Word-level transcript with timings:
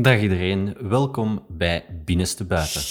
Dag 0.00 0.20
iedereen, 0.20 0.88
welkom 0.88 1.46
bij 1.48 2.02
Binnenste 2.04 2.46
Buiten. 2.46 2.82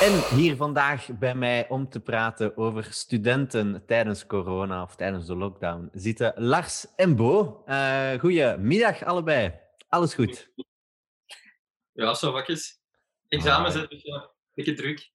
En 0.00 0.36
hier 0.36 0.56
vandaag 0.56 1.18
bij 1.18 1.34
mij 1.34 1.68
om 1.68 1.88
te 1.88 2.00
praten 2.00 2.56
over 2.56 2.84
studenten 2.90 3.86
tijdens 3.86 4.26
corona 4.26 4.82
of 4.82 4.96
tijdens 4.96 5.26
de 5.26 5.36
lockdown 5.36 5.88
zitten 5.92 6.32
Lars 6.36 6.86
en 6.96 7.16
Bo. 7.16 7.64
Uh, 7.68 8.12
goedemiddag 8.12 9.04
allebei. 9.04 9.52
Alles 9.88 10.14
goed? 10.14 10.50
Ja, 11.92 12.14
zo 12.14 12.32
wakjes. 12.32 12.80
Examen 13.28 13.72
zijn 13.72 13.86
dus 13.88 14.02
ja, 14.02 14.14
een 14.14 14.30
beetje 14.54 14.74
druk 14.74 15.12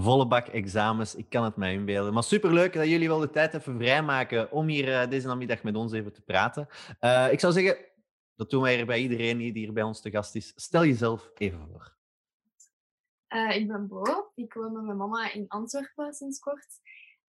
volle 0.00 0.26
bak 0.26 0.46
examens. 0.46 1.14
Ik 1.14 1.28
kan 1.28 1.44
het 1.44 1.56
mij 1.56 1.72
inbeelden. 1.72 2.12
Maar 2.12 2.22
superleuk 2.22 2.72
dat 2.72 2.88
jullie 2.88 3.08
wel 3.08 3.18
de 3.18 3.30
tijd 3.30 3.54
even 3.54 3.76
vrijmaken 3.76 4.52
om 4.52 4.66
hier 4.66 4.88
uh, 4.88 5.10
deze 5.10 5.26
namiddag 5.26 5.62
met 5.62 5.76
ons 5.76 5.92
even 5.92 6.12
te 6.12 6.22
praten. 6.22 6.68
Uh, 7.00 7.32
ik 7.32 7.40
zou 7.40 7.52
zeggen, 7.52 7.76
dat 8.36 8.50
doen 8.50 8.62
wij 8.62 8.74
hier 8.74 8.86
bij 8.86 9.00
iedereen 9.00 9.38
die 9.38 9.52
hier 9.52 9.72
bij 9.72 9.82
ons 9.82 10.00
te 10.00 10.10
gast 10.10 10.34
is. 10.34 10.52
Stel 10.56 10.84
jezelf 10.84 11.30
even 11.34 11.68
voor. 11.68 11.96
Uh, 13.28 13.56
ik 13.56 13.68
ben 13.68 13.88
Bo. 13.88 14.30
Ik 14.34 14.52
woon 14.52 14.72
met 14.72 14.82
mijn 14.82 14.96
mama 14.96 15.32
in 15.32 15.48
Antwerpen 15.48 16.12
sinds 16.12 16.38
kort. 16.38 16.80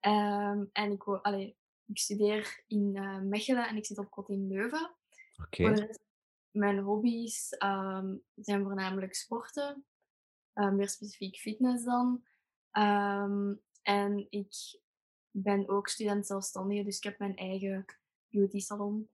Um, 0.01 0.69
en 0.71 0.91
ik, 0.91 1.03
woon, 1.03 1.21
allee, 1.21 1.57
ik 1.85 1.97
studeer 1.97 2.63
in 2.67 2.91
Mechelen 3.29 3.67
en 3.67 3.75
ik 3.75 3.85
zit 3.85 3.97
op 3.97 4.09
kot 4.09 4.29
in 4.29 4.47
Leuven. 4.47 4.95
Oké. 5.43 5.63
Okay. 5.63 5.89
Mijn 6.51 6.79
hobby's 6.79 7.55
um, 7.63 8.23
zijn 8.35 8.63
voornamelijk 8.63 9.15
sporten. 9.15 9.85
meer 10.53 10.89
specifiek 10.89 11.35
fitness 11.37 11.83
dan. 11.83 12.23
Um, 12.77 13.61
en 13.81 14.27
ik 14.29 14.79
ben 15.31 15.69
ook 15.69 15.87
student 15.87 16.27
zelfstandige, 16.27 16.83
dus 16.83 16.97
ik 16.97 17.03
heb 17.03 17.19
mijn 17.19 17.35
eigen 17.35 17.85
beauty 18.29 18.59
salon. 18.59 19.09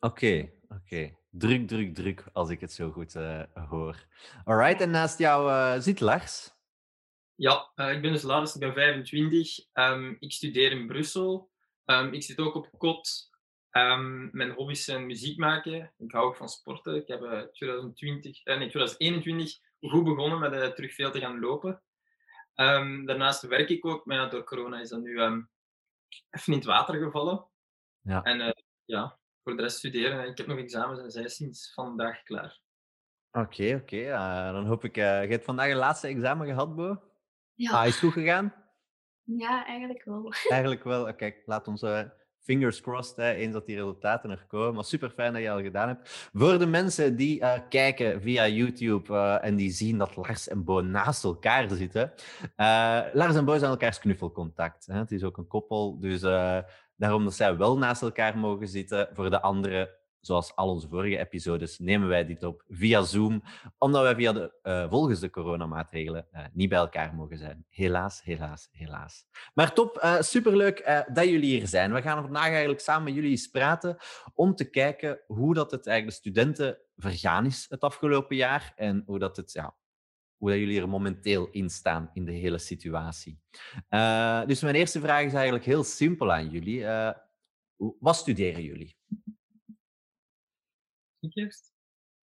Oké, 0.00 0.26
okay, 0.26 0.54
oké. 0.62 0.74
Okay. 0.74 1.18
Druk, 1.30 1.68
druk, 1.68 1.94
druk, 1.94 2.24
als 2.32 2.50
ik 2.50 2.60
het 2.60 2.72
zo 2.72 2.90
goed 2.90 3.14
uh, 3.14 3.42
hoor. 3.54 4.06
Alright, 4.44 4.80
en 4.80 4.90
naast 4.90 5.18
jou 5.18 5.50
uh, 5.50 5.80
zit 5.80 6.00
Lars. 6.00 6.54
Ja, 7.34 7.72
uh, 7.74 7.92
ik 7.92 8.02
ben 8.02 8.12
dus 8.12 8.22
Lars, 8.22 8.54
ik 8.54 8.60
ben 8.60 8.72
25. 8.72 9.58
Um, 9.58 9.66
ehm, 9.72 10.14
ik 10.18 10.32
studeer 10.32 10.70
in 10.70 10.86
Brussel. 10.86 11.50
Um, 11.84 12.12
ik 12.12 12.22
zit 12.22 12.38
ook 12.38 12.54
op 12.54 12.70
kot. 12.78 13.30
mijn 14.30 14.50
hobby's 14.50 14.84
zijn 14.84 15.06
muziek 15.06 15.38
maken. 15.38 15.92
Ik 15.98 16.12
hou 16.12 16.26
ook 16.26 16.36
van 16.36 16.48
sporten. 16.48 16.96
Ik 16.96 17.08
heb 17.08 17.20
2020, 17.52 18.44
nee, 18.44 18.56
2021 18.56 19.58
goed 19.80 20.04
begonnen 20.04 20.38
met 20.38 20.76
terug 20.76 20.94
veel 20.94 21.10
te 21.10 21.20
gaan 21.20 21.40
lopen. 21.40 21.82
Um, 22.56 23.06
daarnaast 23.06 23.42
werk 23.42 23.68
ik 23.68 23.84
ook, 23.84 24.06
maar 24.06 24.16
ja, 24.16 24.26
door 24.26 24.44
corona 24.44 24.80
is 24.80 24.88
dat 24.88 25.00
nu 25.00 25.20
um, 25.20 25.50
even 26.30 26.52
in 26.52 26.58
het 26.58 26.68
water 26.68 27.02
gevallen. 27.02 27.46
Ja. 28.00 28.22
En 28.22 28.40
uh, 28.40 28.50
ja, 28.84 29.18
voor 29.42 29.56
de 29.56 29.62
rest 29.62 29.76
studeren. 29.76 30.28
Ik 30.28 30.36
heb 30.36 30.46
nog 30.46 30.58
examens 30.58 31.00
en 31.00 31.10
zij 31.10 31.28
sinds 31.28 31.72
vandaag 31.74 32.22
klaar. 32.22 32.60
Oké, 33.30 33.74
oké. 33.74 33.74
Okay. 33.74 34.46
Uh, 34.48 34.52
dan 34.52 34.66
hoop 34.66 34.84
ik... 34.84 34.96
Uh, 34.96 35.22
je 35.24 35.30
hebt 35.30 35.44
vandaag 35.44 35.70
een 35.70 35.76
laatste 35.76 36.06
examen 36.08 36.46
gehad, 36.46 36.74
Bo? 36.76 37.02
Ja. 37.54 37.70
Ah, 37.70 37.86
is 37.86 37.90
het 37.90 38.00
goed 38.00 38.12
gegaan? 38.12 38.54
Ja, 39.22 39.66
eigenlijk 39.66 40.04
wel. 40.04 40.32
Eigenlijk 40.48 40.84
wel. 40.84 41.00
Oké, 41.00 41.10
okay, 41.10 41.42
laat 41.44 41.68
ons 41.68 41.82
fingers 42.46 42.80
crossed, 42.80 43.16
hè, 43.16 43.32
eens 43.32 43.52
dat 43.52 43.66
die 43.66 43.76
resultaten 43.76 44.30
er 44.30 44.44
komen. 44.48 44.74
Maar 44.74 44.84
super 44.84 45.10
fijn 45.10 45.32
dat 45.32 45.42
je 45.42 45.50
al 45.50 45.62
gedaan 45.62 45.88
hebt. 45.88 46.30
Voor 46.32 46.58
de 46.58 46.66
mensen 46.66 47.16
die 47.16 47.40
uh, 47.40 47.52
kijken 47.68 48.22
via 48.22 48.48
YouTube 48.48 49.12
uh, 49.12 49.44
en 49.44 49.56
die 49.56 49.70
zien 49.70 49.98
dat 49.98 50.16
Lars 50.16 50.48
en 50.48 50.64
Bo 50.64 50.80
naast 50.80 51.24
elkaar 51.24 51.70
zitten. 51.70 52.12
Uh, 52.56 53.00
Lars 53.12 53.34
en 53.34 53.44
Bo 53.44 53.58
zijn 53.58 53.70
elkaars 53.70 53.98
knuffelcontact. 53.98 54.86
Hè. 54.86 54.98
Het 54.98 55.12
is 55.12 55.24
ook 55.24 55.36
een 55.36 55.46
koppel, 55.46 55.98
dus 56.00 56.20
daarom 56.96 57.24
dat 57.24 57.34
zij 57.34 57.56
wel 57.56 57.78
naast 57.78 58.02
elkaar 58.02 58.38
mogen 58.38 58.68
zitten. 58.68 59.08
Voor 59.12 59.30
de 59.30 59.40
anderen 59.40 59.88
zoals 60.26 60.54
al 60.54 60.68
onze 60.68 60.88
vorige 60.88 61.18
episodes, 61.18 61.78
nemen 61.78 62.08
wij 62.08 62.26
dit 62.26 62.42
op 62.42 62.64
via 62.68 63.02
Zoom, 63.02 63.42
omdat 63.78 64.02
wij 64.02 64.14
via 64.14 64.32
de, 64.32 64.54
uh, 64.62 64.90
volgens 64.90 65.20
de 65.20 65.30
coronamaatregelen 65.30 66.26
uh, 66.32 66.44
niet 66.52 66.68
bij 66.68 66.78
elkaar 66.78 67.14
mogen 67.14 67.38
zijn. 67.38 67.66
Helaas, 67.68 68.22
helaas, 68.22 68.68
helaas. 68.72 69.24
Maar 69.54 69.72
top, 69.72 70.00
uh, 70.04 70.20
superleuk 70.20 71.04
dat 71.12 71.24
jullie 71.24 71.58
hier 71.58 71.68
zijn. 71.68 71.92
We 71.92 72.02
gaan 72.02 72.22
vandaag 72.22 72.48
eigenlijk 72.48 72.80
samen 72.80 73.04
met 73.04 73.14
jullie 73.14 73.30
eens 73.30 73.46
praten 73.46 73.96
om 74.34 74.54
te 74.54 74.70
kijken 74.70 75.20
hoe 75.26 75.54
dat 75.54 75.70
het 75.70 75.86
eigenlijk 75.86 76.22
de 76.22 76.30
studenten 76.30 76.78
vergaan 76.96 77.46
is 77.46 77.66
het 77.68 77.80
afgelopen 77.80 78.36
jaar 78.36 78.72
en 78.76 79.02
hoe 79.06 79.18
dat 79.18 79.36
het, 79.36 79.52
ja, 79.52 79.76
hoe 80.36 80.50
dat 80.50 80.58
jullie 80.58 80.80
er 80.80 80.88
momenteel 80.88 81.48
in 81.50 81.70
staan 81.70 82.10
in 82.12 82.24
de 82.24 82.32
hele 82.32 82.58
situatie. 82.58 83.40
dus 84.46 84.60
mijn 84.60 84.74
eerste 84.74 85.00
vraag 85.00 85.24
is 85.24 85.32
eigenlijk 85.32 85.64
heel 85.64 85.84
simpel 85.84 86.32
aan 86.32 86.50
jullie. 86.50 86.86
wat 87.98 88.16
studeren 88.16 88.62
jullie? 88.62 88.96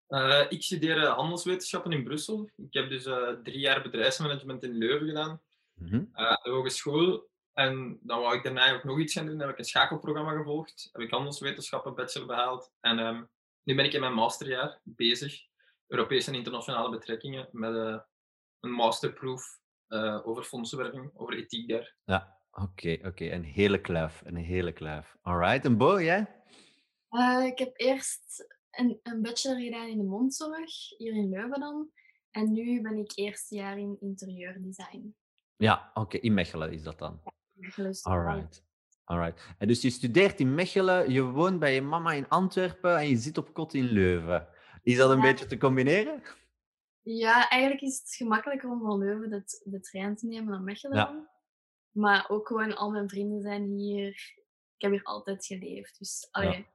Uh, 0.09 0.45
ik 0.49 0.63
studeer 0.63 1.03
eh, 1.03 1.13
handelswetenschappen 1.13 1.91
in 1.91 2.03
Brussel. 2.03 2.49
Ik 2.55 2.73
heb 2.73 2.89
dus 2.89 3.05
uh, 3.05 3.29
drie 3.29 3.59
jaar 3.59 3.81
bedrijfsmanagement 3.81 4.63
in 4.63 4.77
Leuven 4.77 5.07
gedaan, 5.07 5.41
mm 5.73 5.87
-hmm. 5.87 6.09
uh, 6.13 6.35
de 6.43 6.49
hogeschool. 6.49 7.29
En 7.53 7.99
dan 8.01 8.19
wou 8.19 8.35
ik 8.35 8.43
daarna 8.43 8.59
eigenlijk 8.59 8.89
nog 8.89 8.99
iets 8.99 9.13
gaan 9.13 9.25
doen. 9.25 9.37
Dan 9.37 9.47
heb 9.47 9.55
ik 9.55 9.59
een 9.59 9.69
schakelprogramma 9.69 10.31
gevolgd. 10.37 10.89
Heb 10.91 11.01
ik 11.01 11.11
handelswetenschappen 11.11 11.95
bachelor 11.95 12.27
behaald. 12.27 12.71
En 12.79 12.99
um, 12.99 13.29
nu 13.63 13.75
ben 13.75 13.85
ik 13.85 13.93
in 13.93 13.99
mijn 13.99 14.13
masterjaar 14.13 14.79
bezig. 14.83 15.45
Europese 15.87 16.29
en 16.29 16.35
internationale 16.35 16.89
betrekkingen. 16.89 17.49
Met 17.51 17.75
een 18.59 18.71
masterproof 18.71 19.59
over 20.23 20.43
fondsenwerving, 20.43 21.11
over 21.13 21.37
ethiek 21.37 21.69
daar. 21.69 21.95
Ja, 22.03 22.39
oké, 22.51 22.63
okay, 22.63 22.93
oké. 22.93 23.07
Okay. 23.07 23.31
Een 23.31 23.43
hele 23.43 23.81
kluif, 23.81 24.21
een 24.25 24.35
hele 24.35 24.71
kluif. 24.71 25.15
Alright, 25.21 25.65
en 25.65 25.77
Bo, 25.77 26.01
jij? 26.01 26.35
ik 27.45 27.57
heb 27.57 27.71
eerst 27.79 28.56
een, 28.79 28.99
een 29.03 29.21
bachelor 29.21 29.59
gedaan 29.59 29.87
in 29.87 29.97
de 29.97 30.03
mondzorg, 30.03 30.97
hier 30.97 31.13
in 31.13 31.29
Leuven 31.29 31.59
dan. 31.59 31.89
En 32.31 32.51
nu 32.51 32.81
ben 32.81 32.97
ik 32.97 33.11
eerste 33.15 33.55
jaar 33.55 33.77
in 33.77 33.97
interieurdesign. 33.99 35.15
Ja, 35.55 35.91
oké. 35.93 36.17
In 36.17 36.33
Mechelen 36.33 36.71
is 36.71 36.83
dat 36.83 36.99
dan? 36.99 37.21
Ja, 37.23 37.31
Mechelen 37.53 37.89
is 37.89 38.03
Alright. 38.03 38.65
Alright. 39.03 39.55
En 39.57 39.67
dus 39.67 39.81
je 39.81 39.89
studeert 39.89 40.39
in 40.39 40.55
Mechelen, 40.55 41.11
je 41.11 41.21
woont 41.21 41.59
bij 41.59 41.73
je 41.73 41.81
mama 41.81 42.11
in 42.11 42.27
Antwerpen 42.27 42.97
en 42.97 43.09
je 43.09 43.17
zit 43.17 43.37
op 43.37 43.53
kot 43.53 43.73
in 43.73 43.85
Leuven. 43.85 44.47
Is 44.83 44.97
dat 44.97 45.09
een 45.09 45.21
beetje 45.21 45.45
te 45.45 45.57
combineren? 45.57 46.21
Ja, 47.01 47.49
eigenlijk 47.49 47.81
is 47.81 47.99
het 47.99 48.15
gemakkelijker 48.15 48.69
om 48.69 48.81
van 48.81 48.97
Leuven 48.97 49.29
de, 49.29 49.43
de 49.63 49.79
trein 49.79 50.15
te 50.15 50.27
nemen 50.27 50.51
naar 50.51 50.61
Mechelen. 50.61 50.97
Ja. 50.97 51.29
Maar 51.91 52.29
ook 52.29 52.47
gewoon 52.47 52.75
al 52.75 52.91
mijn 52.91 53.09
vrienden 53.09 53.41
zijn 53.41 53.63
hier. 53.63 54.07
Ik 54.75 54.81
heb 54.81 54.91
hier 54.91 55.03
altijd 55.03 55.45
geleefd. 55.45 55.99
Dus 55.99 56.27
allee, 56.31 56.57
ja. 56.57 56.65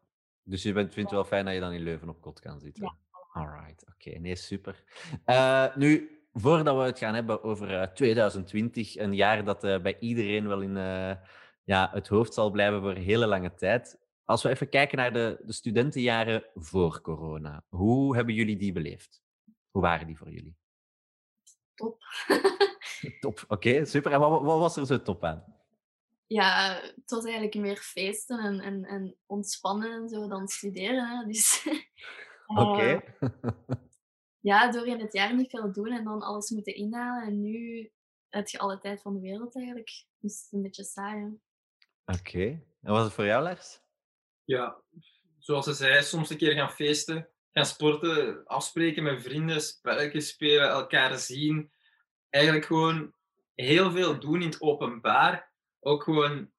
Dus 0.43 0.63
je 0.63 0.73
bent, 0.73 0.93
vindt 0.93 1.11
het 1.11 1.19
wel 1.19 1.29
fijn 1.29 1.45
dat 1.45 1.55
je 1.55 1.61
dan 1.61 1.73
in 1.73 1.83
Leuven 1.83 2.09
op 2.09 2.21
kot 2.21 2.41
kan 2.41 2.61
zitten? 2.61 2.83
Ja. 2.83 2.97
Alright, 3.33 3.85
oké. 3.95 4.19
Nee, 4.19 4.37
super. 4.37 4.85
Uh, 5.27 5.77
nu, 5.77 6.21
voordat 6.33 6.77
we 6.77 6.83
het 6.83 6.99
gaan 6.99 7.15
hebben 7.15 7.43
over 7.43 7.71
uh, 7.71 7.83
2020, 7.83 8.97
een 8.97 9.15
jaar 9.15 9.45
dat 9.45 9.65
uh, 9.65 9.81
bij 9.81 9.99
iedereen 9.99 10.49
wel 10.49 10.61
in 10.61 10.77
ja, 11.65 11.91
het 11.93 12.09
hoofd 12.09 12.35
zal 12.35 12.51
blijven 12.51 12.81
voor 12.81 12.91
een 12.91 13.03
hele 13.03 13.27
lange 13.27 13.55
tijd. 13.55 13.99
Als 14.25 14.43
we 14.43 14.49
even 14.49 14.69
kijken 14.69 14.99
naar 14.99 15.13
de, 15.13 15.41
de 15.45 15.53
studentenjaren 15.53 16.45
voor 16.55 17.01
corona, 17.01 17.65
hoe 17.69 18.17
hebben 18.17 18.35
jullie 18.35 18.57
die 18.57 18.73
beleefd? 18.73 19.23
Hoe 19.71 19.83
waren 19.83 20.07
die 20.07 20.17
voor 20.17 20.31
jullie? 20.31 20.57
Top. 21.75 22.03
top, 23.21 23.45
oké, 23.49 23.69
okay, 23.69 23.85
super. 23.85 24.13
En 24.13 24.21
wat, 24.21 24.43
wat 24.43 24.59
was 24.59 24.77
er 24.77 24.87
zo 24.87 25.03
top 25.03 25.25
aan? 25.25 25.45
Ja, 26.33 26.81
het 26.81 27.11
was 27.11 27.25
eigenlijk 27.25 27.55
meer 27.55 27.77
feesten 27.77 28.39
en, 28.39 28.61
en, 28.61 28.85
en 28.85 29.17
ontspannen 29.27 29.93
en 29.93 30.09
zo 30.09 30.29
dan 30.29 30.49
studeren. 30.49 31.09
Hè. 31.09 31.27
Dus, 31.27 31.69
Oké. 32.47 33.03
ja, 34.41 34.71
door 34.71 34.87
in 34.87 35.01
het 35.01 35.13
jaar 35.13 35.35
niet 35.35 35.51
veel 35.51 35.73
doen 35.73 35.93
en 35.93 36.05
dan 36.05 36.23
alles 36.23 36.51
moeten 36.51 36.75
inhalen. 36.75 37.27
En 37.27 37.41
nu 37.41 37.91
heb 38.29 38.49
je 38.49 38.59
alle 38.59 38.79
tijd 38.79 39.03
van 39.03 39.15
de 39.15 39.21
wereld 39.21 39.57
eigenlijk. 39.57 40.05
Dus 40.19 40.35
het 40.37 40.45
is 40.45 40.53
een 40.53 40.63
beetje 40.63 40.85
saai. 40.85 41.25
Oké. 42.05 42.19
Okay. 42.19 42.67
En 42.83 42.93
was 42.93 43.05
het 43.05 43.13
voor 43.13 43.27
jou, 43.27 43.43
Lars? 43.43 43.81
Ja, 44.45 44.83
zoals 45.39 45.65
ze 45.65 45.73
zei, 45.73 46.03
soms 46.03 46.31
een 46.31 46.37
keer 46.37 46.53
gaan 46.53 46.71
feesten, 46.71 47.29
gaan 47.53 47.67
sporten, 47.67 48.45
afspreken 48.45 49.03
met 49.03 49.23
vrienden, 49.23 49.61
spelletjes 49.61 50.29
spelen, 50.29 50.69
elkaar 50.69 51.19
zien. 51.19 51.73
Eigenlijk 52.31 52.65
gewoon 52.65 53.15
heel 53.55 53.91
veel 53.91 54.21
doen 54.21 54.43
in 54.43 54.49
het 54.49 54.61
openbaar 54.61 55.52
ook 55.83 56.03
gewoon 56.03 56.51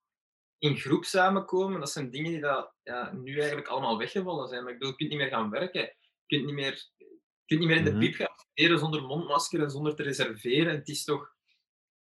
in 0.57 0.77
groep 0.77 1.05
samenkomen, 1.05 1.79
dat 1.79 1.91
zijn 1.91 2.09
dingen 2.09 2.31
die 2.31 2.41
dat, 2.41 2.73
ja, 2.83 3.11
nu 3.11 3.39
eigenlijk 3.39 3.67
allemaal 3.67 3.97
weggevallen 3.97 4.47
zijn. 4.47 4.63
Maar 4.63 4.73
ik 4.73 4.79
bedoel, 4.79 4.91
je 4.91 4.97
kunt 4.97 5.09
niet 5.09 5.19
meer 5.19 5.29
gaan 5.29 5.49
werken. 5.49 5.81
Je 5.81 6.37
kunt 6.37 6.45
niet 6.45 6.55
meer, 6.55 6.89
je 6.97 7.45
kunt 7.45 7.59
niet 7.59 7.69
meer 7.69 7.77
in 7.77 7.83
de 7.83 7.97
piep 7.97 8.13
mhm. 8.13 8.23
gaan 8.23 8.37
studeren 8.37 8.79
zonder 8.79 9.01
mondmasker 9.01 9.61
en 9.61 9.69
zonder 9.69 9.95
te 9.95 10.03
reserveren. 10.03 10.75
Het 10.75 10.87
is 10.87 11.03
toch... 11.03 11.31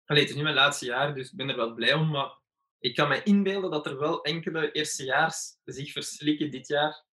Allee, 0.06 0.22
het 0.22 0.32
is 0.32 0.38
nu 0.38 0.44
mijn 0.44 0.56
laatste 0.56 0.86
jaar, 0.86 1.16
dus 1.16 1.32
ik 1.32 1.38
ben 1.38 1.50
er 1.50 1.56
wel 1.56 1.74
blij 1.74 1.94
om. 1.94 2.10
Maar 2.10 2.40
ik 2.80 2.96
kan 2.96 3.08
me 3.08 3.24
inbeelden 3.24 3.72
dat 3.72 3.86
er 3.86 4.00
wel 4.00 4.24
enkele 4.24 4.72
eerstejaars 4.72 5.58
zich 5.66 5.92
verslikken 5.92 6.52
dit 6.52 6.68
jaar. 6.68 7.06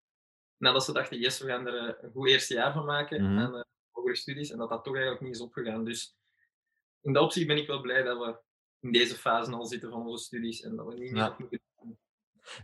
Nadat 0.56 0.84
ze 0.84 0.92
dachten, 0.92 1.19
yes, 1.19 1.38
we 1.38 1.46
gaan 1.46 1.66
er 1.66 1.88
eh, 1.88 2.02
een 2.02 2.10
goed 2.10 2.28
eerste 2.28 2.54
jaar 2.54 2.72
van 2.72 2.84
maken 2.84 3.22
mm 3.22 3.28
-hmm. 3.28 3.38
aan 3.38 3.52
de 3.52 3.66
hogere 3.90 4.16
studies. 4.16 4.50
En 4.50 4.58
dat 4.58 4.69
dat 4.69 4.84
toch 4.84 4.94
eigenlijk 4.94 5.25
niet 5.25 5.34
is 5.34 5.40
opgegaan. 5.40 5.84
Dus 5.84 6.16
in 7.00 7.12
dat 7.12 7.22
opzicht 7.22 7.46
ben 7.46 7.56
ik 7.56 7.66
wel 7.66 7.81
blij 7.81 8.02
dat 8.02 8.19
we 8.19 8.38
in 8.87 8.93
deze 8.93 9.15
fase 9.15 9.53
al 9.53 9.67
zitten 9.67 9.91
van 9.91 10.06
onze 10.06 10.25
studies 10.25 10.62
en 10.62 10.77
dat 10.77 10.87
we 10.87 10.93
niet 10.94 11.11
meer 11.12 11.23
Ja. 11.23 11.37
moeten 11.38 11.61
doen. 11.81 11.99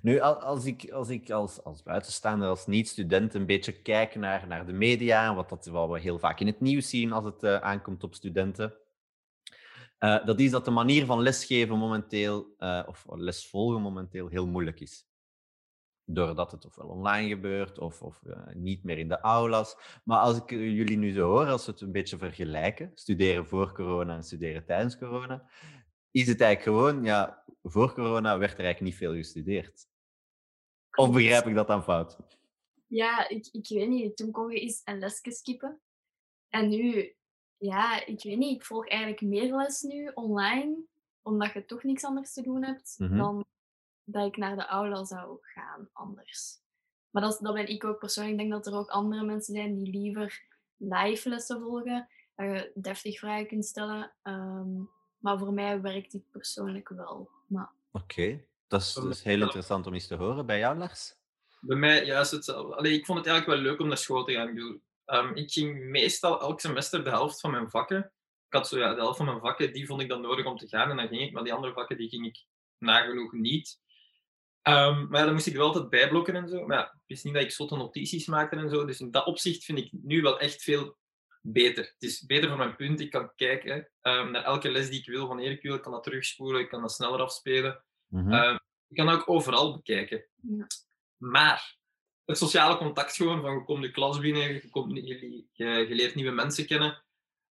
Nu, 0.03 0.21
al- 0.21 0.41
als 0.41 0.65
ik 0.65 0.91
als, 0.91 1.09
ik 1.09 1.31
als, 1.31 1.63
als 1.65 1.83
buitenstaander, 1.83 2.49
als 2.49 2.67
niet-student, 2.67 3.35
een 3.35 3.47
beetje 3.47 3.83
kijk 3.83 4.15
naar, 4.15 4.47
naar 4.47 4.67
de 4.67 4.73
media, 4.73 5.29
en 5.29 5.35
wat, 5.35 5.49
dat, 5.49 5.67
wat 5.67 5.91
we 5.91 6.01
heel 6.01 6.19
vaak 6.19 6.41
in 6.41 6.47
het 6.47 6.61
nieuws 6.61 6.89
zien 6.89 7.13
als 7.13 7.25
het 7.25 7.43
eh, 7.43 7.57
aankomt 7.57 8.05
op 8.05 8.15
studenten, 8.15 8.75
eh, 9.99 10.25
dat 10.25 10.41
is 10.41 10.51
dat 10.51 10.65
de 10.65 10.71
manier 10.71 11.07
van 11.07 11.21
lesgeven 11.23 11.79
momenteel, 11.79 12.55
eh, 12.59 12.83
of 12.87 13.05
les 13.09 13.49
volgen 13.49 13.81
momenteel, 13.83 14.29
heel 14.29 14.47
moeilijk 14.47 14.81
is. 14.81 15.07
Doordat 16.05 16.53
het 16.53 16.65
ofwel 16.65 16.87
online 16.89 17.29
gebeurt 17.29 17.79
of, 17.79 18.03
of 18.03 18.23
niet 18.55 18.85
meer 18.85 18.99
in 18.99 19.09
de 19.09 19.21
aulas. 19.21 19.77
Maar 20.05 20.19
als 20.19 20.37
ik 20.37 20.51
jullie 20.51 20.97
nu 20.97 21.13
zo 21.13 21.29
hoor, 21.31 21.47
als 21.47 21.67
we 21.67 21.73
het 21.73 21.81
een 21.81 21.93
beetje 21.93 22.19
vergelijken, 22.19 22.91
studeren 22.95 23.47
voor 23.47 23.73
corona 23.73 24.15
en 24.15 24.23
studeren 24.23 24.65
tijdens 24.65 24.99
corona, 24.99 25.49
is 26.13 26.27
het 26.27 26.41
eigenlijk 26.41 26.79
gewoon, 26.79 27.05
ja, 27.05 27.45
voor 27.63 27.93
corona 27.95 28.39
werd 28.39 28.53
er 28.53 28.65
eigenlijk 28.65 28.81
niet 28.81 28.95
veel 29.01 29.15
gestudeerd. 29.15 29.87
Of 30.97 31.13
begrijp 31.13 31.47
ik 31.47 31.55
dat 31.55 31.67
dan 31.67 31.83
fout? 31.83 32.17
Ja, 32.87 33.29
ik, 33.29 33.49
ik 33.53 33.69
weet 33.69 33.89
niet. 33.89 34.17
Toen 34.17 34.31
kon 34.31 34.51
je 34.51 34.61
eens 34.61 34.81
een 34.85 34.99
lesje 34.99 35.31
skippen. 35.31 35.81
En 36.49 36.69
nu, 36.69 37.15
ja, 37.57 38.07
ik 38.07 38.23
weet 38.23 38.39
niet. 38.39 38.57
Ik 38.57 38.65
volg 38.65 38.89
eigenlijk 38.89 39.21
meer 39.21 39.57
les 39.57 39.83
nu 39.83 40.11
online, 40.15 40.77
omdat 41.23 41.53
je 41.53 41.65
toch 41.65 41.83
niks 41.83 42.05
anders 42.05 42.33
te 42.33 42.43
doen 42.43 42.65
hebt, 42.65 42.95
Mhm. 42.99 43.17
dan 43.17 43.45
dat 44.05 44.27
ik 44.27 44.37
naar 44.37 44.57
de 44.57 44.67
aula 44.67 45.05
zou 45.05 45.39
gaan 45.41 45.89
anders. 45.93 46.61
Maar 47.11 47.23
dat, 47.23 47.39
dat 47.41 47.55
ben 47.55 47.69
ik 47.69 47.85
ook 47.85 47.99
persoonlijk. 47.99 48.35
Ik 48.35 48.41
denk 48.41 48.53
dat 48.53 48.67
er 48.73 48.79
ook 48.79 48.89
andere 48.91 49.25
mensen 49.25 49.55
zijn 49.55 49.75
die 49.75 49.91
liever 49.91 50.47
live 50.77 51.29
lessen 51.29 51.61
volgen, 51.61 52.09
dat 52.35 52.47
je 52.47 52.71
deftig 52.75 53.19
vragen 53.19 53.47
kunt 53.47 53.65
stellen. 53.67 54.15
Ehm, 54.23 54.81
maar 55.23 55.39
voor 55.39 55.53
mij 55.53 55.81
werkt 55.81 56.13
dit 56.13 56.31
persoonlijk 56.31 56.89
wel. 56.89 57.31
Maar 57.47 57.73
Oké, 57.93 58.45
dat 58.69 58.81
is, 58.81 58.97
is 58.97 59.23
heel 59.23 59.41
interessant 59.41 59.87
om 59.87 59.95
eens 59.95 60.07
te 60.07 60.15
horen. 60.15 60.47
Bij 60.47 60.59
jou, 60.59 60.77
Lars? 60.79 61.15
Bij 61.61 61.77
mij 61.77 62.05
juist 62.05 62.31
hetzelfde. 62.31 62.77
Allee, 62.77 62.93
ik 62.93 63.07
vond 63.07 63.19
het 63.19 63.27
eigenlijk 63.27 63.59
wel 63.59 63.71
leuk 63.71 63.81
om 63.81 63.89
naar 63.89 63.97
school 63.97 64.25
te 64.25 64.33
gaan. 64.33 64.49
Ik, 64.49 64.55
bedoel, 64.55 64.81
ehm, 65.05 65.35
ik 65.35 65.53
ging 65.53 65.85
meestal 65.91 66.41
elk 66.41 66.61
semester 66.61 67.05
de 67.05 67.11
helft 67.11 67.41
van 67.41 67.51
mijn 67.51 67.71
vakken. 67.71 67.99
Ik 68.47 68.59
had 68.59 68.69
zo 68.69 68.79
ja, 68.79 68.95
de 68.95 69.01
helft 69.01 69.17
van 69.17 69.27
mijn 69.27 69.41
vakken, 69.41 69.73
die 69.73 69.87
vond 69.87 70.01
ik 70.01 70.09
dan 70.09 70.21
nodig 70.21 70.47
om 70.47 70.57
te 70.57 70.69
gaan 70.69 70.91
en 70.91 70.97
dan 70.97 71.09
ging 71.09 71.23
ik. 71.23 71.33
Maar 71.33 71.45
die 71.45 71.53
andere 71.53 71.73
vakken, 71.73 71.97
die 71.97 72.09
ging 72.09 72.27
ik 72.27 72.45
nagenoeg 72.79 73.33
niet. 73.33 73.81
Ehm, 74.63 75.07
maar 75.09 75.19
ja, 75.19 75.25
dan 75.25 75.35
moest 75.35 75.47
ik 75.47 75.53
er 75.53 75.59
wel 75.59 75.69
altijd 75.69 75.91
bijblokken 75.91 76.35
en 76.35 76.49
zo. 76.49 76.67
Maar 76.67 76.79
ja, 76.79 76.85
het 76.85 77.03
is 77.07 77.23
niet 77.23 77.35
dat 77.35 77.43
ik 77.43 77.51
zotte 77.51 77.77
notities 77.77 78.27
maakte 78.27 78.57
en 78.57 78.71
zo. 78.71 78.85
Dus 78.85 79.01
in 79.01 79.11
dat 79.11 79.27
opzicht 79.27 79.65
vind 79.65 79.79
ik 79.79 79.89
nu 79.93 80.23
wel 80.23 80.41
echt 80.41 80.63
veel 80.63 80.97
beter. 81.43 81.85
Het 81.85 82.03
is 82.03 82.27
beter 82.27 82.49
voor 82.49 82.59
mijn 82.59 82.77
punt. 82.77 83.01
Ik 83.01 83.11
kan 83.11 83.33
kijken 83.37 83.89
ehm, 84.01 84.31
naar 84.31 84.45
elke 84.45 84.71
les 84.71 84.91
die 84.91 84.99
ik 84.99 85.07
wil, 85.07 85.29
wanneer 85.29 85.51
ik 85.51 85.63
wil. 85.63 85.75
Ik 85.75 85.83
kan 85.83 85.93
dat 85.93 86.03
terugspoelen, 86.03 86.61
ik 86.61 86.69
kan 86.69 86.81
dat 86.81 86.93
sneller 86.93 87.21
afspelen. 87.21 87.85
Ehm, 88.11 88.57
ik 88.89 88.97
kan 88.97 89.07
dat 89.07 89.21
ook 89.21 89.29
overal 89.29 89.77
bekijken. 89.77 90.25
Ja. 90.37 90.67
Maar 91.17 91.77
het 92.25 92.39
sociale 92.39 92.77
contact 92.77 93.17
gewoon, 93.17 93.41
van 93.41 93.55
je 93.55 93.65
komt 93.65 93.83
de 93.83 93.91
klas 93.91 94.19
binnen, 94.19 94.53
je, 94.53 94.71
komt, 94.71 94.97
je, 94.97 95.45
je, 95.53 95.65
je 95.65 95.95
leert 95.95 96.15
nieuwe 96.15 96.31
mensen 96.31 96.67
kennen. 96.67 97.03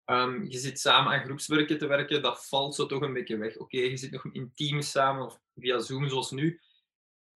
Ehm, 0.05 0.43
je 0.43 0.57
zit 0.57 0.79
samen 0.79 1.11
aan 1.13 1.23
groepswerken 1.23 1.77
te 1.77 1.87
werken, 1.87 2.21
dat 2.21 2.47
valt 2.47 2.75
zo 2.75 2.85
toch 2.85 3.01
een 3.01 3.13
beetje 3.13 3.37
weg. 3.37 3.57
Oké, 3.57 3.77
je 3.77 3.97
zit 3.97 4.11
nog 4.11 4.25
in 4.31 4.51
teams 4.55 4.91
samen 4.91 5.25
of 5.25 5.39
via 5.55 5.79
Zoom 5.79 6.09
zoals 6.09 6.31
nu. 6.31 6.61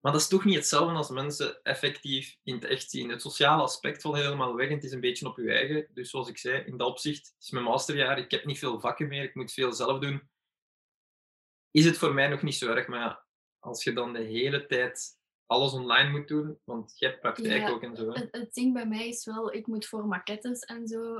Maar 0.03 0.11
dat 0.11 0.21
is 0.21 0.27
toch 0.27 0.45
niet 0.45 0.55
hetzelfde 0.55 0.95
als 0.95 1.09
mensen 1.09 1.63
effectief 1.63 2.37
in 2.43 2.53
het 2.53 2.63
echt 2.63 2.89
zien. 2.89 3.09
Het 3.09 3.21
sociale 3.21 3.61
aspect 3.61 4.01
valt 4.01 4.15
helemaal 4.15 4.55
weg 4.55 4.67
en 4.67 4.75
het 4.75 4.83
is 4.83 4.91
een 4.91 4.99
beetje 4.99 5.27
op 5.27 5.37
je 5.37 5.51
eigen. 5.51 5.87
Dus 5.93 6.09
zoals 6.09 6.29
ik 6.29 6.37
zei, 6.37 6.63
in 6.63 6.77
dat 6.77 6.87
opzicht 6.87 7.35
is 7.39 7.49
mijn 7.49 7.65
masterjaar. 7.65 8.17
Ik 8.17 8.31
heb 8.31 8.45
niet 8.45 8.59
veel 8.59 8.79
vakken 8.79 9.07
meer, 9.07 9.23
ik 9.23 9.35
moet 9.35 9.53
veel 9.53 9.73
zelf 9.73 9.99
doen. 9.99 10.29
Is 11.71 11.85
het 11.85 11.97
voor 11.97 12.13
mij 12.13 12.27
nog 12.27 12.41
niet 12.41 12.55
zo 12.55 12.73
erg, 12.73 12.87
maar 12.87 12.99
ja, 12.99 13.25
als 13.59 13.83
je 13.83 13.93
dan 13.93 14.13
de 14.13 14.21
hele 14.21 14.65
tijd 14.65 15.17
alles 15.45 15.73
online 15.73 16.09
moet 16.09 16.27
doen, 16.27 16.59
want 16.63 16.93
je 16.97 17.05
hebt 17.05 17.19
praktijk 17.19 17.61
Ja, 17.61 17.69
ook 17.69 17.83
en 17.83 17.95
zo. 17.95 18.11
Het, 18.11 18.27
het 18.31 18.53
ding 18.53 18.73
bij 18.73 18.87
mij 18.87 19.07
is 19.07 19.25
wel, 19.25 19.53
ik 19.53 19.67
moet 19.67 19.85
voor 19.85 20.07
maquettes 20.07 20.59
en 20.59 20.87
zo, 20.87 21.15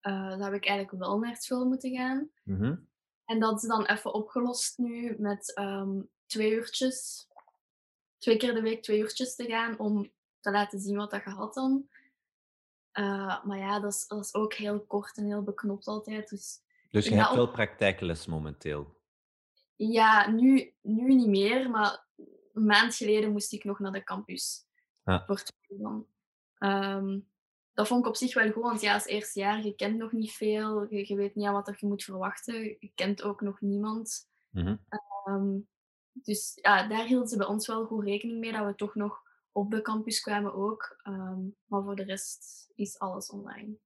eh 0.00 0.28
dan 0.28 0.40
heb 0.40 0.54
ik 0.54 0.66
eigenlijk 0.66 1.04
wel 1.04 1.18
naar 1.18 1.36
school 1.36 1.64
moeten 1.64 1.96
gaan. 1.96 2.30
Mhm. 2.42 2.76
En 3.24 3.40
dat 3.40 3.62
is 3.62 3.68
dan 3.68 3.86
even 3.86 4.14
opgelost 4.14 4.78
nu 4.78 5.16
met 5.18 5.54
ehm, 5.54 6.00
twee 6.26 6.52
uurtjes, 6.52 7.28
twee 8.24 8.36
keer 8.36 8.54
de 8.54 8.60
week 8.62 8.82
twee 8.82 8.98
uurtjes 8.98 9.34
te 9.34 9.44
gaan 9.44 9.78
om 9.78 10.12
te 10.40 10.50
laten 10.50 10.80
zien 10.80 10.96
wat 10.96 11.10
dat 11.10 11.24
je 11.24 11.30
had 11.30 11.54
dan. 11.54 11.88
Eh, 12.92 13.44
maar 13.44 13.58
ja, 13.58 13.80
dat 13.80 13.92
is, 13.92 14.06
dat 14.06 14.24
is 14.24 14.34
ook 14.34 14.54
heel 14.54 14.80
kort 14.84 15.16
en 15.16 15.24
heel 15.26 15.42
beknopt 15.42 15.86
altijd. 15.86 16.28
Dus 16.28 16.60
Dus 16.90 17.06
je 17.08 17.14
hebt 17.14 17.28
ook- 17.28 17.34
wel 17.36 17.50
praktijkles 17.50 18.26
momenteel. 18.26 19.00
ja, 19.76 20.30
nu, 20.30 20.74
nu 20.80 21.14
niet 21.14 21.28
meer, 21.28 21.70
maar 21.70 22.06
een 22.52 22.64
maand 22.66 22.94
geleden 22.94 23.32
moest 23.32 23.52
ik 23.52 23.64
nog 23.64 23.78
naar 23.78 23.92
de 23.92 24.04
campus. 24.04 24.66
Ja. 25.04 25.24
Voor 25.26 25.42
dan. 25.68 26.06
Ehm, 26.58 27.18
dat 27.72 27.86
vond 27.88 28.00
ik 28.00 28.08
op 28.08 28.16
zich 28.16 28.34
wel 28.34 28.52
goed, 28.52 28.62
want 28.62 28.80
ja, 28.80 28.94
als 28.94 29.04
eerste 29.06 29.38
jaar, 29.40 29.64
je 29.64 29.74
kent 29.74 29.96
nog 29.96 30.12
niet 30.12 30.32
veel, 30.32 30.86
je, 30.94 31.08
je 31.08 31.16
weet 31.16 31.34
niet 31.34 31.46
aan 31.46 31.52
wat 31.54 31.80
je 31.80 31.86
moet 31.86 32.04
verwachten, 32.04 32.54
je 32.62 32.90
kent 32.94 33.22
ook 33.22 33.40
nog 33.40 33.60
niemand. 33.60 34.28
Mhm. 34.50 34.76
Ehm, 34.88 35.58
dus 36.14 36.58
ja, 36.62 36.88
daar 36.88 37.06
hielden 37.06 37.28
ze 37.28 37.36
bij 37.36 37.46
ons 37.46 37.66
wel 37.66 37.86
goed 37.86 38.04
rekening 38.04 38.38
mee, 38.38 38.52
dat 38.52 38.66
we 38.66 38.74
toch 38.74 38.94
nog 38.94 39.22
op 39.52 39.70
de 39.70 39.82
campus 39.82 40.20
kwamen 40.20 40.54
ook. 40.54 41.00
Ehm, 41.02 41.40
maar 41.66 41.82
voor 41.82 41.96
de 41.96 42.04
rest 42.04 42.70
is 42.74 42.98
alles 42.98 43.30
online. 43.30 43.76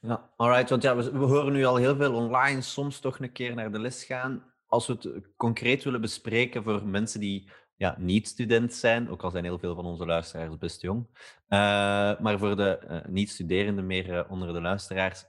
Ja, 0.00 0.30
alright. 0.36 0.70
Want 0.70 0.82
ja, 0.82 0.96
we, 0.96 1.18
horen 1.18 1.52
nu 1.52 1.64
al 1.64 1.76
heel 1.76 1.96
veel 1.96 2.14
online, 2.14 2.60
soms 2.60 3.00
toch 3.00 3.18
een 3.18 3.32
keer 3.32 3.54
naar 3.54 3.72
de 3.72 3.78
les 3.78 4.04
gaan. 4.04 4.52
Als 4.66 4.86
we 4.86 4.92
het 4.92 5.04
eh, 5.04 5.12
concreet 5.36 5.84
willen 5.84 6.00
bespreken 6.00 6.62
voor 6.62 6.86
mensen 6.86 7.20
die 7.20 7.50
ja, 7.76 7.96
niet 7.98 8.28
student 8.28 8.74
zijn, 8.74 9.10
ook 9.10 9.22
al 9.22 9.30
zijn 9.30 9.44
heel 9.44 9.58
veel 9.58 9.74
van 9.74 9.84
onze 9.84 10.06
luisteraars 10.06 10.58
best 10.58 10.80
jong, 10.80 11.06
eh, 11.46 11.58
maar 12.20 12.38
voor 12.38 12.56
de 12.56 12.78
eh, 12.78 13.08
niet-studerenden 13.08 13.86
meer 13.86 14.28
onder 14.28 14.52
de 14.52 14.60
luisteraars, 14.60 15.24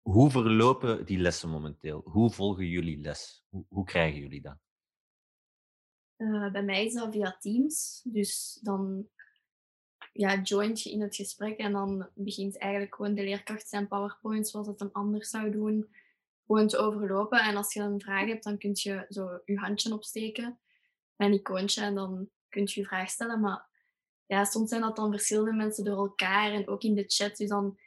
hoe 0.00 0.30
verlopen 0.30 1.04
die 1.04 1.18
lessen 1.18 1.48
momenteel? 1.48 2.00
Hoe 2.04 2.30
volgen 2.30 2.66
jullie 2.66 3.00
les? 3.00 3.44
Hoe, 3.48 3.64
hoe 3.68 3.84
krijgen 3.84 4.20
jullie 4.20 4.40
dat? 4.40 4.56
Eh, 6.22 6.50
bij 6.50 6.62
mij 6.62 6.86
is 6.86 6.94
dat 6.94 7.12
via 7.12 7.36
Teams. 7.40 8.00
Dus 8.04 8.58
dan 8.62 9.08
ja, 10.12 10.40
joint 10.40 10.82
je 10.82 10.90
in 10.90 11.00
het 11.00 11.16
gesprek 11.16 11.58
en 11.58 11.72
dan 11.72 12.08
begint 12.14 12.58
eigenlijk 12.58 12.94
gewoon 12.94 13.14
de 13.14 13.22
leerkracht 13.22 13.68
zijn 13.68 13.88
PowerPoint 13.88 14.48
zoals 14.48 14.66
het 14.66 14.80
hem 14.80 14.88
anders 14.92 15.28
zou 15.28 15.50
doen, 15.50 15.94
gewoon 16.46 16.68
te 16.68 16.76
overlopen. 16.76 17.40
En 17.40 17.56
als 17.56 17.72
je 17.72 17.80
een 17.80 18.00
vraag 18.00 18.26
hebt, 18.26 18.44
dan 18.44 18.58
kun 18.58 18.70
je 18.72 19.06
zo 19.08 19.40
je 19.44 19.58
handje 19.58 19.92
opsteken 19.92 20.58
met 21.16 21.28
een 21.28 21.34
icoontje 21.34 21.82
en 21.82 21.94
dan 21.94 22.28
kun 22.48 22.62
je 22.62 22.80
je 22.80 22.86
vraag 22.86 23.10
stellen. 23.10 23.40
Maar 23.40 23.66
ja, 24.26 24.44
soms 24.44 24.68
zijn 24.68 24.80
dat 24.80 24.96
dan 24.96 25.10
verschillende 25.10 25.52
mensen 25.52 25.84
door 25.84 25.96
elkaar 25.96 26.52
en 26.52 26.68
ook 26.68 26.82
in 26.82 26.94
de 26.94 27.04
chat. 27.06 27.36
Dus 27.36 27.48
dan 27.48 27.78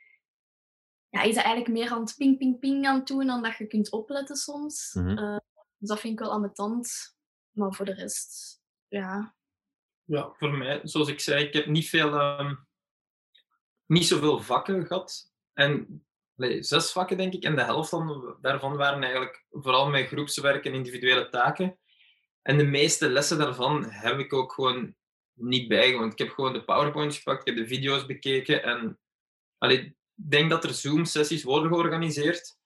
ja, 1.09 1.21
is 1.21 1.35
dat 1.35 1.43
eigenlijk 1.43 1.77
meer 1.77 1.89
aan 1.89 2.01
het 2.01 2.15
ping, 2.17 2.37
ping, 2.37 2.59
ping 2.59 2.85
aan 2.85 2.97
het 2.97 3.07
doen 3.07 3.25
dan 3.25 3.43
dat 3.43 3.57
je 3.57 3.67
kunt 3.67 3.91
opletten 3.91 4.35
soms. 4.35 4.93
Mhm. 4.93 5.17
Eh, 5.17 5.37
dus 5.77 5.89
dat 5.89 5.99
vind 5.99 6.13
ik 6.13 6.19
wel 6.19 6.31
ambetant. 6.31 7.14
Maar 7.55 7.73
voor 7.73 7.85
de 7.85 7.93
rest, 7.93 8.61
ja, 8.87 9.35
Ja, 10.03 10.33
voor 10.37 10.51
mij, 10.51 10.79
zoals 10.83 11.07
ik 11.07 11.19
zei, 11.19 11.45
ik 11.45 11.53
heb 11.53 11.65
niet 11.65 11.89
veel, 11.89 12.13
ehm, 12.13 12.55
niet 13.85 14.07
zoveel 14.07 14.39
vakken 14.39 14.85
gehad. 14.85 15.31
En 15.53 16.05
zes 16.59 16.91
vakken, 16.91 17.17
denk 17.17 17.33
ik. 17.33 17.43
En 17.43 17.55
de 17.55 17.63
helft 17.63 17.91
dan, 17.91 18.37
daarvan 18.41 18.75
waren 18.75 19.03
eigenlijk 19.03 19.45
vooral 19.51 19.89
mijn 19.89 20.07
groepswerk 20.07 20.65
en 20.65 20.73
individuele 20.73 21.29
taken. 21.29 21.79
En 22.41 22.57
de 22.57 22.65
meeste 22.65 23.09
lessen 23.09 23.37
daarvan 23.37 23.85
heb 23.85 24.19
ik 24.19 24.33
ook 24.33 24.53
gewoon 24.53 24.95
niet 25.33 25.67
bijgewoond. 25.67 26.11
Ik 26.11 26.19
heb 26.19 26.29
gewoon 26.29 26.53
de 26.53 26.63
PowerPoints 26.63 27.17
gepakt, 27.17 27.47
ik 27.47 27.55
heb 27.55 27.55
de 27.55 27.75
video's 27.75 28.05
bekeken. 28.05 28.63
En 28.63 28.99
allee, 29.57 29.79
ik 29.79 29.95
denk 30.13 30.49
dat 30.49 30.63
er 30.63 30.73
Zoom-sessies 30.73 31.43
worden 31.43 31.71
georganiseerd. 31.71 32.57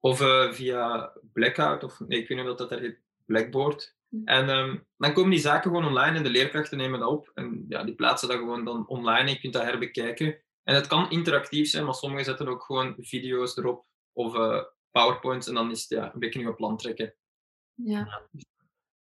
Of 0.00 0.20
eh, 0.20 0.52
via 0.52 1.12
Blackout, 1.32 1.84
of 1.84 2.00
nee, 2.00 2.20
ik 2.20 2.28
weet 2.28 2.38
niet 2.38 2.48
of 2.48 2.56
dat 2.56 2.68
daar 2.70 2.80
heet, 2.80 3.00
Blackboard. 3.26 3.96
Mhm. 4.08 4.26
En 4.26 4.48
ehm, 4.48 4.76
dan 4.96 5.12
komen 5.12 5.30
die 5.30 5.40
zaken 5.40 5.70
gewoon 5.70 5.86
online 5.86 6.16
en 6.16 6.22
de 6.22 6.30
leerkrachten 6.30 6.78
nemen 6.78 7.00
dat 7.00 7.08
op. 7.08 7.30
En 7.34 7.64
ja, 7.68 7.84
die 7.84 7.94
plaatsen 7.94 8.28
dat 8.28 8.38
gewoon 8.38 8.64
dan 8.64 8.88
online 8.88 9.28
en 9.28 9.28
je 9.28 9.40
kunt 9.40 9.52
dat 9.52 9.62
herbekijken. 9.62 10.40
En 10.62 10.74
het 10.74 10.86
kan 10.86 11.10
interactief 11.10 11.68
zijn, 11.68 11.84
maar 11.84 11.94
sommigen 11.94 12.24
zetten 12.24 12.48
ook 12.48 12.62
gewoon 12.62 12.94
video's 12.98 13.56
erop 13.56 13.86
of 14.12 14.34
eh, 14.34 14.62
PowerPoints 14.90 15.48
en 15.48 15.54
dan 15.54 15.70
is 15.70 15.80
het 15.80 15.88
ja, 15.88 16.14
een 16.14 16.20
beetje 16.20 16.38
nieuwe 16.38 16.54
plan 16.54 16.76
trekken. 16.76 17.14
ja. 17.74 18.28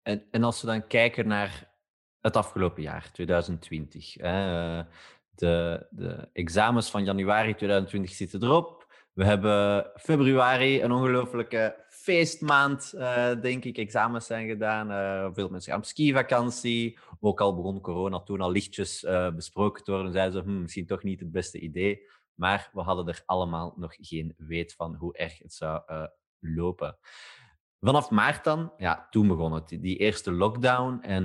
En, 0.01 0.27
en 0.31 0.43
als 0.43 0.61
we 0.61 0.67
dan 0.67 0.87
kijken 0.87 1.27
naar 1.27 1.73
het 2.21 2.35
afgelopen 2.35 2.81
jaar, 2.81 3.11
2020. 3.11 4.13
Hè, 4.13 4.77
eh, 4.79 4.85
de, 5.29 5.87
de 5.89 6.29
examens 6.33 6.89
van 6.89 7.03
januari 7.03 7.55
2020 7.55 8.11
zitten 8.11 8.43
erop. 8.43 8.93
We 9.13 9.25
hebben 9.25 9.91
februari, 9.95 10.81
een 10.81 10.91
ongelofelijke 10.91 11.82
feestmaand, 12.03 12.93
eh, 12.93 13.41
denk 13.41 13.63
ik. 13.63 13.77
Examens 13.77 14.25
zijn 14.25 14.47
gedaan. 14.47 14.91
eh, 14.91 15.29
veel 15.33 15.49
mensen 15.49 15.71
gaan 15.71 15.81
op 15.81 15.87
skivakantie. 15.87 16.99
Ook 17.19 17.41
al 17.41 17.55
begon 17.55 17.81
corona 17.81 18.19
toen 18.19 18.41
al 18.41 18.51
lichtjes 18.51 19.03
eh, 19.03 19.35
besproken 19.35 19.83
te 19.83 19.91
worden. 19.91 20.11
Zeiden 20.11 20.33
ze, 20.33 20.49
hm, 20.49 20.61
misschien 20.61 20.85
toch 20.85 21.03
niet 21.03 21.19
het 21.19 21.31
beste 21.31 21.59
idee. 21.59 22.09
Maar 22.33 22.69
we 22.73 22.81
hadden 22.81 23.07
er 23.07 23.23
allemaal 23.25 23.73
nog 23.75 23.95
geen 23.97 24.33
weet 24.37 24.73
van 24.73 24.95
hoe 24.95 25.17
erg 25.17 25.37
het 25.37 25.53
zou 25.53 25.81
lopen. 26.39 26.97
Vanaf 27.79 28.09
maart 28.09 28.43
dan, 28.43 28.73
ja, 28.77 29.07
toen 29.09 29.27
begon 29.27 29.53
het, 29.53 29.67
die 29.67 29.97
eerste 29.97 30.31
lockdown. 30.31 31.01
En 31.01 31.23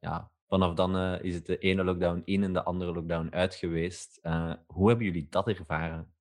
ja, 0.00 0.30
vanaf 0.46 0.74
dan 0.74 0.96
is 1.22 1.34
het 1.34 1.46
de 1.46 1.58
ene 1.58 1.84
lockdown 1.84 2.22
in 2.24 2.42
en 2.42 2.52
de 2.52 2.62
andere 2.62 2.92
lockdown 2.92 3.28
uit 3.30 3.54
geweest. 3.54 4.18
Hoe 4.66 4.88
hebben 4.88 5.06
jullie 5.06 5.26
dat 5.30 5.48
ervaren? 5.48 6.14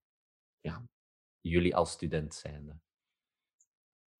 Ja, 0.60 0.84
jullie 1.42 1.76
als 1.76 1.92
student 1.92 2.36
zijnde. 2.36 2.80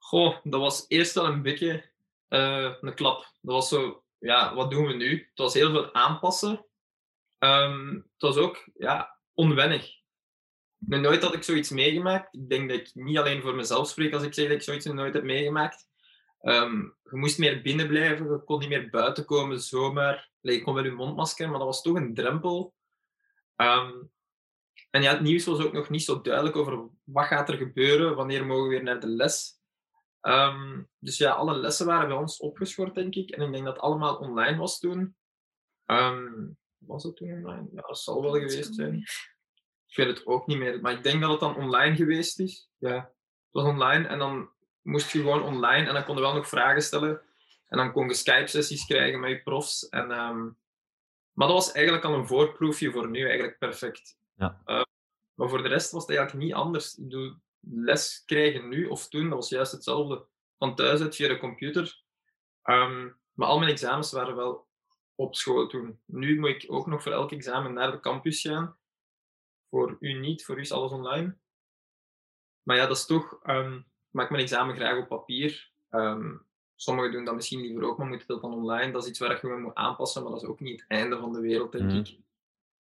Goh, 0.08 0.38
dat 0.44 0.60
was 0.60 0.86
eerst 0.88 1.14
wel 1.14 1.26
een 1.26 1.42
beetje 1.42 1.90
een 2.28 2.94
klap. 2.96 3.18
Dat 3.42 3.56
was 3.56 3.70
zo, 3.70 4.04
ja, 4.18 4.56
wat 4.56 4.72
doen 4.72 4.86
we 4.86 4.94
nu? 4.94 5.10
Het 5.30 5.38
was 5.38 5.54
heel 5.54 5.72
veel 5.72 5.94
aanpassen. 5.94 6.66
Um, 7.40 7.96
het 7.96 8.22
was 8.22 8.38
ook 8.38 8.70
ja, 8.74 9.20
onwennig. 9.34 9.96
Nooit 10.78 11.24
had 11.24 11.34
ik 11.34 11.44
zoiets 11.44 11.70
meegemaakt. 11.70 12.34
Ik 12.34 12.50
denk 12.50 12.70
dat 12.70 12.80
ik 12.80 12.92
niet 12.94 13.18
alleen 13.18 13.42
voor 13.42 13.56
mezelf 13.56 13.88
spreek 13.88 14.14
als 14.14 14.24
ik 14.24 14.34
zeg 14.34 14.48
dat 14.48 14.56
ik 14.56 14.62
zoiets 14.62 14.86
nooit 14.86 15.14
heb 15.14 15.24
meegemaakt. 15.24 15.88
Um, 16.42 16.98
je 17.04 17.18
moest 17.18 17.38
meer 17.38 17.62
binnen 17.62 17.88
blijven, 17.88 18.32
je 18.32 18.44
kon 18.44 18.60
niet 18.60 18.70
meer 18.70 18.90
buiten 18.90 19.26
komen 19.26 19.60
zomaar. 19.60 20.30
Ik 20.42 20.64
kon 20.64 20.74
wel 20.74 20.84
je 20.84 20.92
mondmasker, 20.92 21.50
maar 21.50 21.58
dat 21.58 21.68
was 21.68 21.82
toch 21.82 21.96
een 21.96 22.14
drempel. 22.14 22.74
Um, 23.56 24.12
en 24.90 25.02
ja, 25.02 25.12
het 25.12 25.22
nieuws 25.22 25.46
was 25.46 25.60
ook 25.60 25.74
nog 25.74 25.90
niet 25.90 26.04
zo 26.04 26.22
duidelijk 26.22 26.56
over 26.56 26.90
wat 27.04 27.26
gaat 27.26 27.50
er 27.50 27.58
gebeuren, 27.58 28.16
wanneer 28.16 28.46
mogen 28.46 28.64
we 28.64 28.70
weer 28.70 28.84
naar 28.84 29.00
de 29.00 29.08
les. 29.08 29.56
Um, 30.22 30.90
dus 31.00 31.18
ja, 31.18 31.32
alle 31.32 31.56
lessen 31.56 31.86
waren 31.86 32.08
bij 32.08 32.18
ons 32.18 32.40
opgeschort, 32.40 32.96
denk 32.96 33.16
ik. 33.16 33.30
En 33.30 33.42
ik 33.42 33.52
denk 33.52 33.66
dat 33.66 33.74
het 33.74 33.84
allemaal 33.84 34.16
online 34.16 34.58
was 34.58 34.80
toen. 34.80 35.16
was 36.78 37.04
het 37.04 37.16
toen 37.16 37.32
online? 37.32 37.68
Ja, 37.72 37.82
dat 37.82 38.00
zal 38.00 38.22
wel 38.22 38.32
geweest 38.32 38.76
zijn. 38.76 39.04
Ik 39.88 39.96
weet 39.96 40.08
het 40.08 40.26
ook 40.26 40.48
niet 40.48 40.58
meer. 40.58 40.82
Maar 40.82 40.94
ik 40.94 41.04
denk 41.04 41.22
dat 41.22 41.32
het 41.32 41.40
dan 41.40 41.56
online 41.56 41.96
geweest 41.96 42.40
is. 42.40 42.70
Ja, 42.78 42.96
het 42.96 43.52
was 43.52 43.64
online 43.64 44.08
en 44.08 44.20
dan 44.20 44.50
moest 44.82 45.12
je 45.12 45.20
gewoon 45.20 45.44
online 45.44 45.88
en 45.88 45.94
dan 45.94 46.06
kon 46.06 46.16
je 46.16 46.22
wel 46.22 46.34
nog 46.34 46.48
vragen 46.48 46.82
stellen. 46.82 47.22
En 47.68 47.78
dan 47.78 47.92
kon 47.92 48.08
je 48.08 48.14
Skype-sessies 48.14 48.86
krijgen 48.86 49.20
met 49.20 49.30
je 49.30 49.42
profs. 49.42 49.90
En, 49.90 50.12
um, 50.12 50.58
maar 51.32 51.48
dat 51.48 51.56
was 51.56 51.72
eigenlijk 51.72 52.06
al 52.06 52.14
een 52.14 52.28
voorproefje 52.28 52.92
voor 52.92 53.10
nu, 53.10 53.26
eigenlijk 53.26 53.58
perfect. 53.58 54.18
Ja. 54.34 54.62
Uh, 54.66 54.82
maar 55.34 55.50
voor 55.50 55.64
de 55.64 55.70
rest 55.70 55.92
was 55.92 56.06
het 56.06 56.16
eigenlijk 56.16 56.46
niet 56.46 56.56
anders. 56.56 56.98
Ik 56.98 57.04
bedoel, 57.04 57.36
les 57.60 58.24
krijgen 58.26 58.70
nu 58.70 58.86
of 58.86 59.10
toen, 59.10 59.24
dat 59.30 59.34
was 59.40 59.50
juist 59.50 59.72
hetzelfde. 59.72 60.26
Van 60.58 60.76
thuis 60.76 61.02
uit 61.02 61.16
via 61.16 61.28
de 61.28 61.38
computer. 61.38 62.02
Um, 62.64 63.18
maar 63.34 63.48
al 63.48 63.60
mijn 63.60 63.72
examens 63.72 64.12
waren 64.12 64.36
wel 64.36 64.68
op 65.16 65.36
school 65.36 65.68
toen. 65.68 66.00
Nu 66.06 66.40
moet 66.40 66.50
ik 66.50 66.66
ook 66.68 66.88
nog 66.88 67.04
voor 67.04 67.12
elk 67.12 67.32
examen 67.32 67.74
naar 67.74 67.92
de 67.92 68.00
campus 68.00 68.42
gaan. 68.42 68.78
Voor 69.70 69.98
u 70.00 70.14
niet, 70.14 70.46
voor 70.46 70.58
u 70.58 70.62
is 70.62 70.72
alles 70.72 70.92
online. 70.92 71.38
Maar 72.64 72.76
ja, 72.76 72.86
dat 72.88 72.98
is 72.98 73.06
toch. 73.06 73.40
Um, 73.46 73.78
ik 73.78 74.14
maak 74.14 74.30
mijn 74.30 74.42
examen 74.42 74.76
graag 74.76 74.98
op 74.98 75.08
papier. 75.08 75.72
Um, 75.92 76.46
sommigen 76.76 77.12
doen 77.12 77.26
dat 77.26 77.36
misschien 77.36 77.62
liever 77.62 77.84
ook, 77.84 77.98
maar 77.98 78.08
moeten 78.08 78.28
dat 78.28 78.42
dan 78.42 78.54
online. 78.54 78.92
Dat 78.92 79.04
is 79.04 79.10
iets 79.10 79.20
waar 79.20 79.32
je 79.32 79.38
gewoon 79.38 79.62
moet 79.62 79.76
aanpassen, 79.76 80.24
maar 80.24 80.32
dat 80.32 80.42
is 80.42 80.48
ook 80.48 80.60
niet 80.60 80.82
het 80.82 80.90
einde 80.90 81.18
van 81.18 81.34
de 81.34 81.40
wereld, 81.40 81.72
denk 81.72 81.86
Mhm. 81.86 81.98
ik. 81.98 82.18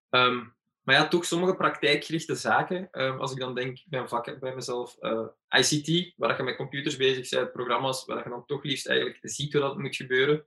Um, 0.09 0.55
maar 0.87 0.95
ja, 0.95 1.07
toch 1.07 1.25
sommige 1.25 1.55
praktijkgerichte 1.55 2.35
zaken. 2.35 2.87
Um, 2.91 3.19
als 3.19 3.31
ik 3.31 3.39
dan 3.39 3.55
denk, 3.55 3.77
ik 3.77 3.85
ben 3.89 4.09
vak 4.09 4.39
bij 4.39 4.55
mezelf, 4.55 4.97
uh, 4.99 5.27
ICT, 5.49 6.13
waar 6.17 6.37
je 6.37 6.43
met 6.43 6.55
computers 6.55 6.95
bezig 6.95 7.29
bent, 7.29 7.51
programma's, 7.51 8.05
waar 8.05 8.23
je 8.23 8.29
dan 8.29 8.45
toch 8.45 8.63
liefst 8.63 8.87
eigenlijk 8.87 9.19
ziet 9.21 9.53
hoe 9.53 9.61
dat 9.61 9.77
moet 9.77 9.95
gebeuren. 9.95 10.45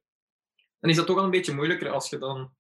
Dan 0.78 0.90
is 0.90 0.97
dat 0.97 1.06
toch 1.06 1.14
wel 1.14 1.25
een 1.25 1.30
beetje 1.30 1.54
moeilijker 1.54 1.90
als 1.90 2.11
je 2.11 2.18
dan 2.18 2.54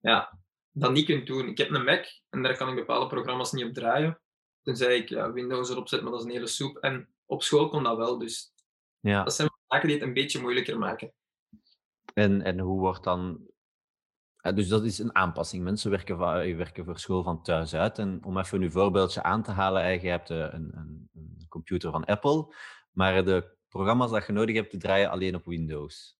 ja, 0.00 0.38
dat 0.70 0.92
niet 0.92 1.06
kunt 1.06 1.26
doen. 1.26 1.48
Ik 1.48 1.58
heb 1.58 1.70
een 1.70 1.84
Mac 1.84 2.04
en 2.30 2.42
daar 2.42 2.56
kan 2.56 2.68
ik 2.68 2.74
bepaalde 2.74 3.06
programma's 3.06 3.52
niet 3.52 3.64
op 3.64 3.74
draaien. 3.74 4.20
Tenzij 4.62 4.96
ik 4.96 5.08
ja, 5.08 5.32
Windows 5.32 5.70
erop 5.70 5.88
zet, 5.88 6.02
maar 6.02 6.10
dat 6.10 6.20
is 6.20 6.26
een 6.26 6.32
hele 6.32 6.46
soep. 6.46 6.76
En 6.76 7.08
op 7.26 7.42
school 7.42 7.68
kon 7.68 7.82
dat 7.82 7.96
wel, 7.96 8.18
dus 8.18 8.52
Ja. 9.00 9.22
dat 9.24 9.34
zijn 9.34 9.50
zaken 9.66 9.88
die 9.88 9.96
het 9.96 10.06
een 10.06 10.14
beetje 10.14 10.40
moeilijker 10.40 10.78
maken. 10.78 11.12
En, 12.14 12.42
en 12.42 12.58
hoe 12.58 12.80
wordt 12.80 13.04
dan... 13.04 13.46
Eh, 14.46 14.54
Dus 14.54 14.68
dat 14.68 14.84
is 14.84 14.98
een 14.98 15.14
aanpassing. 15.14 15.64
Mensen 15.64 15.90
werken, 15.90 16.14
eh, 16.14 16.56
werken 16.56 16.84
voor 16.84 16.98
school 16.98 17.22
van 17.22 17.42
thuis 17.42 17.74
uit. 17.74 17.98
En 17.98 18.24
om 18.24 18.38
even 18.38 18.62
een 18.62 18.72
voorbeeldje 18.72 19.22
aan 19.22 19.42
te 19.42 19.50
halen, 19.50 19.82
eh, 19.82 20.02
je 20.02 20.08
hebt 20.08 20.30
eh, 20.30 20.38
een, 20.38 20.70
een, 20.74 21.08
een 21.14 21.46
computer 21.48 21.90
van 21.90 22.04
Apple, 22.04 22.54
maar 22.90 23.24
de 23.24 23.56
programma's 23.68 24.10
dat 24.10 24.26
je 24.26 24.32
nodig 24.32 24.54
hebt, 24.54 24.70
die 24.70 24.80
draaien 24.80 25.10
alleen 25.10 25.34
op 25.34 25.44
Windows. 25.44 26.18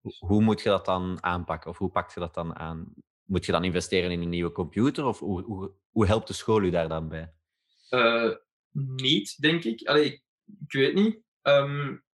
Hoe, 0.00 0.14
hoe 0.18 0.42
moet 0.42 0.62
je 0.62 0.68
dat 0.68 0.84
dan 0.84 1.22
aanpakken? 1.22 1.70
Of 1.70 1.78
hoe 1.78 1.90
pak 1.90 2.14
je 2.14 2.20
dat 2.20 2.34
dan 2.34 2.56
aan? 2.56 2.94
Moet 3.22 3.44
je 3.44 3.52
dan 3.52 3.64
investeren 3.64 4.10
in 4.10 4.22
een 4.22 4.28
nieuwe 4.28 4.52
computer? 4.52 5.04
Of 5.04 5.18
hoe, 5.18 5.42
hoe, 5.42 5.72
hoe 5.90 6.06
helpt 6.06 6.26
de 6.26 6.32
school 6.32 6.62
u 6.62 6.70
daar 6.70 6.88
dan 6.88 7.08
bij? 7.08 7.32
Uh, 7.90 8.34
niet, 8.96 9.40
denk 9.40 9.64
ik. 9.64 9.88
Allee, 9.88 10.04
ik, 10.04 10.22
ik 10.66 10.72
weet 10.72 10.94
niet. 10.94 11.20
Um, 11.42 12.04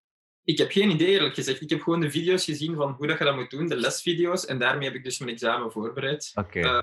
ik 0.49 0.59
heb 0.59 0.71
geen 0.71 0.91
idee, 0.91 1.09
eerlijk 1.09 1.35
gezegd. 1.35 1.61
Ik 1.61 1.71
heb 1.71 1.83
gewoon 1.83 2.01
de 2.01 2.11
video's 2.11 2.45
gezien 2.45 2.75
van 2.75 2.93
hoe 2.93 3.07
dat 3.07 3.19
je 3.19 3.25
dat 3.25 3.35
moet 3.35 3.51
doen, 3.51 3.67
de 3.67 3.77
lesvideo's. 3.77 4.47
En 4.47 4.59
daarmee 4.59 4.89
heb 4.89 4.97
ik 4.97 5.05
dus 5.05 5.19
mijn 5.19 5.31
examen 5.31 5.73
voorbereid. 5.73 6.33
Uh, 6.53 6.81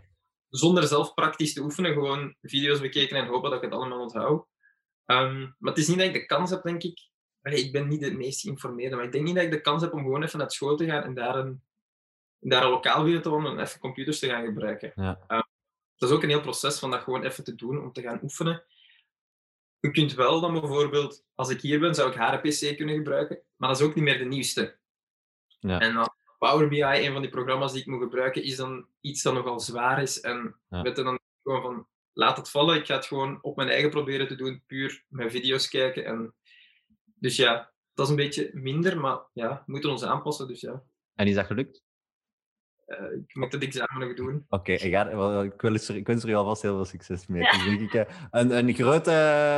zonder 0.50 0.88
zelf 0.88 1.13
praktisch 1.13 1.53
te 1.53 1.62
oefenen, 1.62 1.93
gewoon 1.93 2.36
video's 2.41 2.79
bekeken 2.79 3.17
en 3.17 3.25
hopen 3.25 3.50
dat 3.50 3.63
ik 3.63 3.69
het 3.69 3.79
allemaal 3.79 4.01
onthoud. 4.01 4.48
Um, 5.05 5.55
maar 5.60 5.74
het 5.74 5.77
is 5.77 5.88
niet 5.88 5.98
dat 5.98 6.07
ik 6.07 6.13
de 6.13 6.25
kans 6.25 6.50
heb, 6.50 6.63
denk 6.63 6.84
ik. 6.84 7.10
Allee, 7.41 7.63
ik 7.63 7.72
ben 7.72 7.88
niet 7.88 8.00
de 8.00 8.12
meest 8.12 8.41
geïnformeerde, 8.41 8.95
maar 8.95 9.05
ik 9.05 9.12
denk 9.12 9.25
niet 9.25 9.36
dat 9.36 9.43
ik 9.43 9.51
de 9.51 9.62
kans 9.62 9.81
heb 9.81 9.93
om 9.93 10.00
gewoon 10.00 10.24
even 10.24 10.39
naar 10.39 10.51
school 10.51 10.75
te 10.75 10.86
gaan 10.86 11.03
en 11.03 11.13
daar 11.13 11.36
een, 11.36 11.62
daar 12.39 12.63
een 12.63 12.69
lokaal 12.69 13.03
binnen 13.03 13.22
te 13.22 13.29
wonen 13.29 13.51
en 13.51 13.60
even 13.60 13.79
computers 13.79 14.19
te 14.19 14.27
gaan 14.27 14.45
gebruiken. 14.45 14.91
Ja. 14.95 15.19
Uh, 15.27 15.41
dat 15.95 16.10
is 16.10 16.15
ook 16.15 16.24
een 16.24 16.29
heel 16.29 16.41
proces 16.41 16.79
van 16.79 16.91
dat 16.91 17.01
gewoon 17.01 17.24
even 17.24 17.43
te 17.43 17.55
doen, 17.55 17.81
om 17.81 17.91
te 17.91 18.01
gaan 18.01 18.19
oefenen. 18.24 18.63
Je 19.86 19.92
kunt 19.92 20.13
wel 20.13 20.42
dan 20.42 20.54
bijvoorbeeld, 20.54 21.25
als 21.36 21.50
ik 21.50 21.62
hier 21.62 21.80
ben, 21.80 21.96
zou 21.96 22.10
ik 22.12 22.18
HRPC 22.18 22.77
kunnen 22.77 22.96
gebruiken, 22.96 23.42
maar 23.56 23.70
dat 23.70 23.80
is 23.80 23.86
ook 23.86 23.96
niet 23.96 24.04
meer 24.04 24.18
de 24.18 24.25
nieuwste. 24.25 24.77
Ja. 25.60 25.80
En 25.80 25.94
dan 25.94 26.10
Power 26.38 26.68
BI, 26.68 26.82
een 26.82 27.12
van 27.12 27.22
die 27.22 27.32
programma's 27.32 27.72
die 27.72 27.82
ik 27.82 27.88
moet 27.88 28.01
gebruiken, 28.01 28.44
is 28.44 28.56
dan 28.56 28.88
iets 29.01 29.22
dat 29.22 29.34
nogal 29.34 29.60
zwaar 29.60 30.01
is. 30.01 30.20
En 30.20 30.60
Ja. 30.70 30.82
weet 30.82 30.98
je, 30.98 31.04
dan 31.04 31.20
gewoon 31.44 31.62
van, 31.62 31.88
laat 32.13 32.38
het 32.38 32.50
vallen. 32.50 32.75
Ik 32.75 32.86
ga 32.86 32.96
het 32.96 33.06
gewoon 33.06 33.38
op 33.42 33.56
mijn 33.56 33.70
eigen 33.70 33.89
proberen 33.89 34.27
te 34.27 34.36
doen, 34.36 34.63
puur 34.65 35.04
met 35.08 35.32
video's 35.32 35.70
kijken. 35.70 36.06
En... 36.06 36.36
Dus 37.04 37.36
ja, 37.36 37.74
dat 37.94 38.06
is 38.06 38.12
een 38.12 38.18
beetje 38.18 38.50
minder, 38.54 39.00
maar 39.00 39.20
ja, 39.34 39.63
we 39.65 39.72
moeten 39.72 39.89
ons 39.89 40.04
aanpassen. 40.04 40.48
Dus 40.48 40.62
ja, 40.62 40.84
En 41.15 41.27
is 41.27 41.36
dat 41.36 41.46
gelukt? 41.46 41.84
Uh, 42.88 42.98
ik 43.27 43.36
moet 43.36 43.51
het 43.51 43.63
examen 43.63 44.08
nog 44.08 44.15
doen. 44.15 44.46
Oké, 44.50 44.89
wel, 44.89 45.44
ik 45.44 45.62
wens 45.62 45.89
er, 45.89 45.96
ik 45.96 46.08
wens 46.08 46.24
er 46.24 46.30
je 46.30 46.36
alvast 46.36 46.62
heel 46.62 46.75
veel 46.75 46.86
succes 46.86 47.27
mee. 47.27 47.42
Ja. 47.42 47.63
Denk 47.63 47.80
ik 47.80 47.94
eh, 47.94 48.15
een, 48.32 48.58
een 48.58 48.74
grote 48.74 49.12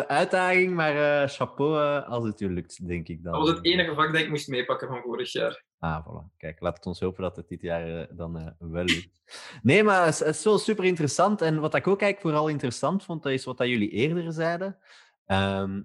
uitdaging, 0.08 0.74
maar 0.74 1.22
eh, 1.22 1.30
chapeau 1.30 1.78
eh, 1.78 2.10
als 2.10 2.24
het 2.24 2.42
u 2.42 2.54
lukt, 2.54 2.88
denk 2.88 3.08
ik 3.08 3.24
dan. 3.24 3.34
Dat 3.34 3.42
was 3.42 3.56
het 3.56 3.66
enige 3.66 3.94
vak 3.94 4.12
dat 4.14 4.22
ik 4.22 4.30
moest 4.30 4.48
meepakken 4.48 4.88
van 4.88 5.02
vorig 5.02 5.32
jaar. 5.32 5.66
Ah, 5.80 6.08
voilà. 6.08 6.38
Kijk, 6.38 6.60
laat 6.60 6.76
het 6.76 6.86
ons 6.86 7.00
hopen 7.00 7.24
dat 7.24 7.36
het 7.36 7.48
dit 7.48 7.62
jaar 7.62 8.00
eh, 8.00 8.18
dan 8.18 8.38
eh, 8.38 8.48
wel 8.60 8.84
lukt. 8.84 9.22
Nee, 9.62 9.84
maar 9.84 10.06
het 10.06 10.14
is, 10.14 10.20
het 10.20 10.36
is 10.36 10.44
wel 10.44 10.58
super 10.58 10.86
interessant. 10.86 11.42
En 11.42 11.60
wat 11.60 11.76
ik 11.76 11.88
ook 11.88 12.02
eigenlijk 12.02 12.22
vooral 12.22 12.48
interessant 12.48 13.04
vond, 13.04 13.24
dat 13.24 13.32
is 13.32 13.46
wat 13.46 13.58
dat 13.58 13.68
jullie 13.68 13.90
eerder 13.90 14.34
zeiden. 14.34 14.78
Ehm, 15.26 15.82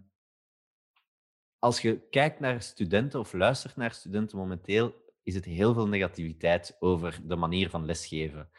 als 1.58 1.80
je 1.80 2.08
kijkt 2.10 2.40
naar 2.40 2.62
studenten 2.62 3.20
of 3.20 3.32
luistert 3.32 3.76
naar 3.76 3.92
studenten 3.92 4.38
momenteel, 4.38 5.01
is 5.22 5.34
het 5.34 5.44
heel 5.44 5.74
veel 5.74 5.88
negativiteit 5.88 6.76
over 6.78 7.20
de 7.22 7.36
manier 7.36 7.70
van 7.70 7.84
lesgeven. 7.84 8.50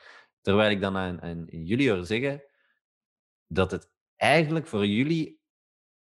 Terwijl 0.42 0.72
ik 0.72 0.82
dan 0.82 0.98
aan, 0.98 1.46
jullie 1.50 1.92
hoor 1.92 2.06
zeggen 2.06 2.44
dat 3.48 3.72
het 3.72 3.92
eigenlijk 4.16 4.68
voor 4.68 4.86
jullie 4.86 5.42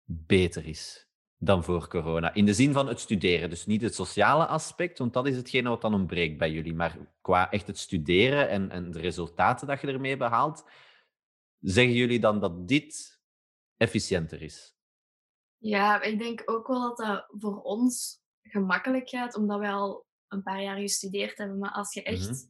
beter 0.03 0.65
is 0.65 1.07
dan 1.37 1.63
voor 1.63 1.87
corona. 1.87 2.33
In 2.33 2.45
de 2.45 2.53
zin 2.53 2.73
van 2.73 2.87
het 2.87 2.99
studeren. 2.99 3.49
Dus 3.49 3.65
niet 3.65 3.81
het 3.81 3.95
sociale 3.95 4.45
aspect, 4.45 4.97
want 4.97 5.13
dat 5.13 5.27
is 5.27 5.35
hetgene 5.35 5.69
wat 5.69 5.81
dan 5.81 5.93
ontbreekt 5.93 6.37
bij 6.37 6.51
jullie. 6.51 6.73
Maar 6.73 6.97
qua 7.21 7.51
echt 7.51 7.67
het 7.67 7.77
studeren 7.77 8.49
en, 8.49 8.69
en 8.71 8.91
de 8.91 8.99
resultaten 8.99 9.67
dat 9.67 9.81
je 9.81 9.87
ermee 9.87 10.17
behaalt, 10.17 10.65
zeggen 11.59 11.93
jullie 11.93 12.19
dan 12.19 12.39
dat 12.39 12.67
dit 12.67 13.21
efficiënter 13.77 14.41
is? 14.41 14.75
Ja, 15.57 16.01
ik 16.01 16.19
denk 16.19 16.41
ook 16.45 16.67
wel 16.67 16.81
dat 16.81 16.97
dat 16.97 17.25
voor 17.29 17.61
ons 17.61 18.21
gemakkelijk 18.41 19.09
gaat, 19.09 19.35
omdat 19.35 19.59
wij 19.59 19.71
al 19.71 20.06
een 20.27 20.43
paar 20.43 20.61
jaar 20.63 20.77
gestudeerd 20.77 21.37
hebben. 21.37 21.57
Maar 21.57 21.71
als 21.71 21.93
je 21.93 22.03
echt 22.03 22.29
Mhm. 22.29 22.45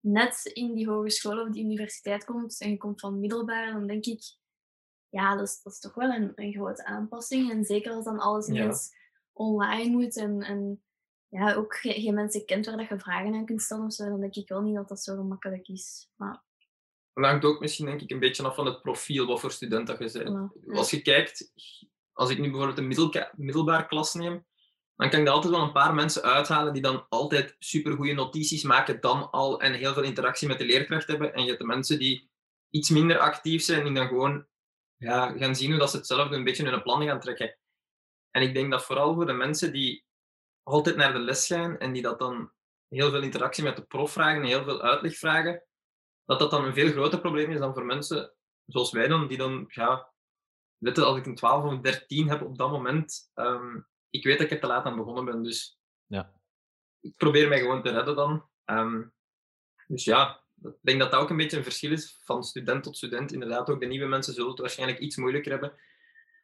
net 0.00 0.44
in 0.52 0.74
die 0.74 0.88
hogeschool 0.88 1.40
of 1.40 1.48
die 1.50 1.64
universiteit 1.64 2.24
komt 2.24 2.60
en 2.60 2.70
je 2.70 2.76
komt 2.76 3.00
van 3.00 3.20
middelbaar, 3.20 3.72
dan 3.72 3.86
denk 3.86 4.04
ik, 4.04 4.22
ja, 5.08 5.36
dat 5.36 5.48
is, 5.48 5.62
dat 5.62 5.72
is 5.72 5.78
toch 5.78 5.94
wel 5.94 6.10
een, 6.10 6.32
een 6.34 6.52
grote 6.52 6.84
aanpassing. 6.84 7.50
En 7.50 7.64
zeker 7.64 7.92
als 7.92 8.04
dan 8.04 8.18
alles 8.18 8.46
Ja. 8.46 8.52
ineens 8.54 8.90
online 9.32 9.90
moet 9.90 10.16
en, 10.16 10.42
en 10.42 10.82
ja, 11.28 11.54
ook 11.54 11.74
geen, 11.76 12.14
mensen 12.14 12.44
kent 12.44 12.66
waar 12.66 12.76
dat 12.76 12.88
je 12.88 12.98
vragen 12.98 13.34
aan 13.34 13.44
kunt 13.46 13.62
stellen 13.62 13.84
of 13.84 13.92
zo, 13.92 14.08
dan 14.08 14.20
denk 14.20 14.34
ik 14.34 14.48
wel 14.48 14.62
niet 14.62 14.74
dat 14.74 14.88
dat 14.88 15.02
zo 15.02 15.16
gemakkelijk 15.16 15.68
is. 15.68 16.10
Maar 16.16 16.42
Dat 17.12 17.24
hangt 17.24 17.44
ook 17.44 17.60
misschien 17.60 17.86
denk 17.86 18.00
ik 18.00 18.10
een 18.10 18.18
beetje 18.18 18.42
af 18.42 18.54
van 18.54 18.66
het 18.66 18.82
profiel, 18.82 19.26
wat 19.26 19.40
voor 19.40 19.50
student 19.50 19.86
dat 19.86 19.98
je 19.98 20.10
bent. 20.12 20.52
Ja. 20.66 20.74
Als 20.74 20.90
je 20.90 21.02
kijkt, 21.02 21.52
als 22.12 22.30
ik 22.30 22.38
nu 22.38 22.50
bijvoorbeeld 22.50 22.78
een 22.78 23.22
middelbaar 23.36 23.86
klas 23.86 24.14
neem, 24.14 24.46
dan 25.00 25.10
kan 25.10 25.20
ik 25.20 25.26
er 25.26 25.32
altijd 25.32 25.52
wel 25.52 25.62
een 25.62 25.72
paar 25.72 25.94
mensen 25.94 26.22
uithalen 26.22 26.72
die 26.72 26.82
dan 26.82 27.06
altijd 27.08 27.56
supergoeie 27.58 28.14
notities 28.14 28.62
maken 28.62 29.00
dan 29.00 29.30
al 29.30 29.60
en 29.60 29.72
heel 29.72 29.92
veel 29.92 30.02
interactie 30.02 30.48
met 30.48 30.58
de 30.58 30.64
leerkracht 30.64 31.06
hebben. 31.06 31.34
En 31.34 31.42
je 31.42 31.46
hebt 31.46 31.60
de 31.60 31.66
mensen 31.66 31.98
die 31.98 32.30
iets 32.70 32.90
minder 32.90 33.18
actief 33.18 33.62
zijn 33.62 33.86
en 33.86 33.94
dan 33.94 34.06
gewoon 34.06 34.46
ja, 34.96 35.38
gaan 35.38 35.56
zien 35.56 35.70
hoe 35.70 35.78
dat 35.78 35.90
ze 35.90 35.96
hetzelfde 35.96 36.36
een 36.36 36.44
beetje 36.44 36.68
hun 36.68 36.82
plan 36.82 37.04
gaan 37.04 37.20
trekken. 37.20 37.58
En 38.30 38.42
ik 38.42 38.54
denk 38.54 38.70
dat 38.70 38.84
vooral 38.84 39.14
voor 39.14 39.26
de 39.26 39.32
mensen 39.32 39.72
die 39.72 40.04
altijd 40.62 40.96
naar 40.96 41.12
de 41.12 41.18
les 41.18 41.46
gaan 41.46 41.78
en 41.78 41.92
die 41.92 42.02
dat 42.02 42.18
dan 42.18 42.52
heel 42.88 43.10
veel 43.10 43.22
interactie 43.22 43.64
met 43.64 43.76
de 43.76 43.82
prof 43.82 44.12
vragen 44.12 44.42
en 44.42 44.48
heel 44.48 44.64
veel 44.64 44.82
uitleg 44.82 45.16
vragen, 45.16 45.62
dat 46.24 46.38
dat 46.38 46.50
dan 46.50 46.64
een 46.64 46.74
veel 46.74 46.90
groter 46.90 47.20
probleem 47.20 47.50
is 47.50 47.58
dan 47.58 47.74
voor 47.74 47.84
mensen 47.84 48.34
zoals 48.66 48.92
wij 48.92 49.08
dan, 49.08 49.26
die 49.26 49.38
dan, 49.38 49.64
ja, 49.68 50.12
weten 50.76 51.06
als 51.06 51.16
ik 51.16 51.26
een 51.26 51.34
12 51.34 51.64
of 51.64 51.80
13 51.80 52.28
heb 52.28 52.42
op 52.42 52.58
dat 52.58 52.70
moment, 52.70 53.30
um, 53.34 53.88
ik 54.10 54.24
weet 54.24 54.38
dat 54.38 54.46
ik 54.46 54.52
er 54.52 54.60
te 54.60 54.66
laat 54.66 54.84
aan 54.84 54.96
begonnen 54.96 55.24
ben, 55.24 55.42
dus 55.42 55.80
ja. 56.06 56.32
ik 57.00 57.16
probeer 57.16 57.48
mij 57.48 57.58
gewoon 57.58 57.82
te 57.82 57.90
redden 57.90 58.16
dan. 58.16 58.48
Um, 58.66 59.12
dus 59.86 60.04
ja, 60.04 60.40
ik 60.62 60.72
denk 60.80 61.00
dat 61.00 61.10
dat 61.10 61.20
ook 61.20 61.30
een 61.30 61.36
beetje 61.36 61.56
een 61.56 61.62
verschil 61.62 61.92
is 61.92 62.18
van 62.24 62.44
student 62.44 62.82
tot 62.82 62.96
student. 62.96 63.32
Inderdaad, 63.32 63.70
ook 63.70 63.80
de 63.80 63.86
nieuwe 63.86 64.06
mensen 64.06 64.34
zullen 64.34 64.50
het 64.50 64.58
waarschijnlijk 64.58 64.98
iets 64.98 65.16
moeilijker 65.16 65.50
hebben. 65.50 65.72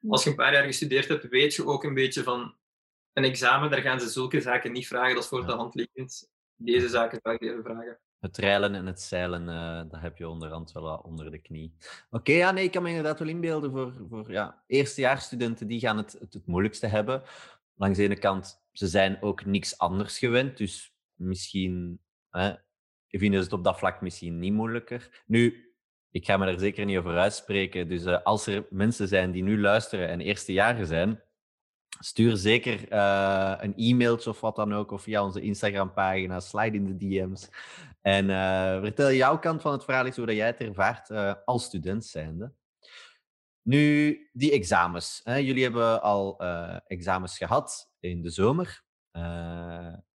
Als 0.09 0.25
je 0.25 0.31
een 0.31 0.37
paar 0.37 0.53
jaar 0.53 0.65
gestudeerd 0.65 1.09
hebt, 1.09 1.29
weet 1.29 1.55
je 1.55 1.67
ook 1.67 1.85
een 1.85 1.95
beetje 1.95 2.23
van 2.23 2.57
een 3.13 3.25
examen, 3.25 3.71
daar 3.71 3.81
gaan 3.81 4.01
ze 4.01 4.09
zulke 4.09 4.41
zaken 4.41 4.73
niet 4.73 4.87
vragen. 4.87 5.15
Dat 5.15 5.23
is 5.23 5.29
voor 5.29 5.47
de 5.47 5.53
hand 5.53 5.75
liggend. 5.75 6.31
Deze 6.55 6.89
zaken 6.89 7.21
zou 7.23 7.35
ik 7.35 7.43
even 7.43 7.63
vragen. 7.63 7.99
Het 8.19 8.37
reilen 8.37 8.75
en 8.75 8.87
het 8.87 9.01
zeilen, 9.01 9.49
uh, 9.49 9.91
dat 9.91 10.01
heb 10.01 10.17
je 10.17 10.29
onderhand 10.29 10.73
wel 10.73 10.97
onder 10.97 11.31
de 11.31 11.39
knie. 11.39 11.77
Oké, 12.11 12.33
ja, 12.33 12.51
nee, 12.51 12.65
ik 12.65 12.71
kan 12.71 12.83
me 12.83 12.89
inderdaad 12.89 13.19
wel 13.19 13.29
inbeelden 13.29 13.71
voor, 13.71 13.93
voor 14.09 14.33
ja, 14.33 14.63
eerstejaarsstudenten, 14.67 15.67
die 15.67 15.81
gaan 15.81 15.97
het, 15.97 16.13
het, 16.13 16.35
het 16.35 16.47
moeilijkste 16.47 16.87
hebben. 16.87 17.23
Langs 17.79 17.99
de 17.99 18.05
ene 18.05 18.19
kant, 18.19 18.65
ze 18.73 18.87
zijn 18.87 19.23
ook 19.23 19.45
niks 19.45 19.79
anders 19.79 20.19
gewend, 20.19 20.57
dus 20.57 20.95
misschien 21.15 22.01
hè, 22.31 22.55
vinden 23.09 23.39
ze 23.39 23.45
het 23.45 23.53
op 23.53 23.65
dat 23.65 23.79
vlak 23.79 24.01
misschien 24.01 24.39
niet 24.39 24.53
moeilijker. 24.53 25.23
Nu, 25.27 25.75
ik 26.11 26.25
ga 26.25 26.37
me 26.37 26.47
daar 26.47 26.59
zeker 26.59 26.85
niet 26.85 26.99
over 26.99 27.19
uitspreken, 27.19 27.89
dus 27.89 28.05
uh, 28.05 28.23
als 28.23 28.47
er 28.47 28.67
mensen 28.71 29.09
zijn 29.09 29.31
die 29.31 29.43
nu 29.43 29.61
luisteren 29.61 30.09
en 30.09 30.21
eerstejaren 30.21 30.87
zijn, 30.87 31.25
Stuur 31.99 32.37
zeker 32.37 32.93
uh, 32.93 33.55
een 33.59 33.75
e-mailtje 33.77 34.31
of 34.31 34.41
wat 34.41 34.57
dan 34.57 34.75
ook, 34.75 34.91
of 34.91 35.03
via 35.03 35.25
onze 35.25 35.41
Instagram-pagina, 35.41 36.41
slide 36.41 36.77
in 36.77 36.85
de 36.85 36.97
DM's. 36.97 37.49
En 38.03 38.29
uh, 38.29 38.81
vertel 38.81 39.13
jouw 39.13 39.39
kant 39.39 39.63
van 39.63 39.73
het 39.73 39.85
verhaal 39.85 40.07
eens 40.07 40.17
hoe 40.17 40.27
dat 40.27 40.37
jij 40.37 40.47
het 40.47 40.61
ervaart 40.61 41.11
als 41.45 41.65
student 41.65 42.05
zijnde. 42.05 42.53
Nu, 43.67 44.19
die 44.33 44.53
examens. 44.53 45.21
Hè. 45.25 45.35
Jullie 45.35 45.63
hebben 45.63 46.03
al 46.03 46.41
examens 46.87 47.37
gehad 47.37 47.93
in 48.01 48.23
de 48.23 48.31
zomer. 48.31 48.85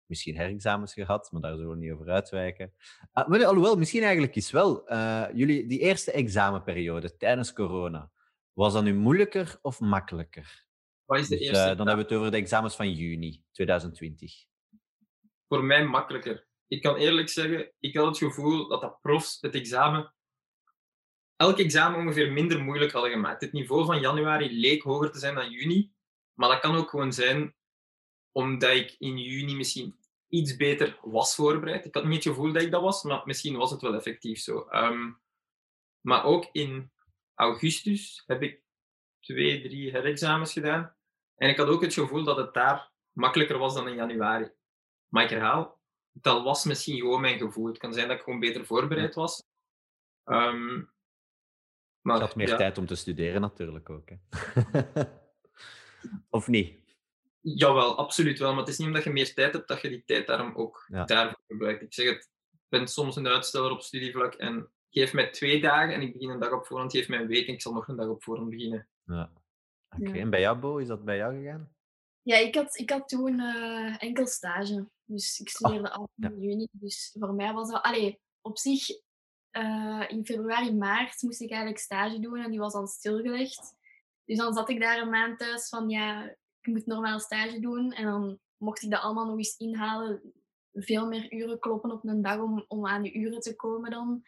misschien 0.05 0.37
herexamens 0.37 0.93
gehad, 0.93 1.31
maar 1.31 1.41
daar 1.41 1.55
zullen 1.55 1.69
we 1.69 1.75
niet 1.75 1.91
over 1.91 2.09
uitwijken. 2.09 2.73
Ah, 3.11 3.27
maar, 3.27 3.45
alhoewel, 3.45 3.75
misschien 3.75 4.03
eigenlijk 4.03 4.35
is 4.35 4.51
wel. 4.51 4.93
jullie, 5.33 5.67
die 5.67 5.79
eerste 5.79 6.11
examenperiode 6.11 7.17
tijdens 7.17 7.53
corona, 7.53 8.11
was 8.53 8.73
dat 8.73 8.83
nu 8.83 8.95
moeilijker 8.95 9.59
of 9.61 9.79
makkelijker? 9.79 10.65
Wat 11.05 11.19
is 11.19 11.27
de 11.27 11.37
dus, 11.37 11.47
eerste? 11.47 11.75
Dan 11.75 11.87
hebben 11.87 12.05
we 12.05 12.11
het 12.11 12.19
over 12.19 12.31
de 12.31 12.37
examens 12.37 12.75
van 12.75 12.91
juni 12.91 13.43
2020. 13.51 14.45
Voor 15.47 15.63
mij 15.63 15.85
makkelijker. 15.85 16.47
Ik 16.67 16.81
kan 16.81 16.95
eerlijk 16.95 17.29
zeggen, 17.29 17.71
ik 17.79 17.95
had 17.95 18.05
het 18.05 18.17
gevoel 18.17 18.67
dat 18.67 18.81
de 18.81 18.97
profs 19.01 19.41
het 19.41 19.55
examen, 19.55 20.13
elk 21.37 21.59
examen 21.59 21.99
ongeveer 21.99 22.31
minder 22.31 22.63
moeilijk 22.63 22.91
hadden 22.91 23.11
gemaakt. 23.11 23.41
Het 23.41 23.51
niveau 23.51 23.85
van 23.85 23.99
januari 23.99 24.59
leek 24.59 24.83
hoger 24.83 25.11
te 25.11 25.19
zijn 25.19 25.35
dan 25.35 25.51
juni, 25.51 25.93
maar 26.33 26.49
dat 26.49 26.59
kan 26.59 26.75
ook 26.75 26.89
gewoon 26.89 27.13
zijn 27.13 27.55
omdat 28.31 28.75
ik 28.75 28.95
in 28.99 29.17
juni 29.17 29.55
misschien 29.55 29.99
iets 30.27 30.55
beter 30.55 30.99
was 31.01 31.35
voorbereid. 31.35 31.85
Ik 31.85 31.93
had 31.93 32.05
niet 32.05 32.23
het 32.23 32.33
gevoel 32.33 32.53
dat 32.53 32.61
ik 32.61 32.71
dat 32.71 32.81
was, 32.81 33.03
maar 33.03 33.21
misschien 33.25 33.57
was 33.57 33.71
het 33.71 33.81
wel 33.81 33.95
effectief 33.95 34.39
zo. 34.39 34.67
Um, 34.71 35.21
maar 36.01 36.23
ook 36.23 36.49
in 36.51 36.91
augustus 37.33 38.23
heb 38.25 38.41
ik 38.41 38.61
twee, 39.19 39.61
drie 39.61 39.91
herexamens 39.91 40.53
gedaan. 40.53 40.95
En 41.35 41.49
ik 41.49 41.57
had 41.57 41.67
ook 41.67 41.81
het 41.81 41.93
gevoel 41.93 42.23
dat 42.23 42.37
het 42.37 42.53
daar 42.53 42.91
makkelijker 43.11 43.57
was 43.57 43.73
dan 43.73 43.87
in 43.87 43.95
januari. 43.95 44.51
Maar 45.07 45.23
ik 45.23 45.29
herhaal, 45.29 45.81
dat 46.11 46.43
was 46.43 46.65
misschien 46.65 46.97
gewoon 46.99 47.21
mijn 47.21 47.37
gevoel. 47.37 47.67
Het 47.67 47.77
kan 47.77 47.93
zijn 47.93 48.07
dat 48.07 48.17
ik 48.17 48.23
gewoon 48.23 48.39
beter 48.39 48.65
voorbereid 48.65 49.15
was. 49.15 49.43
Um, 50.25 50.91
maar, 52.07 52.17
je 52.17 52.23
had 52.23 52.35
meer 52.35 52.47
ja. 52.47 52.57
tijd 52.57 52.77
om 52.77 52.85
te 52.85 52.95
studeren 52.95 53.41
natuurlijk 53.41 53.89
ook. 53.89 54.09
Hè? 54.09 54.15
of 56.37 56.47
niet? 56.47 56.79
Jawel, 57.41 57.97
absoluut 57.97 58.39
wel. 58.39 58.49
Maar 58.49 58.59
het 58.59 58.67
is 58.67 58.77
niet 58.77 58.87
omdat 58.87 59.03
je 59.03 59.09
meer 59.09 59.33
tijd 59.33 59.53
hebt 59.53 59.67
dat 59.67 59.81
je 59.81 59.89
die 59.89 60.03
tijd 60.05 60.27
daarom 60.27 60.55
ook 60.55 60.85
ja. 60.87 61.05
daarvoor 61.05 61.43
gebruikt. 61.47 61.81
Ik 61.81 61.93
zeg 61.93 62.09
het, 62.09 62.29
ik 62.51 62.59
ben 62.69 62.87
soms 62.87 63.15
een 63.15 63.27
uitsteller 63.27 63.71
op 63.71 63.81
studievlak 63.81 64.33
en 64.33 64.71
geef 64.89 65.13
mij 65.13 65.29
twee 65.29 65.61
dagen 65.61 65.93
en 65.93 66.01
ik 66.01 66.13
begin 66.13 66.29
een 66.29 66.39
dag 66.39 66.51
op 66.51 66.65
voorhand. 66.65 66.91
Geef 66.91 67.07
mij 67.07 67.19
een 67.19 67.27
week 67.27 67.47
en 67.47 67.53
ik 67.53 67.61
zal 67.61 67.73
nog 67.73 67.87
een 67.87 67.95
dag 67.95 68.07
op 68.07 68.23
voorhand 68.23 68.49
beginnen. 68.49 68.87
Ja. 69.03 69.31
Oké, 69.89 70.01
okay. 70.01 70.15
ja. 70.15 70.21
en 70.21 70.29
bij 70.29 70.39
jou, 70.39 70.57
Bo, 70.59 70.77
is 70.77 70.87
dat 70.87 71.05
bij 71.05 71.17
jou 71.17 71.37
gegaan? 71.37 71.75
Ja, 72.21 72.37
ik 72.37 72.55
had, 72.55 72.77
ik 72.77 72.89
had 72.89 73.07
toen 73.07 73.39
uh, 73.39 74.03
enkel 74.03 74.27
stage. 74.27 74.87
Dus 75.03 75.39
ik 75.39 75.49
studeerde 75.49 75.87
oh, 75.87 75.95
af 75.95 76.09
in 76.15 76.41
ja. 76.41 76.47
juni. 76.47 76.67
Dus 76.71 77.15
voor 77.19 77.33
mij 77.33 77.53
was 77.53 77.71
dat... 77.71 77.81
Allee, 77.81 78.19
op 78.41 78.57
zich, 78.57 78.87
uh, 79.57 80.03
in 80.07 80.25
februari, 80.25 80.73
maart 80.73 81.21
moest 81.21 81.41
ik 81.41 81.49
eigenlijk 81.49 81.81
stage 81.81 82.19
doen 82.19 82.37
en 82.37 82.51
die 82.51 82.59
was 82.59 82.73
al 82.73 82.87
stilgelegd. 82.87 83.75
Dus 84.25 84.37
dan 84.37 84.53
zat 84.53 84.69
ik 84.69 84.81
daar 84.81 85.01
een 85.01 85.09
maand 85.09 85.39
thuis 85.39 85.69
van, 85.69 85.89
ja, 85.89 86.35
ik 86.61 86.73
moet 86.73 86.85
normaal 86.85 87.19
stage 87.19 87.59
doen. 87.59 87.91
En 87.91 88.05
dan 88.05 88.39
mocht 88.57 88.83
ik 88.83 88.91
dat 88.91 89.01
allemaal 89.01 89.25
nog 89.25 89.37
eens 89.37 89.57
inhalen. 89.57 90.33
Veel 90.73 91.07
meer 91.07 91.33
uren 91.33 91.59
kloppen 91.59 91.91
op 91.91 92.05
een 92.05 92.21
dag 92.21 92.39
om, 92.39 92.65
om 92.67 92.87
aan 92.87 93.01
de 93.01 93.13
uren 93.13 93.39
te 93.39 93.55
komen 93.55 93.91
dan. 93.91 94.23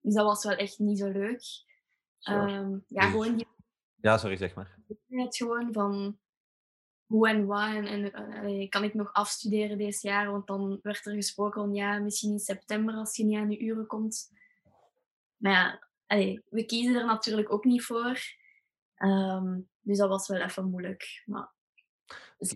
Dus 0.00 0.14
dat 0.14 0.24
was 0.24 0.44
wel 0.44 0.56
echt 0.56 0.78
niet 0.78 0.98
zo 0.98 1.10
leuk. 1.10 1.42
Um, 2.28 2.84
ja, 2.86 3.10
gewoon 3.10 3.36
die 3.36 3.46
ja, 4.00 4.18
sorry, 4.18 4.36
zeg 4.36 4.54
maar. 4.54 4.78
Het 5.06 5.36
gewoon 5.36 5.72
van 5.72 6.18
hoe 7.06 7.28
en 7.28 7.46
wat 7.46 7.68
en, 7.68 8.68
kan 8.68 8.84
ik 8.84 8.94
nog 8.94 9.12
afstuderen 9.12 9.78
deze 9.78 10.08
jaar? 10.08 10.30
Want 10.30 10.46
dan 10.46 10.78
werd 10.82 11.06
er 11.06 11.14
gesproken 11.14 11.60
van 11.60 11.74
ja, 11.74 11.98
misschien 11.98 12.32
in 12.32 12.38
september 12.38 12.94
als 12.94 13.16
je 13.16 13.24
niet 13.24 13.38
aan 13.38 13.48
de 13.48 13.58
uren 13.58 13.86
komt. 13.86 14.30
Maar 15.38 15.52
ja, 15.52 15.88
allee, 16.06 16.42
we 16.50 16.64
kiezen 16.64 16.94
er 16.94 17.06
natuurlijk 17.06 17.52
ook 17.52 17.64
niet 17.64 17.84
voor. 17.84 18.18
Um, 18.98 19.68
dus 19.80 19.98
dat 19.98 20.08
was 20.08 20.28
wel 20.28 20.40
even 20.40 20.70
moeilijk. 20.70 21.22
Maar... 21.26 21.52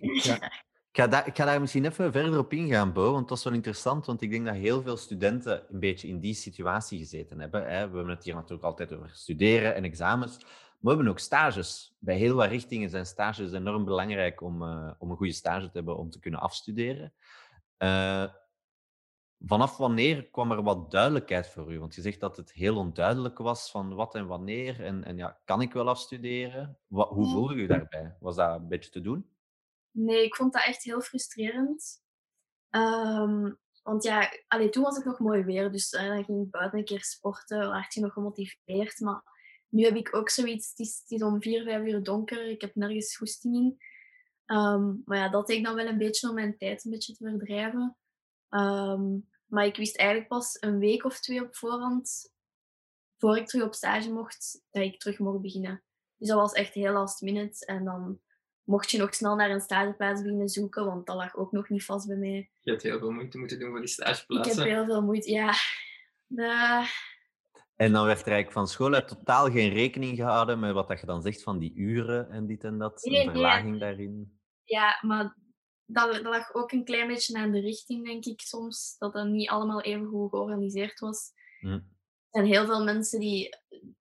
Ja. 0.00 0.38
Ik 0.92 1.00
ga, 1.00 1.06
daar, 1.06 1.26
ik 1.26 1.36
ga 1.36 1.44
daar 1.44 1.60
misschien 1.60 1.84
even 1.84 2.12
verder 2.12 2.38
op 2.38 2.52
ingaan, 2.52 2.92
Bo, 2.92 3.12
want 3.12 3.28
dat 3.28 3.38
is 3.38 3.44
wel 3.44 3.52
interessant, 3.52 4.06
want 4.06 4.22
ik 4.22 4.30
denk 4.30 4.46
dat 4.46 4.54
heel 4.54 4.82
veel 4.82 4.96
studenten 4.96 5.64
een 5.70 5.80
beetje 5.80 6.08
in 6.08 6.20
die 6.20 6.34
situatie 6.34 6.98
gezeten 6.98 7.40
hebben. 7.40 7.62
Hè. 7.62 7.68
We 7.68 7.96
hebben 7.96 8.08
het 8.08 8.24
hier 8.24 8.34
natuurlijk 8.34 8.62
altijd 8.62 8.92
over 8.92 9.10
studeren 9.10 9.74
en 9.74 9.84
examens, 9.84 10.38
we 10.82 10.88
hebben 10.88 11.08
ook 11.08 11.18
stages. 11.18 11.96
Bij 11.98 12.16
heel 12.16 12.34
wat 12.34 12.48
richtingen 12.48 12.90
zijn 12.90 13.06
stages 13.06 13.52
enorm 13.52 13.84
belangrijk 13.84 14.40
om, 14.40 14.62
uh, 14.62 14.90
om 14.98 15.10
een 15.10 15.16
goede 15.16 15.32
stage 15.32 15.66
te 15.66 15.70
hebben 15.72 15.96
om 15.96 16.10
te 16.10 16.18
kunnen 16.18 16.40
afstuderen. 16.40 17.12
Uh, 17.78 18.24
vanaf 19.44 19.76
wanneer 19.76 20.30
kwam 20.30 20.52
er 20.52 20.62
wat 20.62 20.90
duidelijkheid 20.90 21.48
voor 21.48 21.72
u? 21.72 21.78
Want 21.78 21.94
je 21.94 22.00
zegt 22.00 22.20
dat 22.20 22.36
het 22.36 22.52
heel 22.52 22.76
onduidelijk 22.76 23.38
was 23.38 23.70
van 23.70 23.94
wat 23.94 24.14
en 24.14 24.26
wanneer. 24.26 24.84
En, 24.84 25.04
en 25.04 25.16
ja, 25.16 25.40
kan 25.44 25.60
ik 25.60 25.72
wel 25.72 25.88
afstuderen? 25.88 26.78
Wat, 26.86 27.08
hoe 27.08 27.30
voelde 27.30 27.54
u 27.54 27.66
daarbij? 27.66 28.16
Was 28.20 28.36
dat 28.36 28.60
een 28.60 28.68
beetje 28.68 28.90
te 28.90 29.00
doen? 29.00 29.30
Nee, 29.90 30.24
ik 30.24 30.36
vond 30.36 30.52
dat 30.52 30.64
echt 30.64 30.82
heel 30.82 31.00
frustrerend. 31.00 32.02
Um, 32.70 33.58
want 33.82 34.02
ja, 34.02 34.32
allee, 34.48 34.68
toen 34.68 34.82
was 34.82 34.96
het 34.96 35.04
nog 35.04 35.18
mooi 35.18 35.42
weer, 35.42 35.72
dus 35.72 35.92
uh, 35.92 36.06
dan 36.06 36.24
ging 36.24 36.44
ik 36.44 36.50
buiten 36.50 36.78
een 36.78 36.84
keer 36.84 37.04
sporten, 37.04 37.70
werd 37.70 37.94
je 37.94 38.00
nog 38.00 38.12
gemotiveerd. 38.12 39.00
Maar 39.00 39.22
nu 39.68 39.84
heb 39.84 39.96
ik 39.96 40.16
ook 40.16 40.30
zoiets, 40.30 40.68
het 40.68 40.78
is, 40.78 40.98
het 41.00 41.10
is 41.10 41.22
om 41.22 41.42
vier, 41.42 41.64
vijf 41.64 41.86
uur 41.86 42.02
donker, 42.02 42.46
ik 42.46 42.60
heb 42.60 42.74
nergens 42.74 43.16
goesting 43.16 43.54
in. 43.54 43.76
Um, 44.56 45.02
maar 45.04 45.18
ja, 45.18 45.28
dat 45.28 45.46
deed 45.46 45.58
ik 45.58 45.64
dan 45.64 45.74
wel 45.74 45.86
een 45.86 45.98
beetje 45.98 46.28
om 46.28 46.34
mijn 46.34 46.56
tijd 46.56 46.84
een 46.84 46.90
beetje 46.90 47.14
te 47.14 47.24
verdrijven. 47.24 47.96
Um, 48.50 49.28
maar 49.52 49.66
ik 49.66 49.76
wist 49.76 49.96
eigenlijk 49.96 50.28
pas 50.28 50.56
een 50.60 50.78
week 50.78 51.04
of 51.04 51.20
twee 51.20 51.44
op 51.44 51.56
voorhand, 51.56 52.32
voor 53.18 53.36
ik 53.36 53.46
terug 53.46 53.66
op 53.66 53.74
stage 53.74 54.12
mocht, 54.12 54.64
dat 54.70 54.82
ik 54.82 55.00
terug 55.00 55.18
mocht 55.18 55.40
beginnen. 55.40 55.82
Dus 56.16 56.28
dat 56.28 56.38
was 56.38 56.52
echt 56.52 56.74
heel 56.74 56.92
last 56.92 57.20
minute. 57.20 57.66
En 57.66 57.84
dan 57.84 58.20
mocht 58.62 58.90
je 58.90 58.98
nog 58.98 59.14
snel 59.14 59.34
naar 59.34 59.50
een 59.50 59.60
stageplaats 59.60 60.22
beginnen 60.22 60.48
zoeken, 60.48 60.84
want 60.86 61.06
dat 61.06 61.16
lag 61.16 61.36
ook 61.36 61.52
nog 61.52 61.68
niet 61.68 61.84
vast 61.84 62.06
bij 62.06 62.16
mij. 62.16 62.50
Je 62.60 62.70
hebt 62.70 62.82
heel 62.82 62.98
veel 62.98 63.10
moeite 63.10 63.38
moeten 63.38 63.58
doen 63.58 63.70
voor 63.70 63.80
die 63.80 63.88
stageplaatsen. 63.88 64.52
Ik 64.52 64.58
heb 64.58 64.76
heel 64.76 64.84
veel 64.84 65.02
moeite, 65.02 65.30
ja. 65.30 65.52
De, 66.26 66.84
en 67.76 67.92
dan 67.92 68.06
werd 68.06 68.20
er 68.20 68.32
eigenlijk 68.32 68.52
van 68.52 68.68
school 68.68 68.94
uit 68.94 69.08
totaal 69.08 69.50
geen 69.50 69.72
rekening 69.72 70.16
gehouden 70.16 70.60
met 70.60 70.72
wat 70.72 70.88
dat 70.88 71.00
je 71.00 71.06
dan 71.06 71.22
zegt 71.22 71.42
van 71.42 71.58
die 71.58 71.74
uren 71.74 72.30
en 72.30 72.46
dit 72.46 72.64
en 72.64 72.78
dat, 72.78 73.02
nee, 73.04 73.26
een 73.26 73.30
verlaging 73.30 73.70
nee. 73.70 73.78
daarin. 73.78 74.40
Ja, 74.64 74.98
maar 75.00 75.36
dat, 75.92 76.22
lag 76.22 76.54
ook 76.54 76.72
een 76.72 76.84
klein 76.84 77.06
beetje 77.06 77.38
aan 77.38 77.52
de 77.52 77.60
richting, 77.60 78.06
denk 78.06 78.24
ik 78.24 78.40
soms, 78.40 78.96
dat 78.98 79.12
dat 79.12 79.26
niet 79.26 79.48
allemaal 79.48 79.80
even 79.80 80.06
goed 80.06 80.30
georganiseerd 80.30 81.00
was. 81.00 81.32
Hm. 81.60 81.66
Er 81.66 81.82
zijn 82.30 82.46
heel 82.46 82.66
veel 82.66 82.84
mensen 82.84 83.20
die 83.20 83.56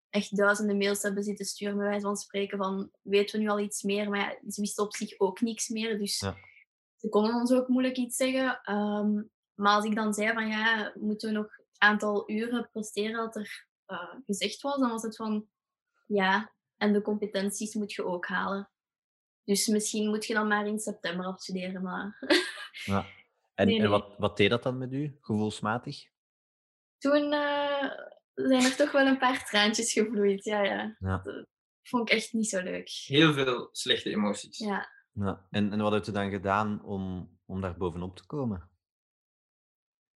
echt 0.09 0.37
duizenden 0.37 0.77
mails 0.77 1.01
hebben 1.01 1.23
zitten 1.23 1.45
sturen, 1.45 1.77
bij 1.77 1.87
wijze 1.87 2.05
van 2.05 2.15
spreken, 2.15 2.57
van 2.57 2.91
weten 3.01 3.37
we 3.37 3.43
nu 3.43 3.49
al 3.49 3.59
iets 3.59 3.83
meer, 3.83 4.09
maar 4.09 4.19
ja, 4.19 4.51
ze 4.51 4.61
wisten 4.61 4.83
op 4.83 4.95
zich 4.95 5.19
ook 5.19 5.41
niks 5.41 5.69
meer, 5.69 5.97
dus 5.97 6.19
ja. 6.19 6.35
ze 6.95 7.09
konden 7.09 7.35
ons 7.35 7.51
ook 7.51 7.67
moeilijk 7.67 7.97
iets 7.97 8.15
zeggen. 8.15 8.75
Um, 8.75 9.31
maar 9.53 9.75
als 9.75 9.85
ik 9.85 9.95
dan 9.95 10.13
zei 10.13 10.33
van 10.33 10.47
ja, 10.47 10.93
moeten 10.95 11.29
we 11.29 11.35
nog 11.35 11.59
aantal 11.77 12.31
uren 12.31 12.69
presteren 12.71 13.13
dat 13.13 13.35
er 13.35 13.67
uh, 13.87 14.13
gezegd 14.25 14.61
was, 14.61 14.79
dan 14.79 14.89
was 14.89 15.01
het 15.01 15.15
van 15.15 15.47
ja, 16.05 16.53
en 16.77 16.93
de 16.93 17.01
competenties 17.01 17.73
moet 17.73 17.93
je 17.93 18.05
ook 18.05 18.25
halen. 18.25 18.70
Dus 19.51 19.67
misschien 19.67 20.09
moet 20.09 20.25
je 20.25 20.33
dan 20.33 20.47
maar 20.47 20.67
in 20.67 20.79
september 20.79 21.25
afstuderen. 21.25 21.81
Maar 21.81 22.17
Ja. 22.85 23.05
En, 23.53 23.67
Nee, 23.67 23.81
en 23.81 23.89
wat, 23.89 24.15
wat 24.17 24.37
deed 24.37 24.49
dat 24.49 24.63
dan 24.63 24.77
met 24.77 24.93
u, 24.93 25.17
gevoelsmatig? 25.21 26.09
toen 26.97 27.33
eh, 27.33 27.91
zijn 28.33 28.63
er 28.63 28.75
toch 28.75 28.91
wel 28.91 29.05
een 29.05 29.17
paar 29.17 29.45
traantjes 29.45 29.93
gevloeid. 29.93 30.43
Ja, 30.43 30.63
ja. 30.63 30.95
Ja. 30.99 31.21
Dat 31.23 31.47
vond 31.83 32.09
ik 32.09 32.15
echt 32.15 32.33
niet 32.33 32.49
zo 32.49 32.61
leuk. 32.61 32.89
Heel 32.89 33.33
veel 33.33 33.69
slechte 33.71 34.09
emoties. 34.09 34.57
Ja. 34.57 34.89
ja. 35.11 35.47
En, 35.49 35.71
en 35.71 35.81
wat 35.81 35.91
heeft 35.91 36.07
u 36.07 36.11
dan 36.11 36.29
gedaan 36.29 36.83
om, 36.83 37.31
om 37.45 37.61
daar 37.61 37.77
bovenop 37.77 38.15
te 38.15 38.25
komen? 38.25 38.69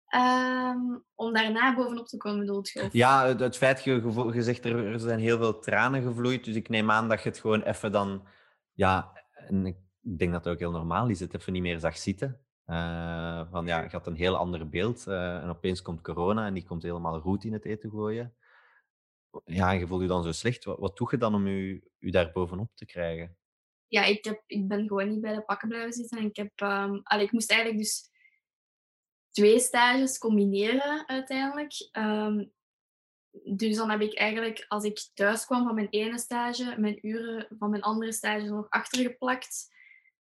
Ehm, 0.05 0.97
om 1.15 1.33
daarna 1.33 1.75
bovenop 1.75 2.07
te 2.07 2.17
komen, 2.17 2.39
bedoelt 2.39 2.69
je? 2.69 2.89
Ja, 2.91 3.27
het, 3.27 3.39
het 3.39 3.57
feit, 3.57 3.83
je, 3.83 4.31
je 4.33 4.41
zegt 4.41 4.65
er, 4.65 4.85
er 4.85 4.99
zijn 4.99 5.19
heel 5.19 5.37
veel 5.37 5.59
tranen 5.59 6.01
gevloeid, 6.03 6.43
dus 6.43 6.55
ik 6.55 6.69
neem 6.69 6.91
aan 6.91 7.09
dat 7.09 7.23
je 7.23 7.29
het 7.29 7.39
gewoon 7.39 7.61
even 7.61 7.91
dan... 7.91 8.27
Ja, 8.73 9.24
en 9.47 9.65
ik 9.65 9.77
denk 10.17 10.31
dat 10.31 10.43
het 10.43 10.53
ook 10.53 10.59
heel 10.59 10.71
normaal 10.71 11.09
is, 11.09 11.19
het 11.19 11.35
even 11.35 11.53
niet 11.53 11.61
meer 11.61 11.79
zag 11.79 11.97
zitten. 11.97 12.39
Eh, 12.65 13.51
van 13.51 13.65
ja, 13.65 13.81
je 13.81 13.89
had 13.89 14.07
een 14.07 14.15
heel 14.15 14.35
ander 14.35 14.69
beeld 14.69 15.07
eh, 15.07 15.43
en 15.43 15.49
opeens 15.49 15.81
komt 15.81 16.01
corona 16.01 16.45
en 16.45 16.53
die 16.53 16.65
komt 16.65 16.83
helemaal 16.83 17.19
roet 17.19 17.43
in 17.43 17.53
het 17.53 17.65
eten 17.65 17.89
gooien. 17.89 18.35
Ja, 19.45 19.71
en 19.71 19.79
je 19.79 19.87
voelt 19.87 20.01
je 20.01 20.07
dan 20.07 20.23
zo 20.23 20.31
slecht. 20.31 20.63
Wat, 20.63 20.79
wat 20.79 20.97
doe 20.97 21.07
je 21.11 21.17
dan 21.17 21.35
om 21.35 21.47
je, 21.47 21.81
daar 21.99 22.31
bovenop 22.31 22.69
te 22.73 22.85
krijgen? 22.85 23.37
ja, 23.87 24.03
ik, 24.03 24.25
heb, 24.25 24.43
ik 24.47 24.67
ben 24.67 24.87
gewoon 24.87 25.09
niet 25.09 25.21
bij 25.21 25.35
de 25.35 25.41
pakken 25.41 25.67
blijven 25.67 25.93
zitten. 25.93 26.17
En 26.17 26.25
ik, 26.25 26.35
heb, 26.35 26.61
allee, 27.03 27.25
ik 27.25 27.31
moest 27.31 27.51
eigenlijk 27.51 27.81
dus 27.81 28.09
twee 29.31 29.59
stages 29.59 30.17
combineren 30.17 31.07
uiteindelijk. 31.07 31.73
Ehm, 31.91 32.45
dus 33.43 33.75
dan 33.75 33.89
heb 33.89 34.01
ik 34.01 34.17
eigenlijk, 34.17 34.65
als 34.67 34.83
ik 34.83 35.09
thuis 35.13 35.45
kwam 35.45 35.65
van 35.65 35.75
mijn 35.75 35.89
ene 35.89 36.19
stage, 36.19 36.75
mijn 36.77 37.07
uren 37.07 37.47
van 37.59 37.69
mijn 37.69 37.81
andere 37.81 38.11
stage 38.11 38.45
nog 38.45 38.69
achtergeplakt. 38.69 39.73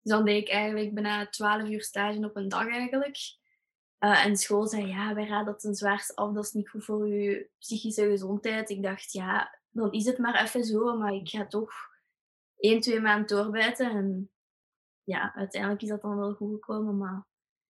Dus 0.03 0.13
dan 0.13 0.25
deed 0.25 0.43
ik 0.43 0.49
eigenlijk 0.49 0.95
bijna 0.95 1.29
12 1.29 1.69
uur 1.69 1.83
stage 1.83 2.25
op 2.25 2.37
een 2.37 2.49
dag 2.49 2.69
eigenlijk. 2.69 3.19
Eh, 3.99 4.25
en 4.25 4.37
school 4.37 4.67
zei, 4.67 4.87
ja, 4.87 5.15
wij 5.15 5.27
raden 5.27 5.47
dat 5.47 5.61
ten 5.61 5.75
zwaarste 5.75 6.15
af, 6.15 6.33
dat 6.33 6.45
is 6.45 6.53
niet 6.53 6.69
goed 6.69 6.85
voor 6.85 7.09
je 7.09 7.49
psychische 7.59 8.09
gezondheid. 8.09 8.71
Ik 8.71 8.83
dacht, 8.83 9.13
ja, 9.13 9.59
dan 9.71 9.93
is 9.93 10.05
het 10.05 10.19
maar 10.19 10.43
even 10.43 10.65
zo, 10.65 10.99
maar 10.99 11.13
ik 11.13 11.29
ga 11.29 11.47
toch 11.47 11.73
één, 12.57 12.81
twee 12.81 13.01
maanden 13.01 13.27
doorbijten. 13.27 13.91
En 13.91 14.31
ja, 15.05 15.35
uiteindelijk 15.35 15.83
is 15.83 15.89
dat 15.89 16.03
dan 16.03 16.17
wel 16.17 16.35
goed 16.35 16.53
gekomen, 16.53 16.99
maar 16.99 17.27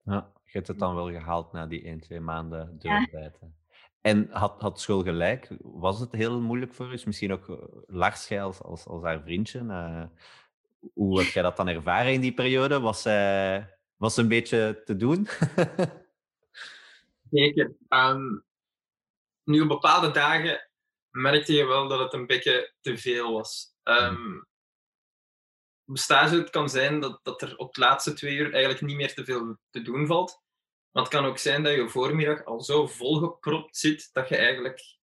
Ja, 0.01 0.31
je 0.43 0.51
hebt 0.51 0.67
het 0.67 0.79
dan 0.79 0.95
wel 0.95 1.11
gehaald 1.11 1.51
na 1.51 1.67
die 1.67 1.83
1, 1.83 1.99
2 1.99 2.19
maanden 2.19 2.75
Ja. 2.79 3.07
En 4.03 4.27
had, 4.31 4.61
had 4.61 4.81
school 4.81 5.03
gelijk? 5.03 5.49
Was 5.61 5.99
het 5.99 6.11
heel 6.11 6.41
moeilijk 6.41 6.73
voor 6.73 6.87
u? 6.89 6.93
Is 6.93 7.03
Misschien 7.03 7.31
ook 7.31 7.49
eh, 7.49 7.55
Lars, 7.85 8.27
jij 8.27 8.43
als, 8.43 8.61
als, 8.61 8.85
als 8.85 9.03
haar 9.03 9.21
vriendje. 9.21 9.59
hoe 10.93 11.19
heb 11.19 11.27
jij 11.27 11.43
dat 11.43 11.57
dan 11.57 11.67
ervaren 11.67 12.13
in 12.13 12.21
die 12.21 12.33
periode? 12.33 12.79
Was 12.79 13.01
zij 13.01 13.67
was 14.03 14.17
een 14.17 14.27
beetje 14.27 14.81
te 14.85 14.95
doen? 14.95 15.27
Zeker. 17.31 17.75
Ehm, 17.87 18.37
nu 19.43 19.61
op 19.61 19.67
bepaalde 19.67 20.11
dagen 20.11 20.69
merkte 21.09 21.53
je 21.53 21.65
wel 21.65 21.87
dat 21.87 21.99
het 21.99 22.13
een 22.13 22.27
beetje 22.27 22.73
te 22.81 22.97
veel 22.97 23.33
was. 23.33 23.75
Ehm, 23.83 24.41
op 25.85 25.97
stage 25.97 26.35
het 26.35 26.49
kan 26.49 26.69
zijn 26.69 26.99
dat, 26.99 27.19
dat 27.23 27.41
er 27.41 27.57
op 27.57 27.73
de 27.73 27.81
laatste 27.81 28.13
twee 28.13 28.35
uur 28.35 28.51
eigenlijk 28.51 28.81
niet 28.81 28.95
meer 28.95 29.13
te 29.13 29.25
veel 29.25 29.57
te 29.69 29.81
doen 29.81 30.07
valt. 30.07 30.42
Maar 30.93 31.03
het 31.03 31.11
kan 31.11 31.25
ook 31.25 31.37
zijn 31.37 31.63
dat 31.63 31.73
je 31.73 31.89
voormiddag 31.89 32.45
al 32.45 32.61
zo 32.61 32.87
volgepropt 32.87 33.77
zit 33.77 34.09
dat 34.11 34.29
je 34.29 34.35
eigenlijk 34.35 34.97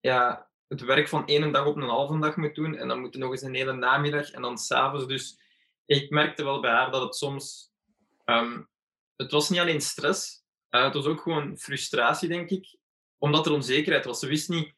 ja, 0.00 0.50
het 0.68 0.80
werk 0.80 1.08
van 1.08 1.26
één 1.26 1.52
dag 1.52 1.66
op 1.66 1.76
een 1.76 1.82
halve 1.82 2.18
dag 2.18 2.36
moet 2.36 2.54
doen. 2.54 2.76
En 2.76 2.88
dan 2.88 3.00
moet 3.00 3.12
je 3.12 3.18
nog 3.18 3.30
eens 3.30 3.42
een 3.42 3.54
hele 3.54 3.72
namiddag 3.72 4.30
en 4.30 4.42
dan 4.42 4.58
s'avonds. 4.58 5.06
Dus 5.06 5.40
ik 5.84 6.10
merkte 6.10 6.44
wel 6.44 6.60
bij 6.60 6.70
haar 6.70 6.90
dat 6.90 7.02
het 7.02 7.14
soms... 7.14 7.72
ehm, 8.24 8.62
het 9.16 9.30
was 9.30 9.50
niet 9.50 9.60
alleen 9.60 9.80
stress, 9.80 10.44
eh, 10.68 10.84
het 10.84 10.94
was 10.94 11.06
ook 11.06 11.20
gewoon 11.20 11.58
frustratie, 11.58 12.28
denk 12.28 12.50
ik. 12.50 12.76
Omdat 13.18 13.46
er 13.46 13.52
onzekerheid 13.52 14.04
was. 14.04 14.18
Ze 14.18 14.26
wist 14.26 14.48
niet... 14.48 14.74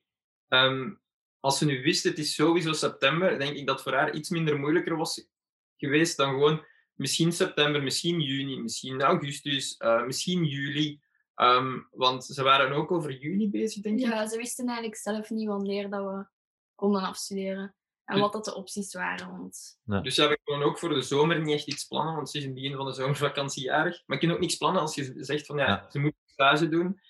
ehm, 0.49 0.95
als 1.41 1.59
ze 1.59 1.65
nu 1.65 1.83
wist, 1.83 2.05
het 2.05 2.19
is 2.19 2.35
sowieso 2.35 2.73
september, 2.73 3.39
denk 3.39 3.57
ik 3.57 3.67
dat 3.67 3.83
voor 3.83 3.93
haar 3.93 4.15
iets 4.15 4.29
minder 4.29 4.59
moeilijker 4.59 4.97
was 4.97 5.29
geweest 5.77 6.17
dan 6.17 6.31
gewoon 6.31 6.67
misschien 6.99 7.33
september, 7.33 7.83
misschien 7.83 8.21
juni, 8.21 8.61
misschien 8.61 9.01
augustus, 9.03 9.77
eh, 9.77 10.05
misschien 10.05 10.45
juli. 10.45 11.01
Ehm, 11.35 11.79
want 11.91 12.25
ze 12.25 12.43
waren 12.43 12.73
ook 12.73 12.91
over 12.93 13.13
juni 13.19 13.51
bezig, 13.51 13.83
denk 13.83 13.99
ik. 13.99 14.07
ja, 14.07 14.27
ze 14.27 14.37
wisten 14.37 14.67
eigenlijk 14.67 14.97
zelf 14.97 15.31
niet 15.31 15.47
wanneer 15.49 15.91
dat 15.91 16.05
we 16.05 16.27
konden 16.75 17.03
afstuderen. 17.03 17.75
En 18.05 18.15
Dus- 18.15 18.21
wat 18.23 18.33
dat 18.33 18.45
de 18.45 18.55
opties 18.55 18.93
waren. 18.95 19.31
Want 19.31 19.79
Dus 19.85 20.15
ja, 20.17 20.29
we 20.29 20.39
kunnen 20.45 20.67
ook 20.67 20.79
voor 20.79 20.89
de 20.89 21.03
zomer 21.03 21.41
niet 21.41 21.55
echt 21.55 21.67
iets 21.67 21.85
plannen, 21.85 22.15
want 22.15 22.31
ze 22.31 22.37
is 22.39 22.43
in 22.45 22.51
het 22.51 22.59
begin 22.61 22.77
van 22.77 22.87
de 22.87 22.93
zomervakantie 22.93 23.63
jarig. 23.63 24.03
Maar 24.07 24.17
je 24.17 24.23
kunt 24.23 24.33
ook 24.37 24.41
niks 24.43 24.57
plannen 24.57 24.81
als 24.81 24.95
je 24.95 25.13
zegt 25.17 25.47
van 25.47 25.57
ja, 25.57 25.67
Ja. 25.67 25.91
ze 25.91 25.99
moet 25.99 26.15
stage 26.27 26.69
doen. 26.69 27.01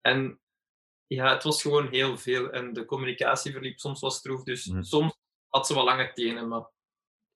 En 0.00 0.40
ja, 1.06 1.32
het 1.34 1.42
was 1.42 1.62
gewoon 1.62 1.88
heel 1.88 2.18
veel. 2.18 2.50
En 2.50 2.72
de 2.72 2.84
communicatie 2.84 3.52
verliep 3.52 3.78
soms 3.78 4.00
wat 4.00 4.12
stroef. 4.12 4.42
Dus 4.42 4.66
Mhm. 4.66 4.82
soms 4.82 5.16
had 5.48 5.66
ze 5.66 5.74
wel 5.74 5.84
lange 5.84 6.12
tenen, 6.12 6.48
maar 6.48 6.68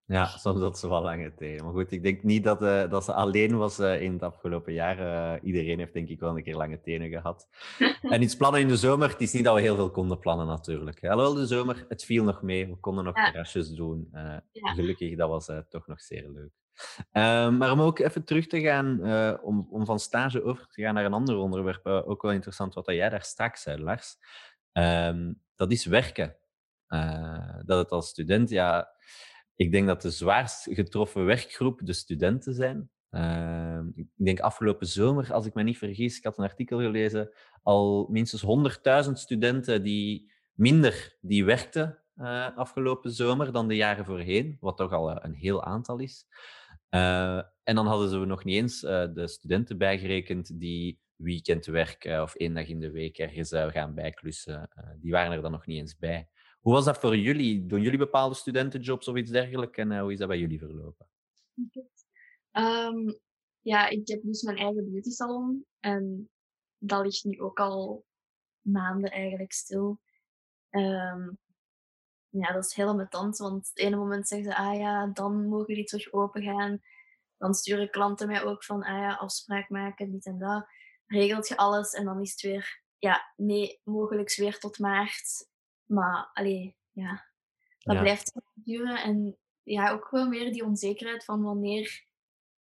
Ja, 0.06 0.26
soms 0.26 0.60
had 0.60 0.78
ze 0.78 0.88
wel 0.88 1.02
lange 1.02 1.34
tenen. 1.34 1.64
Maar 1.64 1.72
goed, 1.72 1.92
ik 1.92 2.02
denk 2.02 2.22
niet 2.22 2.44
dat, 2.44 2.62
eh, 2.62 2.90
dat 2.90 3.04
ze 3.04 3.12
alleen 3.12 3.56
was 3.56 3.78
eh, 3.78 4.02
in 4.02 4.12
het 4.12 4.22
afgelopen 4.22 4.72
jaar. 4.72 4.98
Eh, 4.98 5.40
iedereen 5.46 5.78
heeft 5.78 5.92
denk 5.92 6.08
ik 6.08 6.20
wel 6.20 6.36
een 6.36 6.42
keer 6.42 6.56
lange 6.56 6.80
tenen 6.80 7.08
gehad. 7.10 7.48
En 8.02 8.22
iets 8.22 8.36
plannen 8.36 8.60
in 8.60 8.68
de 8.68 8.76
zomer, 8.76 9.08
het 9.08 9.20
is 9.20 9.32
niet 9.32 9.44
dat 9.44 9.54
we 9.54 9.60
heel 9.60 9.76
veel 9.76 9.90
konden 9.90 10.18
plannen 10.18 10.46
natuurlijk. 10.46 11.04
Alhoewel, 11.04 11.34
de 11.34 11.46
zomer, 11.46 11.84
het 11.88 12.04
viel 12.04 12.24
nog 12.24 12.42
mee. 12.42 12.66
We 12.66 12.76
konden 12.76 13.04
nog 13.04 13.16
Ja. 13.16 13.24
terrasjes 13.24 13.70
doen. 13.70 14.08
Ja. 14.12 14.42
Gelukkig, 14.52 15.16
dat 15.16 15.28
was 15.28 15.50
toch 15.68 15.86
nog 15.86 16.00
zeer 16.00 16.28
leuk. 16.28 16.50
Ehm, 17.12 17.56
maar 17.56 17.72
om 17.72 17.80
ook 17.80 17.98
even 17.98 18.24
terug 18.24 18.46
te 18.46 18.60
gaan, 18.60 19.00
om, 19.42 19.66
om 19.70 19.84
van 19.84 19.98
stage 19.98 20.42
over 20.44 20.66
te 20.68 20.82
gaan 20.82 20.94
naar 20.94 21.04
een 21.04 21.12
ander 21.12 21.36
onderwerp, 21.36 21.86
ook 21.86 22.22
wel 22.22 22.32
interessant 22.32 22.74
wat 22.74 22.84
dat 22.84 22.94
jij 22.94 23.08
daar 23.08 23.22
straks 23.22 23.62
zei, 23.62 23.82
Lars. 23.82 24.16
Ehm, 24.72 25.32
dat 25.56 25.72
is 25.72 25.84
werken. 25.84 26.36
Dat 27.64 27.78
het 27.78 27.90
als 27.90 28.08
student, 28.08 28.50
ja, 28.50 28.88
ik 29.56 29.72
denk 29.72 29.86
dat 29.86 30.02
de 30.02 30.10
zwaarst 30.10 30.68
getroffen 30.70 31.24
werkgroep 31.24 31.80
de 31.84 31.92
studenten 31.92 32.54
zijn. 32.54 32.90
Ehm, 33.10 33.88
ik 33.94 34.06
denk 34.14 34.40
afgelopen 34.40 34.86
zomer, 34.86 35.32
als 35.32 35.46
ik 35.46 35.54
me 35.54 35.62
niet 35.62 35.78
vergis, 35.78 36.16
ik 36.16 36.24
had 36.24 36.38
een 36.38 36.44
artikel 36.44 36.78
gelezen, 36.78 37.30
al 37.62 38.06
minstens 38.10 38.42
100.000 38.42 39.18
studenten 39.18 39.82
die 39.82 40.32
minder 40.52 41.16
die 41.20 41.44
werkten 41.44 41.98
eh, 42.14 42.56
afgelopen 42.56 43.12
zomer 43.12 43.52
dan 43.52 43.68
de 43.68 43.76
jaren 43.76 44.04
voorheen, 44.04 44.56
wat 44.60 44.76
toch 44.76 44.92
al 44.92 45.10
eh, 45.10 45.16
een 45.20 45.34
heel 45.34 45.64
aantal 45.64 45.98
is. 45.98 46.26
Eh, 46.88 47.42
en 47.62 47.74
dan 47.74 47.86
hadden 47.86 48.08
ze 48.08 48.16
nog 48.16 48.44
niet 48.44 48.56
eens 48.56 48.80
de 48.80 49.28
studenten 49.28 49.78
bijgerekend 49.78 50.60
die 50.60 51.02
weekendwerk 51.16 52.04
eh, 52.04 52.20
of 52.20 52.34
één 52.34 52.54
dag 52.54 52.66
in 52.66 52.80
de 52.80 52.90
week 52.90 53.18
ergens 53.18 53.50
gaan 53.54 53.94
bijklussen. 53.94 54.68
Die 55.00 55.12
waren 55.12 55.32
er 55.32 55.42
dan 55.42 55.50
nog 55.50 55.66
niet 55.66 55.78
eens 55.78 55.96
bij. 55.96 56.28
Hoe 56.64 56.72
was 56.72 56.84
dat 56.84 56.98
voor 56.98 57.16
jullie? 57.16 57.66
Doen 57.66 57.82
jullie 57.82 57.98
bepaalde 57.98 58.34
studentenjobs 58.34 59.08
of 59.08 59.16
iets 59.16 59.30
dergelijks? 59.30 59.78
En 59.78 59.92
eh, 59.92 60.00
hoe 60.00 60.12
is 60.12 60.18
dat 60.18 60.28
bij 60.28 60.38
jullie 60.38 60.58
verlopen? 60.58 61.08
Ehm, 62.50 63.12
ja, 63.60 63.88
ik 63.88 64.08
heb 64.08 64.22
dus 64.22 64.42
mijn 64.42 64.56
eigen 64.56 64.90
beauty 64.90 65.10
salon. 65.10 65.66
En 65.80 66.30
dat 66.78 67.04
ligt 67.04 67.24
nu 67.24 67.40
ook 67.40 67.60
al 67.60 68.04
maanden 68.60 69.10
eigenlijk 69.10 69.52
stil. 69.52 70.00
Ehm, 70.70 71.30
ja, 72.28 72.52
dat 72.52 72.64
is 72.64 72.74
heel 72.74 72.88
ambetant, 72.88 73.36
want 73.36 73.68
het 73.68 73.78
ene 73.78 73.96
moment 73.96 74.28
zeggen 74.28 74.50
ze, 74.50 74.56
ah 74.56 74.78
ja, 74.78 75.06
dan 75.06 75.48
mogen 75.48 75.74
die 75.74 75.84
terug 75.84 76.12
open 76.12 76.42
gaan. 76.42 76.82
Dan 77.36 77.54
sturen 77.54 77.90
klanten 77.90 78.26
mij 78.26 78.44
ook 78.44 78.64
van, 78.64 78.82
ah 78.82 78.98
ja, 78.98 79.14
afspraak 79.14 79.68
maken, 79.68 80.10
dit 80.10 80.26
en 80.26 80.38
dat. 80.38 80.66
Regelt 81.06 81.48
je 81.48 81.56
alles 81.56 81.92
en 81.92 82.04
dan 82.04 82.20
is 82.20 82.30
het 82.30 82.40
weer, 82.40 82.82
ja, 82.98 83.32
nee, 83.36 83.80
mogelijk 83.82 84.34
weer 84.34 84.58
tot 84.58 84.78
maart. 84.78 85.52
Maar, 85.86 86.30
allee, 86.32 86.76
ja, 86.90 87.24
dat 87.78 87.94
Ja. 87.94 88.00
blijft 88.00 88.32
duren. 88.54 89.02
En 89.02 89.36
ja, 89.62 89.90
ook 89.90 90.04
gewoon 90.04 90.30
weer 90.30 90.52
die 90.52 90.64
onzekerheid 90.64 91.24
van 91.24 91.42
wanneer 91.42 92.04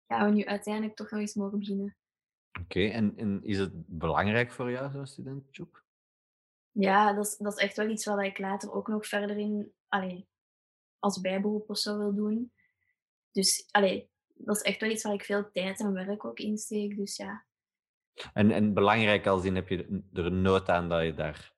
gaan 0.08 0.30
we 0.30 0.36
nu 0.36 0.45
uiteindelijk 0.45 0.95
toch 0.95 1.12
nog 1.12 1.19
eens 1.19 1.34
mogen 1.34 1.60
beginnen. 1.60 1.97
Oké, 2.62 2.86
en, 2.88 3.13
en 3.17 3.43
is 3.43 3.58
het 3.58 3.71
belangrijk 3.88 4.52
voor 4.52 4.71
jou, 4.71 4.91
zo'n 4.91 5.06
studentenjob? 5.08 5.84
Ja, 6.71 7.13
dat 7.13 7.26
is, 7.26 7.38
dat 7.38 7.54
is 7.58 7.63
echt 7.63 7.78
wel 7.78 7.89
iets 7.89 8.06
wat 8.06 8.21
ik 8.21 8.38
later 8.38 8.71
ook 8.73 8.88
nog 8.88 9.08
verder 9.08 9.38
in, 9.38 9.73
allee, 9.88 10.28
als 10.99 11.21
bijberoep 11.21 11.69
of 11.69 11.78
zo 11.78 11.97
wil 11.97 12.13
doen. 12.15 12.54
Dus 13.32 13.67
allee, 13.71 14.10
dat 14.34 14.56
is 14.56 14.62
echt 14.62 14.82
wel 14.82 14.89
iets 14.89 15.04
waar 15.04 15.13
ik 15.13 15.23
veel 15.23 15.52
tijd 15.52 15.80
en 15.80 15.93
werk 15.93 16.26
ook 16.26 16.39
in 16.39 16.58
steek. 16.58 16.95
Dus 16.97 17.15
ja, 17.15 17.45
En, 18.34 18.52
en 18.52 18.73
belangrijk 18.73 19.28
als 19.28 19.45
in, 19.45 19.56
heb 19.56 19.67
je 19.67 20.04
er 20.13 20.26
een 20.26 20.41
nood 20.41 20.69
aan 20.69 20.89
dat 20.89 21.04
je 21.04 21.13
daar... 21.13 21.52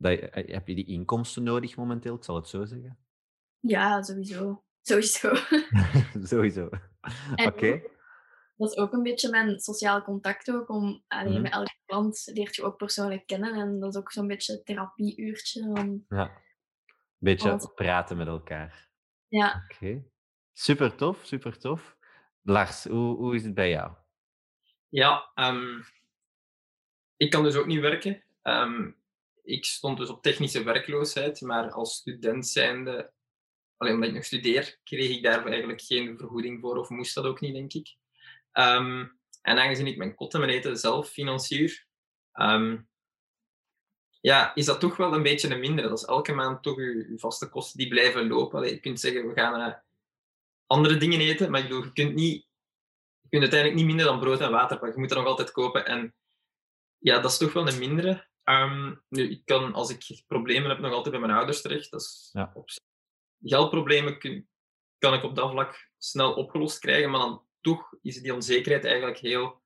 Dat 0.00 0.18
eh, 0.18 0.52
heb 0.54 0.68
je 0.68 0.74
die 0.74 0.86
inkomsten 0.86 1.42
nodig 1.42 1.76
momenteel, 1.76 2.14
ik 2.16 2.24
zal 2.24 2.36
het 2.36 2.48
zo 2.48 2.64
zeggen? 2.64 2.98
ja 3.60 4.02
sowieso. 4.02 4.64
Sowieso. 4.82 5.34
Sowieso. 6.30 6.68
Oké. 7.46 7.82
Dat 8.56 8.70
is 8.70 8.76
ook 8.76 8.92
een 8.92 9.02
beetje 9.02 9.30
mijn 9.30 9.58
sociaal 9.60 10.02
contact 10.02 10.50
ook. 10.50 10.68
Om, 10.68 11.04
allee, 11.08 11.32
Mhm. 11.32 11.42
Met 11.42 11.52
elke 11.52 11.74
klant 11.86 12.22
leert 12.34 12.56
je 12.56 12.62
ook 12.62 12.76
persoonlijk 12.76 13.26
kennen. 13.26 13.54
En 13.54 13.80
dat 13.80 13.94
is 13.94 14.00
ook 14.00 14.12
zo'n 14.12 14.26
beetje 14.26 14.52
een 14.52 14.64
therapieuurtje. 14.64 15.62
Om, 15.66 16.04
Ja. 16.08 16.30
Beetje 17.18 17.48
Want- 17.48 17.74
praten 17.74 18.16
met 18.16 18.26
elkaar. 18.26 18.90
ja, 19.28 19.64
Oké. 19.70 20.04
Super 20.52 20.94
tof, 20.96 21.24
super 21.26 21.58
tof. 21.58 21.96
Lars, 22.42 22.84
hoe, 22.84 23.16
hoe 23.16 23.34
is 23.34 23.44
het 23.44 23.54
bij 23.54 23.70
jou? 23.70 23.92
Ja, 24.88 25.30
ehm, 25.34 25.80
ik 27.16 27.30
kan 27.30 27.42
dus 27.42 27.56
ook 27.56 27.66
niet 27.66 27.80
werken. 27.80 28.22
Ehm, 28.42 28.90
ik 29.50 29.64
stond 29.64 29.98
dus 29.98 30.08
op 30.08 30.22
technische 30.22 30.62
werkloosheid, 30.62 31.40
maar 31.40 31.70
als 31.70 31.94
student 31.94 32.46
zijnde, 32.46 33.12
alleen 33.76 33.94
omdat 33.94 34.08
ik 34.08 34.14
nog 34.14 34.24
studeer, 34.24 34.78
kreeg 34.84 35.10
ik 35.10 35.22
daar 35.22 35.46
eigenlijk 35.46 35.82
geen 35.82 36.18
vergoeding 36.18 36.60
voor 36.60 36.76
of 36.76 36.88
moest 36.88 37.14
dat 37.14 37.24
ook 37.24 37.40
niet, 37.40 37.54
denk 37.54 37.72
ik. 37.72 37.96
Ehm, 38.52 39.06
en 39.42 39.58
aangezien 39.58 39.86
ik 39.86 39.96
mijn 39.96 40.14
kot 40.14 40.34
en 40.34 40.42
eten 40.42 40.76
zelf 40.76 41.08
financier, 41.08 41.86
ja, 44.20 44.54
is 44.54 44.64
dat 44.64 44.80
toch 44.80 44.96
wel 44.96 45.14
een 45.14 45.22
beetje 45.22 45.50
een 45.50 45.60
minder. 45.60 45.88
Dat 45.88 45.98
is 45.98 46.04
elke 46.04 46.32
maand 46.32 46.62
toch 46.62 46.76
je, 46.76 47.12
vaste 47.16 47.48
kosten 47.48 47.78
die 47.78 47.88
blijven 47.88 48.28
lopen. 48.28 48.68
je 48.68 48.80
kunt 48.80 49.00
zeggen, 49.00 49.28
we 49.28 49.34
gaan 49.34 49.60
uh, 49.60 49.74
andere 50.66 50.96
dingen 50.96 51.20
eten, 51.20 51.50
maar 51.50 51.68
je 51.68 51.92
kunt 51.92 52.14
niet 52.14 52.48
je 53.20 53.38
kunt 53.38 53.42
uiteindelijk 53.42 53.80
niet 53.80 53.86
minder 53.86 54.06
dan 54.06 54.20
brood 54.20 54.40
en 54.40 54.50
water 54.50 54.78
pakken. 54.78 54.92
Je 54.92 54.98
moet 54.98 55.08
dat 55.08 55.18
nog 55.18 55.26
altijd 55.26 55.50
kopen. 55.50 55.86
En 55.86 56.14
ja, 56.98 57.20
dat 57.20 57.30
is 57.30 57.38
toch 57.38 57.52
wel 57.52 57.68
een 57.68 57.78
mindere. 57.78 58.28
Um, 58.50 59.02
nu, 59.08 59.30
ik 59.30 59.44
kan, 59.44 59.72
als 59.72 59.90
ik 59.90 60.22
problemen 60.26 60.70
heb, 60.70 60.78
nog 60.78 60.92
altijd 60.92 61.10
bij 61.10 61.20
mijn 61.20 61.36
ouders 61.38 61.62
terecht. 61.62 61.90
Dat 61.90 62.00
is 62.00 62.30
ja. 62.32 62.50
op 62.54 62.68
Geldproblemen 63.42 64.18
kun, 64.18 64.48
kan 64.98 65.14
ik 65.14 65.22
op 65.22 65.34
dat 65.34 65.50
vlak 65.50 65.90
snel 65.98 66.34
opgelost 66.34 66.78
krijgen, 66.78 67.10
maar 67.10 67.20
dan 67.20 67.44
toch 67.60 67.94
is 68.02 68.22
die 68.22 68.34
onzekerheid 68.34 68.84
eigenlijk 68.84 69.18
heel 69.18 69.62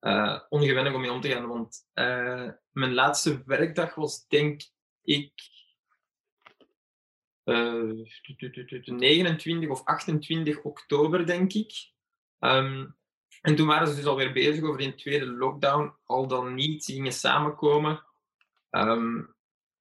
uh, 0.00 0.40
ongewennig 0.48 0.94
om 0.94 1.00
mee 1.00 1.12
om 1.12 1.20
te 1.20 1.28
gaan. 1.28 1.46
Want 1.46 1.88
uh, 1.94 2.50
mijn 2.70 2.94
laatste 2.94 3.42
werkdag 3.44 3.94
was, 3.94 4.26
denk 4.26 4.62
ik, 5.02 5.32
uh, 7.44 7.90
eh, 7.90 8.84
29 8.84 9.70
of 9.70 9.84
28 9.84 10.62
oktober, 10.62 11.26
denk 11.26 11.52
ik. 11.52 11.92
Um, 12.38 12.98
en 13.40 13.56
toen 13.56 13.66
waren 13.66 13.88
ze 13.88 13.94
dus 13.94 14.06
alweer 14.06 14.32
bezig 14.32 14.64
over 14.64 14.80
een 14.80 14.96
tweede 14.96 15.26
lockdown, 15.26 15.94
al 16.04 16.26
dan 16.26 16.54
niet, 16.54 16.84
ze 16.84 16.92
gingen 16.92 17.12
samenkomen. 17.12 18.04
Um, 18.70 19.34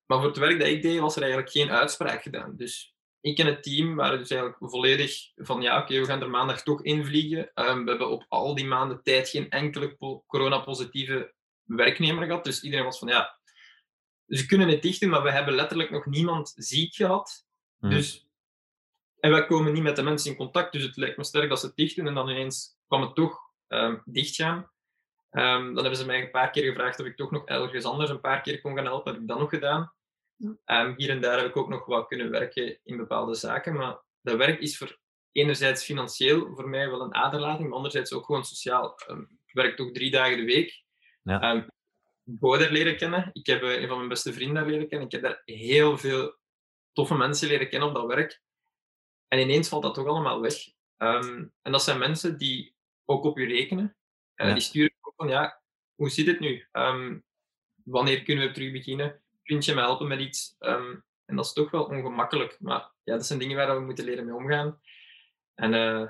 maar 0.05 0.17
voor 0.17 0.27
het 0.27 0.37
werk 0.37 0.59
dat 0.59 0.67
ik 0.67 0.81
deed, 0.81 0.99
was 0.99 1.15
er 1.15 1.21
eigenlijk 1.21 1.51
geen 1.51 1.71
uitspraak 1.71 2.21
gedaan. 2.21 2.55
Dus 2.55 2.95
ik 3.21 3.37
en 3.37 3.45
het 3.45 3.63
team 3.63 3.95
waren 3.95 4.17
dus 4.17 4.29
eigenlijk 4.29 4.71
volledig 4.71 5.31
van 5.35 5.61
ja, 5.61 5.81
oké, 5.81 5.99
we 5.99 6.05
gaan 6.05 6.21
er 6.21 6.29
maandag 6.29 6.63
toch 6.63 6.83
invliegen. 6.83 7.51
Um, 7.55 7.83
we 7.83 7.89
hebben 7.89 8.09
op 8.09 8.25
al 8.27 8.55
die 8.55 8.65
maanden 8.65 9.03
tijd 9.03 9.29
geen 9.29 9.49
enkele 9.49 9.97
coronapositieve 10.27 11.33
werknemer 11.63 12.25
gehad. 12.25 12.43
Dus 12.43 12.61
iedereen 12.61 12.85
was 12.85 12.99
van 12.99 13.07
ja, 13.07 13.39
ze 14.27 14.45
kunnen 14.45 14.67
het 14.67 14.81
dichten, 14.81 15.09
maar 15.09 15.23
we 15.23 15.31
hebben 15.31 15.53
letterlijk 15.53 15.89
nog 15.89 16.05
niemand 16.05 16.53
ziek 16.55 16.95
gehad. 16.95 17.45
Hmm. 17.79 17.89
Dus, 17.89 18.27
en 19.19 19.31
wij 19.31 19.45
komen 19.45 19.73
niet 19.73 19.83
met 19.83 19.95
de 19.95 20.03
mensen 20.03 20.31
in 20.31 20.37
contact, 20.37 20.71
dus 20.71 20.83
het 20.83 20.97
lijkt 20.97 21.17
me 21.17 21.23
sterk 21.23 21.49
dat 21.49 21.59
ze 21.59 21.65
het 21.65 21.75
dichten 21.75 22.07
en 22.07 22.13
dan 22.13 22.29
ineens 22.29 22.77
kwam 22.87 23.01
het 23.01 23.15
toch 23.15 23.48
um, 23.69 24.01
dichtgaan. 24.05 24.57
Um, 25.31 25.73
dan 25.73 25.75
hebben 25.75 25.95
ze 25.95 26.05
mij 26.05 26.21
een 26.21 26.31
paar 26.31 26.49
keer 26.49 26.63
gevraagd 26.63 26.99
of 26.99 27.05
ik 27.05 27.17
toch 27.17 27.31
nog 27.31 27.45
ergens 27.45 27.85
anders 27.85 28.09
een 28.09 28.21
paar 28.21 28.41
keer 28.41 28.61
kon 28.61 28.75
gaan 28.75 28.85
helpen. 28.85 29.11
Heb 29.11 29.21
ik 29.21 29.27
dat 29.27 29.39
nog 29.39 29.49
gedaan. 29.49 29.93
Um, 30.65 30.93
hier 30.97 31.09
en 31.09 31.21
daar 31.21 31.37
heb 31.37 31.47
ik 31.47 31.57
ook 31.57 31.69
nog 31.69 31.85
wat 31.85 32.07
kunnen 32.07 32.29
werken 32.29 32.79
in 32.83 32.97
bepaalde 32.97 33.35
zaken. 33.35 33.73
Maar 33.73 34.01
dat 34.21 34.37
werk 34.37 34.59
is 34.59 34.77
voor 34.77 34.99
enerzijds 35.31 35.83
financieel 35.83 36.55
voor 36.55 36.69
mij 36.69 36.89
wel 36.89 37.01
een 37.01 37.15
aderlating, 37.15 37.67
maar 37.67 37.77
anderzijds 37.77 38.13
ook 38.13 38.25
gewoon 38.25 38.45
sociaal. 38.45 38.99
ik 39.45 39.53
werk 39.53 39.75
toch 39.75 39.91
drie 39.91 40.11
dagen 40.11 40.37
de 40.37 40.43
week. 40.43 40.83
Ja. 41.23 41.51
Um, 41.51 41.67
Boder 42.23 42.71
leren 42.71 42.97
kennen. 42.97 43.29
Ik 43.33 43.45
heb 43.45 43.63
uh, 43.63 43.81
een 43.81 43.87
van 43.87 43.97
mijn 43.97 44.09
beste 44.09 44.33
vrienden 44.33 44.55
daar 44.55 44.71
leren 44.71 44.87
kennen. 44.87 45.07
Ik 45.07 45.13
heb 45.13 45.21
daar 45.21 45.41
heel 45.45 45.97
veel 45.97 46.37
toffe 46.93 47.15
mensen 47.15 47.47
leren 47.47 47.69
kennen 47.69 47.89
op 47.89 47.95
dat 47.95 48.05
werk. 48.05 48.41
En 49.27 49.39
ineens 49.39 49.69
valt 49.69 49.83
dat 49.83 49.93
toch 49.93 50.07
allemaal 50.07 50.41
weg. 50.41 50.67
Um, 50.97 51.53
en 51.61 51.71
dat 51.71 51.83
zijn 51.83 51.97
mensen 51.97 52.37
die 52.37 52.75
ook 53.09 53.23
op 53.23 53.37
je 53.37 53.45
rekenen. 53.45 53.97
Uh, 54.35 54.53
Die 54.53 54.61
sturen 54.61 54.97
ook 55.01 55.13
van, 55.15 55.27
ja, 55.27 55.61
hoe 55.95 56.09
zit 56.09 56.27
het 56.27 56.39
nu? 56.39 56.67
Um, 56.71 57.23
wanneer 57.83 58.23
kunnen 58.23 58.47
we 58.47 58.53
terug 58.53 58.71
beginnen? 58.71 59.21
Kun 59.43 59.61
je 59.61 59.73
me 59.73 59.81
helpen 59.81 60.07
met 60.07 60.19
iets? 60.19 60.55
Um, 60.59 61.03
en 61.25 61.35
dat 61.35 61.45
is 61.45 61.53
toch 61.53 61.71
wel 61.71 61.83
ongemakkelijk. 61.83 62.57
Maar 62.59 62.91
ja, 63.03 63.13
dat 63.13 63.25
zijn 63.25 63.39
dingen 63.39 63.57
waar 63.57 63.75
we 63.75 63.85
moeten 63.85 64.05
leren 64.05 64.25
mee 64.25 64.35
omgaan. 64.35 64.79
En, 65.53 65.73
uh... 65.73 66.09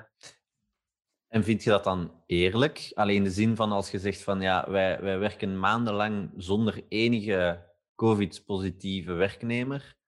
en 1.28 1.44
vind 1.44 1.62
je 1.62 1.70
dat 1.70 1.84
dan 1.84 2.22
eerlijk? 2.26 2.90
Alleen 2.94 3.16
in 3.16 3.24
de 3.24 3.30
zin 3.30 3.56
van 3.56 3.72
als 3.72 3.90
je 3.90 3.98
zegt 3.98 4.22
van 4.22 4.40
ja, 4.40 4.70
wij, 4.70 5.00
wij 5.00 5.18
werken 5.18 5.58
maandenlang 5.58 6.32
zonder 6.36 6.84
enige 6.88 7.68
COVID-positieve 7.94 9.12
werknemer. 9.12 9.98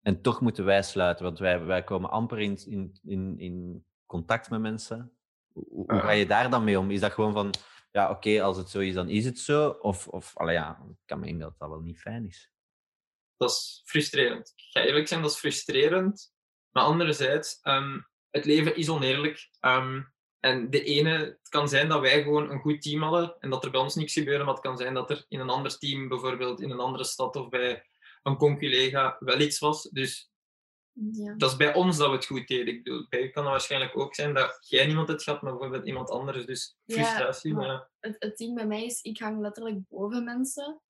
En 0.00 0.22
toch 0.22 0.40
moeten 0.40 0.64
wij 0.64 0.82
sluiten, 0.82 1.24
want 1.24 1.38
wij, 1.38 1.64
wij 1.64 1.84
komen 1.84 2.10
amper 2.10 2.38
in, 2.38 2.58
in, 2.66 2.98
in, 3.02 3.38
in 3.38 3.84
contact 4.06 4.50
met 4.50 4.60
mensen. 4.60 5.14
Hoe, 5.52 5.64
hoe, 5.68 6.00
ga 6.00 6.10
je 6.10 6.26
daar 6.26 6.50
dan 6.50 6.64
mee 6.64 6.78
om? 6.78 6.90
Is 6.90 7.00
dat 7.00 7.12
gewoon 7.12 7.32
van, 7.32 7.54
ja, 7.92 8.10
oké, 8.10 8.42
als 8.42 8.56
het 8.56 8.70
zo 8.70 8.78
is, 8.78 8.94
dan 8.94 9.08
is 9.08 9.24
het 9.24 9.38
zo? 9.38 9.68
Of, 9.68 10.08
of 10.08 10.36
allee, 10.36 10.54
ja, 10.54 10.82
ik 10.88 10.96
kan 11.04 11.20
me 11.20 11.26
inbeelden 11.26 11.56
dat 11.58 11.68
dat 11.68 11.78
wel 11.78 11.86
niet 11.86 12.00
fijn 12.00 12.26
is. 12.26 12.50
Dat 13.36 13.50
is 13.50 13.82
frustrerend. 13.84 14.52
Ik 14.56 14.64
ga 14.70 14.80
eerlijk 14.80 15.08
zijn, 15.08 15.22
dat 15.22 15.30
is 15.30 15.36
frustrerend. 15.36 16.32
Maar 16.70 16.84
anderzijds, 16.84 17.58
um, 17.62 18.08
het 18.30 18.44
leven 18.44 18.76
is 18.76 18.88
oneerlijk. 18.88 19.50
Um, 19.60 20.12
en 20.40 20.70
de 20.70 20.82
ene, 20.82 21.10
het 21.10 21.48
kan 21.48 21.68
zijn 21.68 21.88
dat 21.88 22.00
wij 22.00 22.22
gewoon 22.22 22.50
een 22.50 22.60
goed 22.60 22.82
team 22.82 23.02
hadden 23.02 23.36
en 23.40 23.50
dat 23.50 23.64
er 23.64 23.70
bij 23.70 23.80
ons 23.80 23.94
niks 23.94 24.12
gebeurde, 24.12 24.44
maar 24.44 24.54
het 24.54 24.62
kan 24.62 24.76
zijn 24.76 24.94
dat 24.94 25.10
er 25.10 25.24
in 25.28 25.40
een 25.40 25.50
ander 25.50 25.78
team, 25.78 26.08
bijvoorbeeld 26.08 26.60
in 26.60 26.70
een 26.70 26.80
andere 26.80 27.04
stad 27.04 27.36
of 27.36 27.48
bij 27.48 27.84
een 28.22 28.36
conculega, 28.36 29.16
wel 29.18 29.40
iets 29.40 29.58
was. 29.58 29.82
Dus 29.82 30.29
ja. 30.92 31.34
Dat 31.36 31.50
is 31.50 31.56
bij 31.56 31.74
ons 31.74 31.96
dat 31.96 32.08
we 32.08 32.14
het 32.14 32.26
goed 32.26 32.48
deden. 32.48 32.74
Ik 32.74 32.82
bedoel, 32.82 33.06
bij 33.08 33.30
kan 33.30 33.42
het 33.42 33.52
waarschijnlijk 33.52 33.98
ook 33.98 34.14
zijn 34.14 34.34
dat 34.34 34.58
jij 34.60 34.86
niemand 34.86 35.08
het 35.08 35.22
gehad, 35.22 35.42
maar 35.42 35.52
bijvoorbeeld 35.52 35.86
iemand 35.86 36.10
anders. 36.10 36.46
Dus 36.46 36.76
frustratie. 36.86 37.54
Ja, 37.54 37.90
Het, 38.00 38.16
het 38.18 38.36
ding 38.36 38.54
bij 38.54 38.66
mij 38.66 38.84
is, 38.84 39.02
ik 39.02 39.18
hang 39.18 39.40
letterlijk 39.40 39.88
boven 39.88 40.24
mensen. 40.24 40.80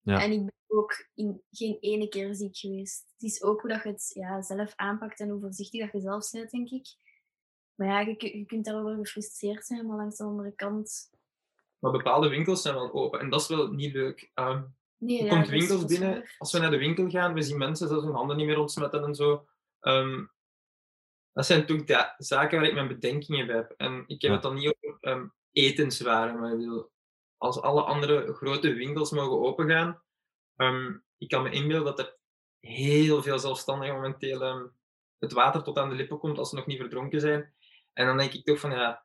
Ja. 0.00 0.22
En 0.22 0.32
ik 0.32 0.38
ben 0.38 0.54
ook 0.66 1.08
in 1.14 1.42
geen 1.50 1.76
ene 1.80 2.08
keer 2.08 2.34
ziek 2.34 2.56
geweest. 2.56 3.06
Het 3.12 3.22
is 3.22 3.42
ook 3.42 3.60
hoe 3.60 3.70
dat 3.70 3.82
je 3.82 3.88
het 3.88 4.10
ja, 4.14 4.42
zelf 4.42 4.72
aanpakt 4.76 5.20
en 5.20 5.28
hoe 5.28 5.40
voorzichtig 5.40 5.80
dat 5.80 5.92
je 5.92 6.00
zelf 6.00 6.30
bent, 6.30 6.50
denk 6.50 6.70
ik. 6.70 6.86
Maar 7.74 7.88
ja, 7.88 8.00
je, 8.00 8.38
je 8.38 8.44
kunt 8.44 8.64
daarover 8.64 8.96
gefrustreerd 8.96 9.66
zijn, 9.66 9.86
maar 9.86 9.96
langs 9.96 10.16
de 10.16 10.24
andere 10.24 10.54
kant... 10.54 11.10
Maar 11.78 11.92
bepaalde 11.92 12.28
winkels 12.28 12.62
zijn 12.62 12.74
wel 12.74 12.92
open 12.92 13.20
en 13.20 13.30
dat 13.30 13.40
is 13.40 13.48
wel 13.48 13.72
niet 13.72 13.92
leuk. 13.92 14.30
Um, 14.34 14.76
nee, 15.00 15.22
je 15.22 15.28
komt 15.28 15.48
winkels 15.48 15.84
binnen, 15.84 16.24
als 16.38 16.52
we 16.52 16.58
naar 16.58 16.70
de 16.70 16.78
winkel 16.78 17.10
gaan, 17.10 17.34
we 17.34 17.42
zien 17.42 17.58
mensen 17.58 17.88
zelfs 17.88 18.04
hun 18.04 18.14
handen 18.14 18.36
niet 18.36 18.46
meer 18.46 18.58
ontsmetten 18.58 19.04
en 19.04 19.14
zo. 19.14 19.48
Um, 19.80 20.30
dat 21.32 21.46
zijn 21.46 21.66
toch 21.66 21.84
de 21.84 22.14
zaken 22.16 22.58
waar 22.58 22.68
ik 22.68 22.74
mijn 22.74 22.88
bedenkingen 22.88 23.46
bij 23.46 23.56
heb. 23.56 23.74
En 23.76 24.04
ik 24.06 24.22
heb 24.22 24.32
het 24.32 24.42
dan 24.42 24.54
niet 24.54 24.76
over 24.80 24.98
um, 25.00 25.32
etenswaren, 25.52 26.40
maar 26.40 26.52
ik 26.52 26.58
bedoel, 26.58 26.90
als 27.36 27.60
alle 27.60 27.82
andere 27.82 28.32
grote 28.32 28.72
winkels 28.72 29.10
mogen 29.10 29.40
opengaan, 29.40 30.02
um, 30.56 31.04
ik 31.18 31.28
kan 31.28 31.42
me 31.42 31.50
inbeelden 31.50 31.96
dat 31.96 31.98
er 31.98 32.18
heel 32.60 33.22
veel 33.22 33.38
zelfstandigen 33.38 33.94
momenteel 33.94 34.72
het 35.18 35.32
water 35.32 35.62
tot 35.62 35.78
aan 35.78 35.88
de 35.88 35.94
lippen 35.94 36.18
komt 36.18 36.38
als 36.38 36.48
ze 36.48 36.54
nog 36.54 36.66
niet 36.66 36.78
verdronken 36.78 37.20
zijn. 37.20 37.54
En 37.92 38.06
dan 38.06 38.16
denk 38.16 38.32
ik 38.32 38.44
toch 38.44 38.60
van, 38.60 38.70
ja, 38.70 39.04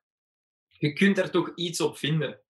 je 0.67 0.93
kunt 0.93 1.17
er 1.17 1.31
toch 1.31 1.51
iets 1.55 1.81
op 1.81 1.97
vinden. 1.97 2.41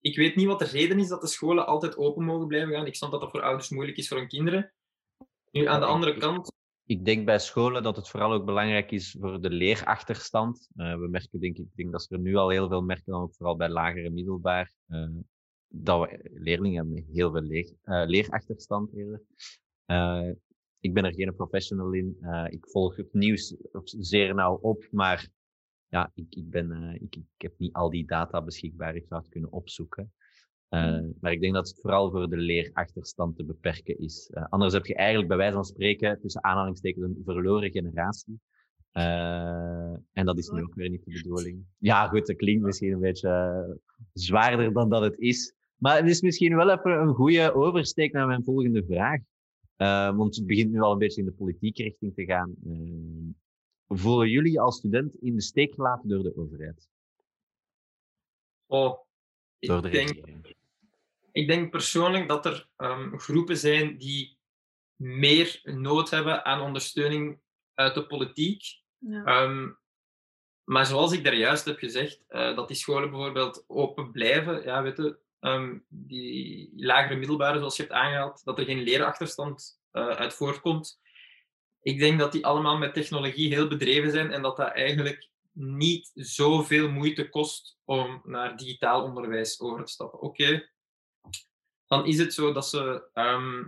Ik 0.00 0.16
weet 0.16 0.36
niet 0.36 0.46
wat 0.46 0.58
de 0.58 0.64
reden 0.64 0.98
is 0.98 1.08
dat 1.08 1.20
de 1.20 1.26
scholen 1.26 1.66
altijd 1.66 1.96
open 1.96 2.24
mogen 2.24 2.46
blijven 2.46 2.74
gaan. 2.74 2.86
Ik 2.86 2.94
snap 2.94 3.10
dat 3.10 3.20
dat 3.20 3.30
voor 3.30 3.42
ouders 3.42 3.68
moeilijk 3.68 3.98
is 3.98 4.08
voor 4.08 4.18
hun 4.18 4.28
kinderen. 4.28 4.72
Nu, 5.50 5.66
aan 5.66 5.80
de 5.80 5.86
andere 5.86 6.16
kant, 6.16 6.52
ik 6.88 7.04
denk 7.04 7.24
bij 7.24 7.38
scholen 7.38 7.82
dat 7.82 7.96
het 7.96 8.08
vooral 8.08 8.32
ook 8.32 8.44
belangrijk 8.44 8.90
is 8.90 9.16
voor 9.20 9.40
de 9.40 9.50
leerachterstand. 9.50 10.68
Uh, 10.76 10.94
we 10.94 11.08
merken, 11.08 11.40
denk 11.40 11.56
ik, 11.56 11.66
denk 11.74 11.92
dat 11.92 12.02
ze 12.02 12.14
er 12.14 12.20
nu 12.20 12.36
al 12.36 12.48
heel 12.48 12.68
veel 12.68 12.82
merken, 12.82 13.12
dan 13.12 13.22
ook 13.22 13.34
vooral 13.34 13.56
bij 13.56 13.68
lager 13.68 14.04
en 14.04 14.14
middelbaar, 14.14 14.72
uh, 14.88 15.08
dat 15.68 16.00
we 16.00 16.30
leerlingen 16.34 16.76
hebben 16.76 17.04
heel 17.12 17.32
veel 17.32 17.42
leer, 17.42 17.74
uh, 17.84 18.02
leerachterstand 18.06 18.92
eerder. 18.94 19.22
ik 20.80 20.94
ben 20.94 21.04
er 21.04 21.14
geen 21.14 21.34
professional 21.34 21.92
in. 21.92 22.16
ik 22.50 22.68
volg 22.68 22.96
het 22.96 23.12
nieuws 23.12 23.56
zeer 23.82 24.34
nauw 24.34 24.54
op, 24.54 24.88
maar 24.90 25.28
ja, 25.88 26.10
ik, 26.14 26.26
ik, 26.34 26.50
ben, 26.50 26.98
ik, 27.00 27.16
ik 27.16 27.42
heb 27.42 27.58
niet 27.58 27.72
al 27.72 27.90
die 27.90 28.06
data 28.06 28.42
beschikbaar. 28.42 28.96
Ik 28.96 29.06
zou 29.06 29.20
het 29.20 29.30
kunnen 29.30 29.52
opzoeken. 29.52 30.12
Uh, 30.70 31.00
maar 31.20 31.32
ik 31.32 31.40
denk 31.40 31.54
dat 31.54 31.68
het 31.68 31.80
vooral 31.80 32.10
voor 32.10 32.28
de 32.28 32.36
leerachterstand 32.36 33.36
te 33.36 33.44
beperken 33.44 33.98
is. 33.98 34.30
Uh, 34.34 34.44
anders 34.48 34.72
heb 34.72 34.86
je 34.86 34.94
eigenlijk 34.94 35.28
bij 35.28 35.36
wijze 35.36 35.54
van 35.54 35.64
spreken 35.64 36.20
tussen 36.20 36.44
aanhalingstekens 36.44 37.04
een 37.04 37.22
verloren 37.24 37.70
generatie. 37.70 38.40
Uh, 38.92 39.92
en 40.12 40.24
dat 40.24 40.38
is 40.38 40.48
nu 40.48 40.62
ook 40.62 40.74
weer 40.74 40.90
niet 40.90 41.04
de 41.04 41.12
bedoeling. 41.22 41.64
Ja, 41.78 42.06
goed, 42.06 42.26
dat 42.26 42.36
klinkt 42.36 42.64
misschien 42.64 42.92
een 42.92 43.00
beetje 43.00 43.80
zwaarder 44.12 44.72
dan 44.72 44.88
dat 44.88 45.02
het 45.02 45.18
is. 45.18 45.54
Maar 45.76 45.96
het 45.96 46.08
is 46.08 46.20
misschien 46.20 46.56
wel 46.56 46.70
even 46.70 47.00
een 47.00 47.14
goede 47.14 47.54
oversteek 47.54 48.12
naar 48.12 48.26
mijn 48.26 48.44
volgende 48.44 48.84
vraag. 48.84 49.20
want 50.16 50.36
het 50.36 50.46
begint 50.46 50.70
nu 50.70 50.80
al 50.80 50.92
een 50.92 50.98
beetje 50.98 51.20
in 51.20 51.26
de 51.26 51.32
politieke 51.32 51.82
richting 51.82 52.14
te 52.14 52.24
gaan. 52.24 52.54
Voelen 53.88 54.28
jullie 54.28 54.60
als 54.60 54.76
student 54.76 55.14
in 55.14 55.34
de 55.34 55.42
steek 55.42 55.74
gelaten 55.74 56.08
door 56.08 56.22
de 56.22 56.36
overheid? 56.36 56.88
Oh, 58.66 58.98
ik 59.58 59.82
denk, 59.82 60.20
ik 61.32 61.46
denk 61.46 61.70
persoonlijk 61.70 62.28
dat 62.28 62.46
er 62.46 62.68
um, 62.76 63.18
groepen 63.18 63.56
zijn 63.56 63.98
die 63.98 64.38
meer 64.96 65.60
nood 65.62 66.10
hebben 66.10 66.44
aan 66.44 66.60
ondersteuning 66.60 67.40
uit 67.74 67.94
de 67.94 68.06
politiek 68.06 68.80
Ja. 68.98 69.24
Ehm, 69.24 69.70
maar 70.64 70.86
zoals 70.86 71.12
ik 71.12 71.24
daar 71.24 71.34
juist 71.34 71.64
heb 71.64 71.78
gezegd, 71.78 72.24
eh, 72.28 72.56
dat 72.56 72.68
die 72.68 72.76
scholen 72.76 73.10
bijvoorbeeld 73.10 73.64
open 73.66 74.10
blijven, 74.10 74.62
ja, 74.62 74.82
weet 74.82 74.96
je, 74.96 75.18
ehm, 75.40 75.78
die 75.88 76.72
lagere 76.76 77.16
middelbare, 77.16 77.58
zoals 77.58 77.76
je 77.76 77.82
hebt 77.82 77.94
aangehaald, 77.94 78.44
dat 78.44 78.58
er 78.58 78.64
geen 78.64 78.82
leerachterstand 78.82 79.80
eh, 79.90 80.08
uit 80.08 80.34
voortkomt. 80.34 81.00
Ik 81.82 81.98
denk 81.98 82.18
dat 82.18 82.32
die 82.32 82.46
allemaal 82.46 82.78
met 82.78 82.94
technologie 82.94 83.54
heel 83.54 83.68
bedreven 83.68 84.10
zijn 84.10 84.30
en 84.30 84.42
dat 84.42 84.56
dat 84.56 84.72
eigenlijk 84.72 85.28
niet 85.52 86.10
zoveel 86.14 86.90
moeite 86.90 87.28
kost 87.28 87.78
om 87.84 88.20
naar 88.24 88.56
digitaal 88.56 89.02
onderwijs 89.02 89.60
over 89.60 89.84
te 89.84 89.92
stappen. 89.92 90.20
Oké, 90.20 90.68
dan 91.86 92.06
is 92.06 92.18
het 92.18 92.34
zo 92.34 92.52
dat 92.52 92.68
ze, 92.68 93.08
ehm, 93.12 93.64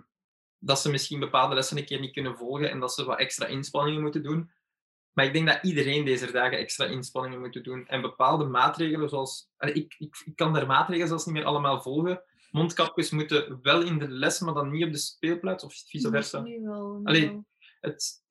dat 0.58 0.80
ze 0.80 0.90
misschien 0.90 1.20
bepaalde 1.20 1.54
lessen 1.54 1.76
een 1.76 1.84
keer 1.84 2.00
niet 2.00 2.12
kunnen 2.12 2.36
volgen 2.36 2.70
en 2.70 2.80
dat 2.80 2.92
ze 2.92 3.04
wat 3.04 3.18
extra 3.18 3.46
inspanningen 3.46 4.00
moeten 4.00 4.22
doen. 4.22 4.50
Maar 5.12 5.24
ik 5.24 5.32
denk 5.32 5.46
dat 5.46 5.58
iedereen 5.62 6.04
deze 6.04 6.32
dagen 6.32 6.58
extra 6.58 6.84
inspanningen 6.84 7.40
moet 7.40 7.64
doen. 7.64 7.86
En 7.86 8.00
bepaalde 8.00 8.44
maatregelen, 8.44 9.08
zoals... 9.08 9.50
Ik, 9.58 9.94
ik, 9.98 10.22
ik 10.24 10.36
kan 10.36 10.52
daar 10.52 10.66
maatregelen 10.66 11.08
zelfs 11.08 11.24
niet 11.24 11.34
meer 11.34 11.44
allemaal 11.44 11.82
volgen. 11.82 12.22
Mondkapjes 12.50 13.10
moeten 13.10 13.58
wel 13.62 13.82
in 13.82 13.98
de 13.98 14.08
les, 14.08 14.40
maar 14.40 14.54
dan 14.54 14.70
niet 14.70 14.84
op 14.84 14.92
de 14.92 14.98
speelplaats, 14.98 15.64
of 15.64 15.74
vice 15.86 16.10
versa. 16.10 16.40
Nu 16.40 16.60
wel. 16.62 16.98
nu 16.98 17.04
Allee, 17.04 17.26
wel. 17.28 17.44
Het, 17.80 18.24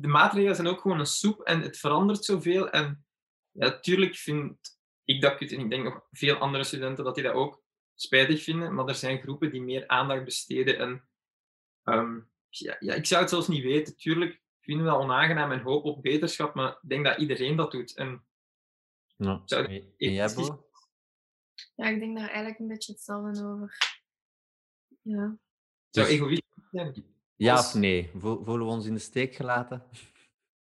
de 0.00 0.08
maatregelen 0.08 0.54
zijn 0.54 0.68
ook 0.68 0.80
gewoon 0.80 0.98
een 0.98 1.06
soep 1.06 1.40
en 1.40 1.60
het 1.60 1.78
verandert 1.78 2.24
zoveel. 2.24 2.70
En 2.70 3.06
ja, 3.50 3.66
natuurlijk 3.66 4.14
vind 4.14 4.76
ik 5.04 5.20
dat 5.20 5.36
kut, 5.36 5.52
en 5.52 5.60
ik 5.60 5.70
denk 5.70 5.84
nog 5.84 6.06
veel 6.10 6.36
andere 6.36 6.64
studenten 6.64 7.04
dat 7.04 7.14
die 7.14 7.24
dat 7.24 7.34
ook 7.34 7.62
spijtig 7.94 8.42
vinden, 8.42 8.74
maar 8.74 8.86
er 8.86 8.94
zijn 8.94 9.20
groepen 9.20 9.50
die 9.50 9.62
meer 9.62 9.88
aandacht 9.88 10.24
besteden. 10.24 10.78
En 10.78 11.08
ehm, 11.82 12.20
ja, 12.48 12.76
ja, 12.80 12.94
ik 12.94 13.06
zou 13.06 13.20
het 13.20 13.30
zelfs 13.30 13.48
niet 13.48 13.62
weten. 13.62 13.96
Tuurlijk 13.96 14.42
vinden 14.60 14.84
we 14.84 14.90
dat 14.90 15.00
onaangenaam 15.00 15.52
en 15.52 15.60
hoop 15.60 15.84
op 15.84 16.02
beterschap, 16.02 16.54
maar 16.54 16.70
ik 16.70 16.88
denk 16.88 17.04
dat 17.04 17.18
iedereen 17.18 17.56
dat 17.56 17.70
doet. 17.70 17.94
En 17.94 18.26
Ja. 19.16 19.42
Zou- 19.44 19.92
precies. 19.96 20.34
Bo? 20.34 20.68
Ja, 21.74 21.88
ik 21.88 21.98
denk 21.98 22.16
daar 22.16 22.28
eigenlijk 22.28 22.58
een 22.58 22.68
beetje 22.68 22.92
hetzelfde 22.92 23.46
over. 23.46 23.76
Ja. 25.02 25.38
zou 25.90 26.06
Dus- 26.06 26.08
egoïstisch 26.08 26.68
zijn. 26.70 27.15
Ja 27.36 27.54
Als- 27.56 27.66
of 27.66 27.74
nee? 27.80 28.10
Vo- 28.14 28.42
Voelen 28.44 28.66
we 28.66 28.72
ons 28.72 28.86
in 28.86 28.94
de 28.94 29.00
steek 29.00 29.34
gelaten? 29.34 29.82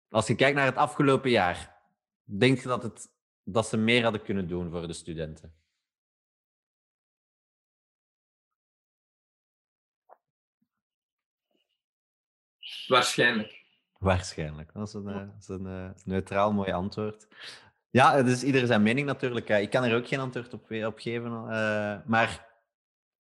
Als 0.09 0.26
je 0.26 0.35
kijkt 0.35 0.57
naar 0.57 0.66
het 0.66 0.76
afgelopen 0.76 1.31
jaar, 1.31 1.76
denk 2.24 2.59
je 2.61 2.68
dat, 2.68 2.83
het, 2.83 3.09
dat 3.42 3.66
ze 3.68 3.76
meer 3.76 4.02
hadden 4.02 4.22
kunnen 4.22 4.48
doen 4.48 4.70
voor 4.70 4.87
de 4.87 4.92
studenten? 4.92 5.54
Waarschijnlijk. 12.87 13.64
Waarschijnlijk. 13.98 14.72
Dat 14.72 14.88
is 14.88 14.94
een, 14.94 15.09
eh, 15.09 15.14
dat 15.18 15.35
is 15.40 15.48
een 15.48 15.66
eh, 15.66 15.90
neutraal 16.04 16.52
mooi 16.52 16.72
antwoord. 16.72 17.26
Ja, 17.90 18.14
het 18.16 18.26
is 18.26 18.42
ieder 18.42 18.66
zijn 18.66 18.83
mening 18.83 19.07
natuurlijk. 19.07 19.48
Ik 19.48 19.70
kan 19.70 19.85
er 19.85 19.96
ook 19.96 20.09
geen 20.09 20.20
antwoord 20.20 20.54
op 20.87 20.98
geven. 20.98 21.33
eh, 21.50 21.98
maar 22.07 22.47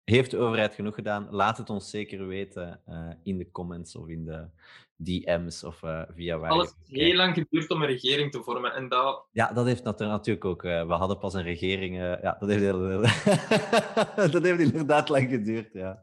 heeft 0.05 0.31
de 0.31 0.39
overheid 0.39 0.75
genoeg 0.75 0.95
gedaan? 0.95 1.27
Laat 1.31 1.59
het 1.59 1.71
ons 1.71 1.91
zeker 1.91 2.27
weten 2.27 2.81
eh, 2.87 3.09
in 3.23 3.39
de 3.39 3.51
comments 3.51 3.97
of 3.97 4.09
in 4.09 4.25
de 4.25 4.45
DM's 4.97 5.63
of 5.63 5.83
eh, 5.83 6.03
via 6.15 6.39
waar 6.39 6.51
Alles 6.51 6.75
heeft 6.79 7.01
heel 7.03 7.15
lang 7.17 7.35
geduurd 7.35 7.71
om 7.71 7.83
een 7.83 7.89
regering 7.89 8.31
te 8.33 8.43
vormen. 8.43 8.75
En 8.75 8.89
dat, 8.89 9.25
Ja, 9.33 9.53
dat 9.53 9.67
heeft 9.67 9.85
natu- 9.85 10.07
natuurlijk 10.07 10.45
ook. 10.45 10.65
eh, 10.65 10.87
we 10.87 10.93
hadden 10.93 11.19
pas 11.19 11.35
een 11.35 11.43
regering. 11.43 11.97
ja, 11.97 12.37
dat 12.41 12.49
heeft, 12.49 12.63
heel, 12.63 12.89
heel- 12.89 13.01
dat 14.31 14.43
heeft 14.43 14.61
inderdaad 14.61 15.09
lang 15.09 15.29
geduurd. 15.31 15.73
Ja. 15.73 16.03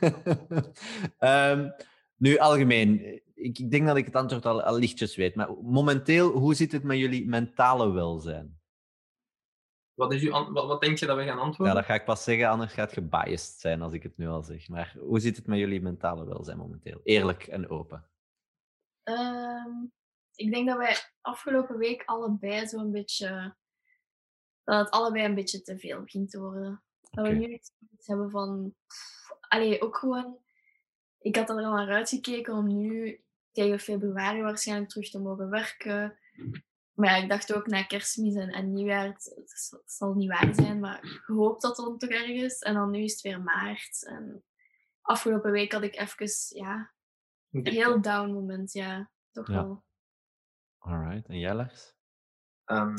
Ehm, 1.18 1.68
nu, 2.16 2.38
algemeen. 2.38 3.20
Ik, 3.34 3.58
ik 3.58 3.70
denk 3.70 3.86
dat 3.86 3.96
ik 3.96 4.04
het 4.04 4.16
antwoord 4.16 4.46
al, 4.46 4.62
al 4.62 4.78
lichtjes 4.78 5.16
weet. 5.16 5.34
Maar 5.34 5.48
momenteel, 5.62 6.30
hoe 6.30 6.54
zit 6.54 6.72
het 6.72 6.82
met 6.82 6.98
jullie 6.98 7.26
mentale 7.28 7.92
welzijn? 7.92 8.58
Wat, 9.94 10.12
is 10.12 10.22
uw, 10.22 10.52
wat, 10.52 10.66
wat 10.66 10.80
denk 10.80 10.98
je 10.98 11.06
dat 11.06 11.16
we 11.16 11.24
gaan 11.24 11.36
Ja, 11.36 11.42
antwoorden? 11.42 11.74
dat 11.74 11.84
ga 11.84 11.94
ik 11.94 12.04
pas 12.04 12.24
zeggen, 12.24 12.48
anders 12.48 12.72
gaat 12.72 12.94
je 12.94 13.00
biased 13.02 13.60
zijn 13.60 13.82
als 13.82 13.92
ik 13.92 14.02
het 14.02 14.16
nu 14.16 14.26
al 14.28 14.42
zeg. 14.42 14.68
Maar 14.68 14.94
hoe 14.98 15.20
zit 15.20 15.36
het 15.36 15.46
met 15.46 15.58
jullie 15.58 15.80
mentale 15.80 16.24
welzijn 16.24 16.58
momenteel? 16.58 17.00
Eerlijk 17.04 17.46
en 17.46 17.68
open. 17.68 18.08
Ehm, 19.02 19.70
ik 20.34 20.52
denk 20.52 20.68
dat 20.68 20.76
wij 20.76 20.96
afgelopen 21.20 21.78
week 21.78 22.02
allebei 22.04 22.66
zo'n 22.66 22.90
beetje. 22.90 23.56
dat 24.64 24.78
het 24.84 24.90
allebei 24.90 25.24
een 25.24 25.34
beetje 25.34 25.62
te 25.62 25.78
veel 25.78 26.00
begint 26.00 26.30
te 26.30 26.40
worden. 26.40 26.82
Dat 27.10 27.26
we 27.26 27.32
nu 27.34 27.46
iets 27.52 27.72
iets 27.90 28.06
hebben 28.06 28.30
van. 28.30 28.74
pff, 28.86 29.30
allee, 29.48 29.80
ook 29.82 29.96
gewoon. 29.96 30.38
Ik 31.18 31.36
had 31.36 31.48
er 31.50 31.56
al 31.56 31.72
naar 31.72 31.88
uitgekeken 31.90 32.54
om 32.54 32.66
nu 32.76 33.20
tegen 33.52 33.78
februari 33.78 34.42
waarschijnlijk 34.42 34.90
terug 34.90 35.10
te 35.10 35.18
mogen 35.20 35.50
werken. 35.50 36.18
Maar 36.94 37.08
ja, 37.10 37.22
ik 37.22 37.28
dacht 37.28 37.54
ook 37.54 37.66
na 37.66 37.82
kerstmis 37.82 38.34
en, 38.34 38.48
en 38.50 38.72
nieuwjaar, 38.72 39.06
het, 39.06 39.32
het 39.34 39.82
zal- 39.84 40.08
het 40.08 40.16
niet 40.18 40.28
waar 40.28 40.54
zijn, 40.54 40.80
maar 40.80 41.04
ik 41.04 41.22
hoop 41.26 41.60
dat 41.60 41.76
dan 41.76 41.98
toch 41.98 42.10
ergens. 42.10 42.58
En 42.58 42.74
dan 42.74 42.90
nu 42.90 43.02
is 43.02 43.12
het 43.12 43.20
weer 43.20 43.42
maart. 43.42 44.06
En 44.06 44.44
afgelopen 45.00 45.50
week 45.52 45.72
had 45.72 45.82
ik 45.82 45.96
even, 45.96 46.58
ja, 46.58 46.92
een 47.50 47.66
heel 47.66 48.00
down 48.00 48.32
moment, 48.32 48.72
ja. 48.72 49.10
Toch 49.32 49.48
Ja. 49.48 49.54
wel. 49.54 49.84
Alright. 50.78 51.28
En 51.28 51.38
jij, 51.38 51.54
Lars? 51.54 51.92
Ehm, 52.64 52.96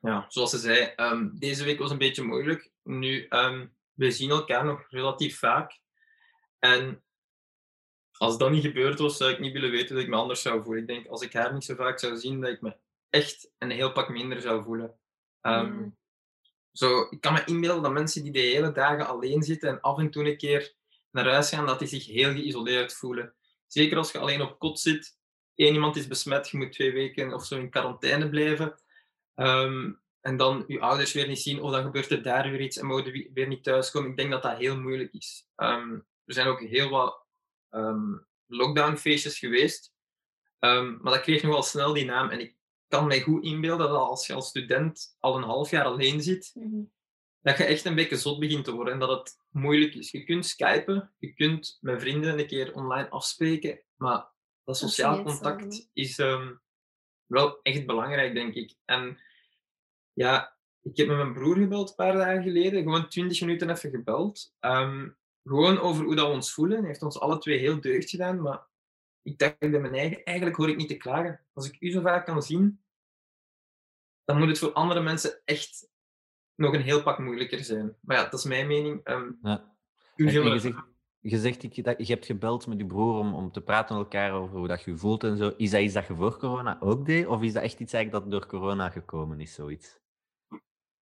ja, 0.00 0.24
zoals 0.28 0.50
ze 0.50 0.58
zei, 0.58 0.78
ehm, 0.96 1.28
deze 1.38 1.64
week 1.64 1.78
was 1.78 1.90
een 1.90 1.98
beetje 1.98 2.22
moeilijk. 2.22 2.70
Nu, 2.82 3.26
ehm, 3.26 3.66
we 3.92 4.10
zien 4.10 4.30
elkaar 4.30 4.64
nog 4.64 4.86
relatief 4.88 5.38
vaak. 5.38 5.78
En 6.58 7.04
als 8.12 8.38
dat 8.38 8.50
niet 8.50 8.64
gebeurd 8.64 8.98
was, 8.98 9.16
zou 9.16 9.30
ik 9.32 9.38
niet 9.38 9.52
willen 9.52 9.70
weten 9.70 9.94
dat 9.94 10.04
ik 10.04 10.10
me 10.10 10.16
anders 10.16 10.42
zou 10.42 10.62
voelen. 10.62 10.82
Ik 10.82 10.88
denk, 10.88 11.06
als 11.06 11.22
ik 11.22 11.32
haar 11.32 11.52
niet 11.52 11.64
zo 11.64 11.74
vaak 11.74 11.98
zou 11.98 12.16
zien, 12.16 12.40
dat 12.40 12.50
ik 12.50 12.60
me 12.60 12.76
echt 13.14 13.50
een 13.58 13.70
heel 13.70 13.92
pak 13.92 14.08
minder 14.08 14.40
zou 14.40 14.62
voelen. 14.64 14.98
Ehm, 15.40 15.80
Ja. 15.82 15.90
zo, 16.72 17.06
ik 17.10 17.20
kan 17.20 17.32
me 17.32 17.42
inbeelden 17.44 17.82
dat 17.82 17.92
mensen 17.92 18.22
die 18.22 18.32
de 18.32 18.38
hele 18.38 18.72
dagen 18.72 19.06
alleen 19.06 19.42
zitten 19.42 19.68
en 19.68 19.80
af 19.80 19.98
en 19.98 20.10
toe 20.10 20.24
een 20.24 20.36
keer 20.36 20.74
naar 21.10 21.28
huis 21.28 21.48
gaan, 21.48 21.66
dat 21.66 21.78
die 21.78 21.88
zich 21.88 22.06
heel 22.06 22.30
geïsoleerd 22.32 22.94
voelen. 22.94 23.34
Zeker 23.66 23.96
als 23.96 24.12
je 24.12 24.18
alleen 24.18 24.42
op 24.42 24.58
kot 24.58 24.80
zit, 24.80 25.18
één 25.54 25.74
iemand 25.74 25.96
is 25.96 26.06
besmet, 26.06 26.48
je 26.48 26.56
moet 26.56 26.72
twee 26.72 26.92
weken 26.92 27.32
of 27.34 27.44
zo 27.44 27.58
in 27.58 27.70
quarantaine 27.70 28.28
blijven. 28.28 28.82
Ehm, 29.34 29.92
en 30.20 30.36
dan 30.36 30.64
je 30.66 30.80
ouders 30.80 31.12
weer 31.12 31.28
niet 31.28 31.40
zien, 31.42 31.60
of 31.60 31.70
dan 31.70 31.82
gebeurt 31.82 32.10
er 32.10 32.22
daar 32.22 32.50
weer 32.50 32.60
iets 32.60 32.76
en 32.76 32.86
mogen 32.86 33.12
we- 33.12 33.30
weer 33.34 33.46
niet 33.46 33.64
thuiskomen. 33.64 34.10
Ik 34.10 34.16
denk 34.16 34.30
dat 34.30 34.42
dat 34.42 34.56
heel 34.56 34.80
moeilijk 34.80 35.12
is. 35.12 35.46
Ehm, 35.56 35.92
er 36.24 36.34
zijn 36.34 36.46
ook 36.46 36.60
heel 36.60 36.88
wat 36.88 37.22
lockdownfeestjes 38.46 39.38
geweest, 39.38 39.92
maar 40.58 40.98
dat 41.02 41.20
kreeg 41.20 41.42
nogal 41.42 41.62
snel 41.62 41.92
die 41.92 42.04
naam. 42.04 42.28
En 42.30 42.40
ik 42.40 42.56
kan 42.94 43.06
mij 43.06 43.20
goed 43.20 43.44
inbeelden 43.44 43.88
dat 43.88 43.98
als 43.98 44.26
je 44.26 44.32
als 44.32 44.48
student 44.48 45.16
al 45.18 45.36
een 45.36 45.42
half 45.42 45.70
jaar 45.70 45.84
alleen 45.84 46.22
zit, 46.22 46.50
Mhm. 46.54 46.82
dat 47.40 47.58
je 47.58 47.64
echt 47.64 47.84
een 47.84 47.94
beetje 47.94 48.16
zot 48.16 48.38
begint 48.40 48.64
te 48.64 48.72
worden 48.72 48.92
en 48.92 48.98
dat 48.98 49.18
het 49.18 49.36
moeilijk 49.50 49.94
is. 49.94 50.10
Je 50.10 50.24
kunt 50.24 50.46
skypen, 50.46 51.12
je 51.18 51.32
kunt 51.32 51.78
met 51.80 52.00
vrienden 52.00 52.38
een 52.38 52.46
keer 52.46 52.74
online 52.74 53.10
afspreken, 53.10 53.82
maar 53.94 54.32
dat 54.64 54.76
sociaal 54.76 55.22
contact 55.22 55.90
is 55.92 56.18
ehm, 56.18 56.54
wel 57.26 57.58
echt 57.62 57.86
belangrijk, 57.86 58.34
denk 58.34 58.54
ik. 58.54 58.74
En 58.84 59.18
ja, 60.12 60.56
ik 60.82 60.96
heb 60.96 61.06
met 61.06 61.16
mijn 61.16 61.32
broer 61.32 61.56
gebeld 61.56 61.88
een 61.88 61.94
paar 61.94 62.12
dagen 62.12 62.42
geleden, 62.42 62.82
gewoon 62.82 63.08
20 63.08 63.40
minuten 63.40 63.70
even 63.70 63.90
gebeld. 63.90 64.54
Ehm, 64.60 65.08
gewoon 65.44 65.78
over 65.78 66.04
hoe 66.04 66.14
dat 66.14 66.26
we 66.26 66.32
ons 66.32 66.52
voelen. 66.52 66.78
Hij 66.78 66.86
heeft 66.86 67.02
ons 67.02 67.20
alle 67.20 67.38
twee 67.38 67.58
heel 67.58 67.80
deugd 67.80 68.10
gedaan, 68.10 68.40
maar 68.42 68.66
ik 69.22 69.38
dacht 69.38 69.58
bij 69.58 69.68
mijn 69.80 69.94
eigen, 69.94 70.24
eigenlijk 70.24 70.56
hoor 70.56 70.68
ik 70.68 70.76
niet 70.76 70.88
te 70.88 70.96
klagen. 70.96 71.40
Als 71.52 71.68
ik 71.68 71.76
u 71.80 71.90
zo 71.90 72.00
vaak 72.00 72.26
kan 72.26 72.42
zien, 72.42 72.83
dan 74.24 74.38
moet 74.38 74.48
het 74.48 74.58
voor 74.58 74.72
andere 74.72 75.00
mensen 75.00 75.40
echt 75.44 75.88
nog 76.54 76.74
een 76.74 76.80
heel 76.82 77.02
pak 77.02 77.18
moeilijker 77.18 77.64
zijn. 77.64 77.96
Maar 78.00 78.16
ja, 78.16 78.22
dat 78.24 78.32
is 78.38 78.44
mijn 78.44 78.66
mening. 78.66 79.00
Ehm, 79.04 79.30
Ja. 79.42 79.72
En- 80.16 80.26
en 80.26 80.32
je 80.52 80.58
zegt, 80.58 80.76
je 81.20 81.38
zegt 81.38 81.62
ik- 81.62 81.84
dat 81.84 82.06
je 82.06 82.12
hebt 82.12 82.26
gebeld 82.26 82.66
met 82.66 82.78
je 82.78 82.86
broer 82.86 83.18
om, 83.18 83.34
om 83.34 83.52
te 83.52 83.60
praten 83.60 83.94
met 83.96 84.04
elkaar 84.04 84.32
over 84.32 84.58
hoe 84.58 84.68
dat 84.68 84.82
je 84.82 84.96
voelt 84.96 85.24
en 85.24 85.36
zo. 85.36 85.52
Is 85.56 85.70
dat 85.70 85.80
iets 85.80 85.94
dat 85.94 86.06
je 86.06 86.14
voor 86.14 86.38
corona 86.38 86.76
ook 86.80 87.06
deed? 87.06 87.26
Of 87.26 87.42
is 87.42 87.52
dat 87.52 87.62
echt 87.62 87.80
iets 87.80 87.92
eigenlijk 87.92 88.24
dat 88.24 88.32
door 88.40 88.48
corona 88.50 88.90
gekomen 88.90 89.40
is, 89.40 89.54
zoiets? 89.54 89.98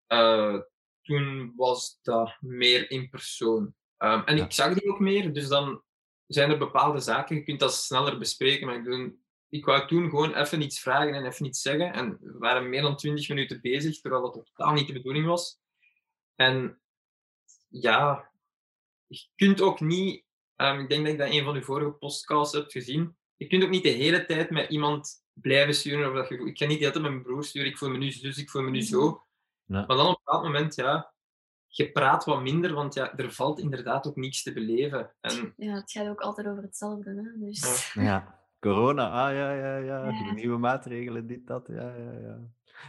Eh, 0.07 0.59
toen 1.03 1.53
was 1.57 1.99
dat 2.03 2.37
meer 2.41 2.91
in 2.91 3.09
persoon. 3.09 3.75
Ehm, 3.97 4.23
en 4.25 4.37
Ja. 4.37 4.45
ik 4.45 4.53
zag 4.53 4.75
die 4.75 4.91
ook 4.91 5.01
meer, 5.01 5.33
dus 5.33 5.49
dan 5.49 5.83
zijn 6.27 6.51
er 6.51 6.59
bepaalde 6.59 7.01
zaken, 7.01 7.37
je 7.37 7.43
kunt 7.43 7.61
dat 7.61 7.75
sneller 7.75 8.19
bespreken. 8.19 8.67
Maar 8.67 8.77
ik, 8.77 8.85
bedoel, 8.85 9.19
ik 9.53 9.65
wou 9.65 9.87
toen 9.87 10.11
gewoon 10.11 10.35
even 10.35 10.63
iets 10.63 10.81
vragen 10.81 11.15
en 11.15 11.27
even 11.27 11.47
iets 11.47 11.63
zeggen. 11.63 11.93
En 11.93 12.19
we 12.21 12.39
waren 12.39 12.69
meer 12.69 12.83
dan 12.83 12.97
20 12.97 13.29
minuten 13.29 13.61
bezig, 13.61 14.01
terwijl 14.01 14.23
dat 14.23 14.33
totaal 14.33 14.73
niet 14.73 14.87
de 14.87 14.93
bedoeling 14.93 15.27
was. 15.27 15.61
En 16.35 16.81
ja, 17.69 18.31
je 19.07 19.27
kunt 19.37 19.61
ook 19.61 19.81
niet, 19.81 20.25
ehm, 20.57 20.79
ik 20.79 20.89
denk 20.89 21.05
dat 21.05 21.13
ik 21.13 21.19
dat 21.19 21.29
in 21.29 21.39
een 21.39 21.45
van 21.45 21.55
uw 21.55 21.63
vorige 21.63 21.91
podcasts 21.91 22.55
heb 22.55 22.71
gezien, 22.71 23.17
je 23.37 23.47
kunt 23.47 23.65
ook 23.65 23.71
niet 23.71 23.83
de 23.83 23.89
hele 23.89 24.25
tijd 24.25 24.51
met 24.51 24.71
iemand 24.71 25.25
blijven 25.33 25.75
sturen. 25.75 26.07
Over 26.07 26.19
dat 26.19 26.29
je, 26.29 26.47
ik 26.47 26.59
ga 26.59 26.67
niet 26.67 26.79
de 26.79 26.85
hele 26.85 26.93
tijd 26.93 27.05
met 27.05 27.13
mijn 27.13 27.23
broer 27.23 27.45
sturen, 27.45 27.69
ik 27.69 27.79
voel 27.79 27.91
me 27.91 27.99
nu 27.99 28.11
zus, 28.11 28.39
ik 28.39 28.51
voel 28.51 28.63
me 28.63 28.71
nu 28.71 28.83
zo. 28.83 29.27
Ja. 29.65 29.85
Maar 29.87 29.97
dan 29.97 30.07
op 30.07 30.17
een 30.17 30.23
bepaald 30.25 30.43
moment, 30.43 30.75
ja, 30.75 31.15
je 31.67 31.93
praat 31.93 32.25
wat 32.25 32.43
minder, 32.43 32.75
want 32.75 32.95
ja, 32.95 33.17
er 33.17 33.33
valt 33.33 33.59
inderdaad 33.59 34.07
ook 34.07 34.17
niets 34.17 34.43
te 34.43 34.53
beleven. 34.53 35.15
En 35.21 35.55
Ja, 35.57 35.75
het 35.75 35.91
gaat 35.91 36.09
ook 36.09 36.21
altijd 36.21 36.47
over 36.47 36.63
hetzelfde. 36.63 37.11
Hè? 37.11 37.47
Dus 37.47 37.93
Ja. 37.95 38.03
Ja. 38.03 38.42
Corona, 38.63 39.11
ah 39.11 39.35
ja, 39.35 39.53
ja, 39.53 39.77
ja, 39.77 40.05
de 40.07 40.33
nieuwe 40.35 40.59
maatregelen, 40.59 41.27
dit, 41.27 41.47
dat, 41.47 41.67
ja, 41.69 41.95
ja, 41.97 42.13
ja. 42.21 42.39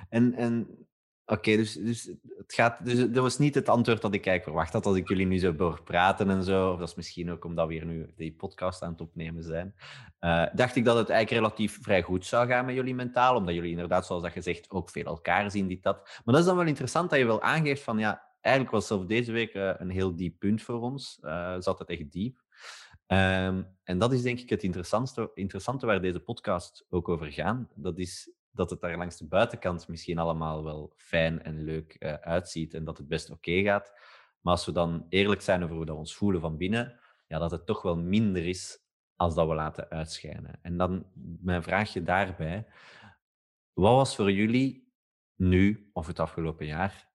En, 0.10 0.34
en 0.34 0.68
oké, 1.26 1.56
dus, 1.56 1.74
dus, 1.74 2.12
het 2.38 2.54
gaat, 2.54 2.86
dus 2.86 2.98
dat 2.98 3.24
was 3.24 3.38
niet 3.38 3.56
het 3.56 3.70
antwoord 3.70 4.02
dat 4.02 4.14
ik 4.14 4.26
eigenlijk 4.26 4.44
verwacht 4.44 4.74
had 4.74 4.86
als 4.86 4.98
ik 4.98 5.08
jullie 5.10 5.26
nu 5.26 5.38
zo 5.38 5.54
hoor 5.58 5.84
praten 5.84 6.30
en 6.30 6.44
zo. 6.44 6.72
Of 6.72 6.80
dat 6.80 6.88
is 6.88 6.96
misschien 6.96 7.32
ook 7.32 7.46
omdat 7.46 7.68
we 7.68 7.74
hier 7.74 7.86
nu 7.86 8.14
die 8.16 8.34
podcast 8.34 8.82
aan 8.82 8.92
het 8.92 9.02
opnemen 9.02 9.44
zijn. 9.44 9.76
Eh, 10.20 10.46
dacht 10.54 10.76
ik 10.76 10.86
dat 10.86 10.98
het 10.98 11.10
eigenlijk 11.10 11.42
relatief 11.42 11.80
vrij 11.82 12.02
goed 12.02 12.26
zou 12.26 12.48
gaan 12.48 12.66
met 12.66 12.76
jullie 12.76 12.96
mentaal, 12.96 13.36
omdat 13.36 13.56
jullie 13.56 13.72
inderdaad, 13.72 14.06
zoals 14.06 14.24
dat 14.24 14.32
gezegd, 14.32 14.70
ook 14.70 14.90
veel 14.90 15.06
elkaar 15.06 15.52
zien, 15.52 15.68
dit, 15.68 15.84
dat. 15.84 15.96
Maar 15.96 16.34
dat 16.34 16.40
is 16.40 16.46
dan 16.46 16.58
wel 16.58 16.66
interessant 16.66 17.10
dat 17.10 17.20
je 17.20 17.26
wel 17.26 17.42
aangeeft 17.42 17.84
van, 17.84 17.98
ja, 17.98 18.32
eigenlijk 18.42 18.76
was 18.76 18.88
zelfs 18.88 19.08
deze 19.08 19.32
week 19.32 19.54
eh, 19.54 19.74
een 19.78 19.90
heel 19.90 20.16
diep 20.16 20.40
punt 20.40 20.62
voor 20.62 20.82
ons. 20.82 21.20
Eh 21.22 21.56
zat 21.60 21.80
het 21.80 21.90
echt 21.90 22.12
diep. 22.12 22.43
Ehm, 23.08 23.64
en 23.84 23.98
dat 23.98 24.14
is 24.14 24.22
denk 24.22 24.40
ik 24.40 24.50
het 24.50 24.64
interessantste, 24.64 25.32
interessante 25.34 25.86
waar 25.86 26.02
deze 26.02 26.20
podcast 26.20 26.86
ook 26.90 27.10
over 27.10 27.32
gaat. 27.32 27.74
Dat 27.76 27.98
is 27.98 28.32
dat 28.52 28.70
het 28.70 28.82
daar 28.82 28.98
langs 28.98 29.18
de 29.18 29.28
buitenkant 29.28 29.88
misschien 29.88 30.18
allemaal 30.18 30.64
wel 30.64 30.94
fijn 30.98 31.44
en 31.44 31.64
leuk 31.64 31.94
eh, 31.94 32.14
uitziet 32.14 32.74
en 32.74 32.84
dat 32.84 32.98
het 32.98 33.08
best 33.08 33.30
oké 33.30 33.62
gaat. 33.62 33.92
Maar 34.42 34.54
als 34.54 34.66
we 34.66 34.72
dan 34.72 35.06
eerlijk 35.10 35.42
zijn 35.42 35.64
over 35.64 35.76
hoe 35.76 35.86
we 35.86 35.94
ons 35.94 36.16
voelen 36.16 36.42
van 36.42 36.58
binnen, 36.58 37.00
ja, 37.28 37.40
dat 37.40 37.52
het 37.52 37.66
toch 37.66 37.82
wel 37.82 37.98
minder 37.98 38.48
is 38.48 38.80
als 39.16 39.36
dat 39.36 39.48
we 39.48 39.54
laten 39.54 39.90
uitschijnen. 39.90 40.60
En 40.62 40.78
dan 40.78 41.06
mijn 41.42 41.64
vraagje 41.64 42.04
daarbij. 42.04 42.66
Wat 43.74 43.96
was 43.96 44.16
voor 44.16 44.32
jullie 44.32 44.94
nu 45.36 45.90
of 45.94 46.08
het 46.08 46.20
afgelopen 46.20 46.66
jaar 46.66 47.12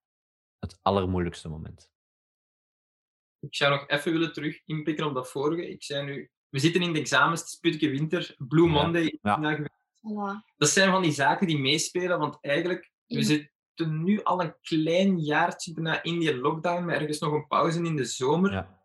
het 0.59 0.79
allermoeilijkste 0.81 1.49
moment? 1.49 1.88
Ik 3.39 3.55
zou 3.55 3.71
nog 3.71 3.87
even 3.87 4.11
willen 4.11 4.33
terug 4.33 4.61
inpikken 4.65 5.05
op 5.05 5.13
dat 5.13 5.29
vorige. 5.31 5.69
Ik 5.69 5.83
zei 5.83 6.05
nu, 6.05 6.29
we 6.49 6.59
zitten 6.59 6.81
in 6.81 6.93
de 6.93 6.99
examens, 6.99 7.39
het 7.39 7.49
is 7.49 7.55
putke 7.55 7.89
winter, 7.89 8.35
Blue 8.37 8.65
Ja. 8.65 8.71
Monday. 8.71 9.19
Ja. 9.21 10.45
Dat 10.57 10.69
zijn 10.69 10.91
van 10.91 11.01
die 11.01 11.11
zaken 11.11 11.47
die 11.47 11.59
meespelen, 11.59 12.19
want 12.19 12.37
eigenlijk, 12.41 12.91
we 13.05 13.23
zitten 13.23 14.03
nu 14.03 14.23
al 14.23 14.41
een 14.41 14.55
klein 14.61 15.19
jaartje 15.19 15.73
bijna 15.73 16.03
in 16.03 16.19
die 16.19 16.37
lockdown, 16.37 16.85
maar 16.85 16.95
ergens 16.95 17.19
nog 17.19 17.33
een 17.33 17.47
pauze 17.47 17.83
in 17.83 17.95
de 17.95 18.05
zomer. 18.05 18.51
Ja. 18.51 18.79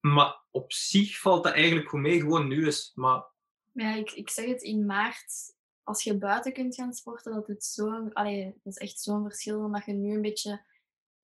Maar 0.00 0.44
op 0.50 0.72
zich 0.72 1.18
valt 1.18 1.44
dat 1.44 1.52
eigenlijk 1.52 1.88
goed 1.88 2.00
mee, 2.00 2.20
gewoon 2.20 2.48
nu 2.48 2.66
is. 2.66 2.92
Maar 2.94 3.24
Ja, 3.72 3.94
ik, 3.94 4.10
ik 4.10 4.30
zeg 4.30 4.46
het 4.46 4.62
in 4.62 4.86
maart, 4.86 5.54
als 5.82 6.02
je 6.02 6.18
buiten 6.18 6.52
kunt 6.52 6.74
gaan 6.74 6.92
sporten, 6.92 7.34
dat 7.34 7.46
het 7.46 7.64
zo, 7.64 8.08
allee, 8.12 8.44
dat 8.44 8.72
is 8.72 8.78
echt 8.78 9.00
zo'n 9.00 9.22
verschil 9.22 9.60
dan 9.60 9.72
dat 9.72 9.84
je 9.84 9.92
nu 9.92 10.14
een 10.14 10.22
beetje 10.22 10.64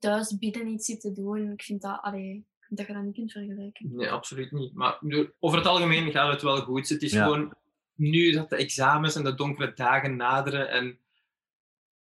thuis 0.03 0.39
binnen 0.39 0.67
iets 0.69 0.87
zit 0.87 1.01
te 1.01 1.13
doen. 1.13 1.51
Ik 1.53 1.63
vind 1.63 1.83
dat, 1.83 1.99
allee, 2.03 2.35
ik 2.35 2.65
vind 2.67 2.79
dat 2.79 2.87
je 2.87 2.93
dat 2.95 3.03
niet 3.03 3.15
kunt 3.15 3.33
vergelijken. 3.33 3.97
nee, 3.97 4.11
absoluut 4.11 4.53
niet. 4.53 4.75
Maar 4.75 4.99
over 5.41 5.59
het 5.59 5.67
algemeen 5.67 6.11
gaat 6.11 6.33
het 6.33 6.43
wel 6.43 6.57
goed. 6.61 6.89
Het 6.89 7.03
is 7.03 7.13
Ja. 7.13 7.25
gewoon 7.25 7.55
nu 7.95 8.31
dat 8.33 8.51
de 8.51 8.57
examens 8.57 9.15
en 9.15 9.25
de 9.25 9.35
donkere 9.35 9.73
dagen 9.75 10.17
naderen 10.17 10.69
en 10.71 10.99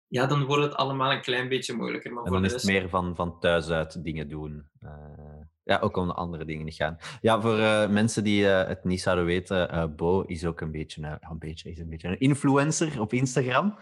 ja, 0.07 0.25
dan 0.25 0.45
wordt 0.45 0.63
het 0.63 0.75
allemaal 0.75 1.11
een 1.11 1.21
klein 1.21 1.49
beetje 1.49 1.73
moeilijker. 1.75 2.13
Maar 2.13 2.23
En 2.23 2.29
voor 2.29 2.38
dan 2.38 2.45
is 2.45 2.51
het 2.53 2.61
rest, 2.63 2.79
meer 2.79 2.89
van, 2.89 3.15
van 3.15 3.39
thuis 3.39 3.69
uit 3.69 4.03
dingen 4.03 4.27
doen. 4.29 4.67
Eh, 4.79 5.41
ja, 5.68 5.80
ook 5.80 5.97
om 5.97 6.07
de 6.07 6.13
andere 6.13 6.45
dingen 6.45 6.65
niet 6.65 6.76
gaan. 6.76 6.97
Ja, 7.22 7.41
voor 7.41 7.57
eh, 7.59 7.89
mensen 7.89 8.24
die 8.24 8.49
eh, 8.49 8.68
het 8.68 8.84
niet 8.84 9.01
zouden 9.01 9.26
weten, 9.26 9.70
eh, 9.72 9.86
Bo 9.95 10.22
is 10.22 10.45
ook 10.45 10.61
een 10.61 10.72
beetje, 10.72 11.20
een- 11.30 11.38
beetje, 11.39 11.70
is 11.72 11.80
een 11.80 11.89
beetje 11.89 12.07
een 12.07 12.20
influencer 12.20 13.01
op 13.01 13.13
Instagram. 13.13 13.78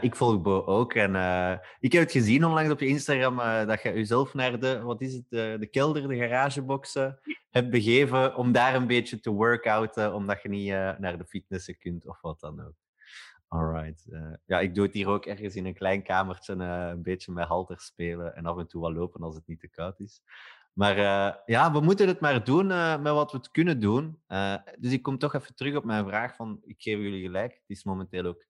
Ik 0.00 0.16
volg 0.16 0.40
Bo 0.42 0.62
ook. 0.64 0.94
En 0.94 1.10
ik 1.80 1.92
heb 1.92 2.02
het 2.02 2.12
gezien 2.12 2.44
onlangs 2.44 2.70
op 2.70 2.80
je 2.80 2.86
Instagram 2.86 3.66
dat 3.66 3.82
je 3.82 3.92
jezelf 3.92 4.34
naar 4.34 4.60
de, 4.60 4.80
wat 4.82 5.00
is 5.00 5.12
het, 5.14 5.24
de, 5.28 5.56
de 5.60 5.66
kelder, 5.66 6.08
de 6.08 6.16
garageboxen 6.16 7.18
hebt 7.50 7.70
begeven 7.70 8.36
om 8.36 8.52
daar 8.52 8.74
een 8.74 8.86
beetje 8.86 9.20
te 9.20 9.30
workouten, 9.30 10.14
omdat 10.14 10.42
je 10.42 10.48
niet 10.48 10.68
naar 10.98 11.18
de 11.18 11.26
fitnessen 11.26 11.78
kunt 11.78 12.06
of 12.06 12.20
wat 12.20 12.40
dan 12.40 12.60
ook. 12.66 12.74
Alright. 13.48 14.06
eh, 14.12 14.32
ja, 14.46 14.60
ik 14.60 14.74
doe 14.74 14.84
het 14.84 14.94
hier 14.94 15.08
ook 15.08 15.26
ergens 15.26 15.56
in 15.56 15.66
een 15.66 15.74
klein 15.74 16.02
kamertje 16.02 16.54
eh, 16.56 16.88
een 16.88 17.02
beetje 17.02 17.32
met 17.32 17.46
halter 17.46 17.80
spelen 17.80 18.34
en 18.36 18.46
af 18.46 18.58
en 18.58 18.66
toe 18.66 18.80
wat 18.80 18.92
lopen 18.92 19.22
als 19.22 19.34
het 19.34 19.46
niet 19.46 19.60
te 19.60 19.68
koud 19.68 20.00
is. 20.00 20.22
Maar 20.78 20.98
eh, 20.98 21.34
ja, 21.46 21.72
we 21.72 21.80
moeten 21.80 22.06
het 22.06 22.20
maar 22.20 22.44
doen 22.44 22.70
eh, 22.70 23.00
met 23.00 23.12
wat 23.12 23.32
we 23.32 23.38
het 23.38 23.50
kunnen 23.50 23.80
doen. 23.80 24.22
Eh, 24.26 24.54
dus 24.78 24.92
ik 24.92 25.02
kom 25.02 25.18
toch 25.18 25.34
even 25.34 25.54
terug 25.54 25.76
op 25.76 25.84
mijn 25.84 26.06
vraag 26.06 26.36
van, 26.36 26.60
ik 26.64 26.82
geef 26.82 26.98
jullie 26.98 27.22
gelijk, 27.22 27.52
het 27.52 27.68
is 27.76 27.84
momenteel 27.84 28.24
ook 28.24 28.46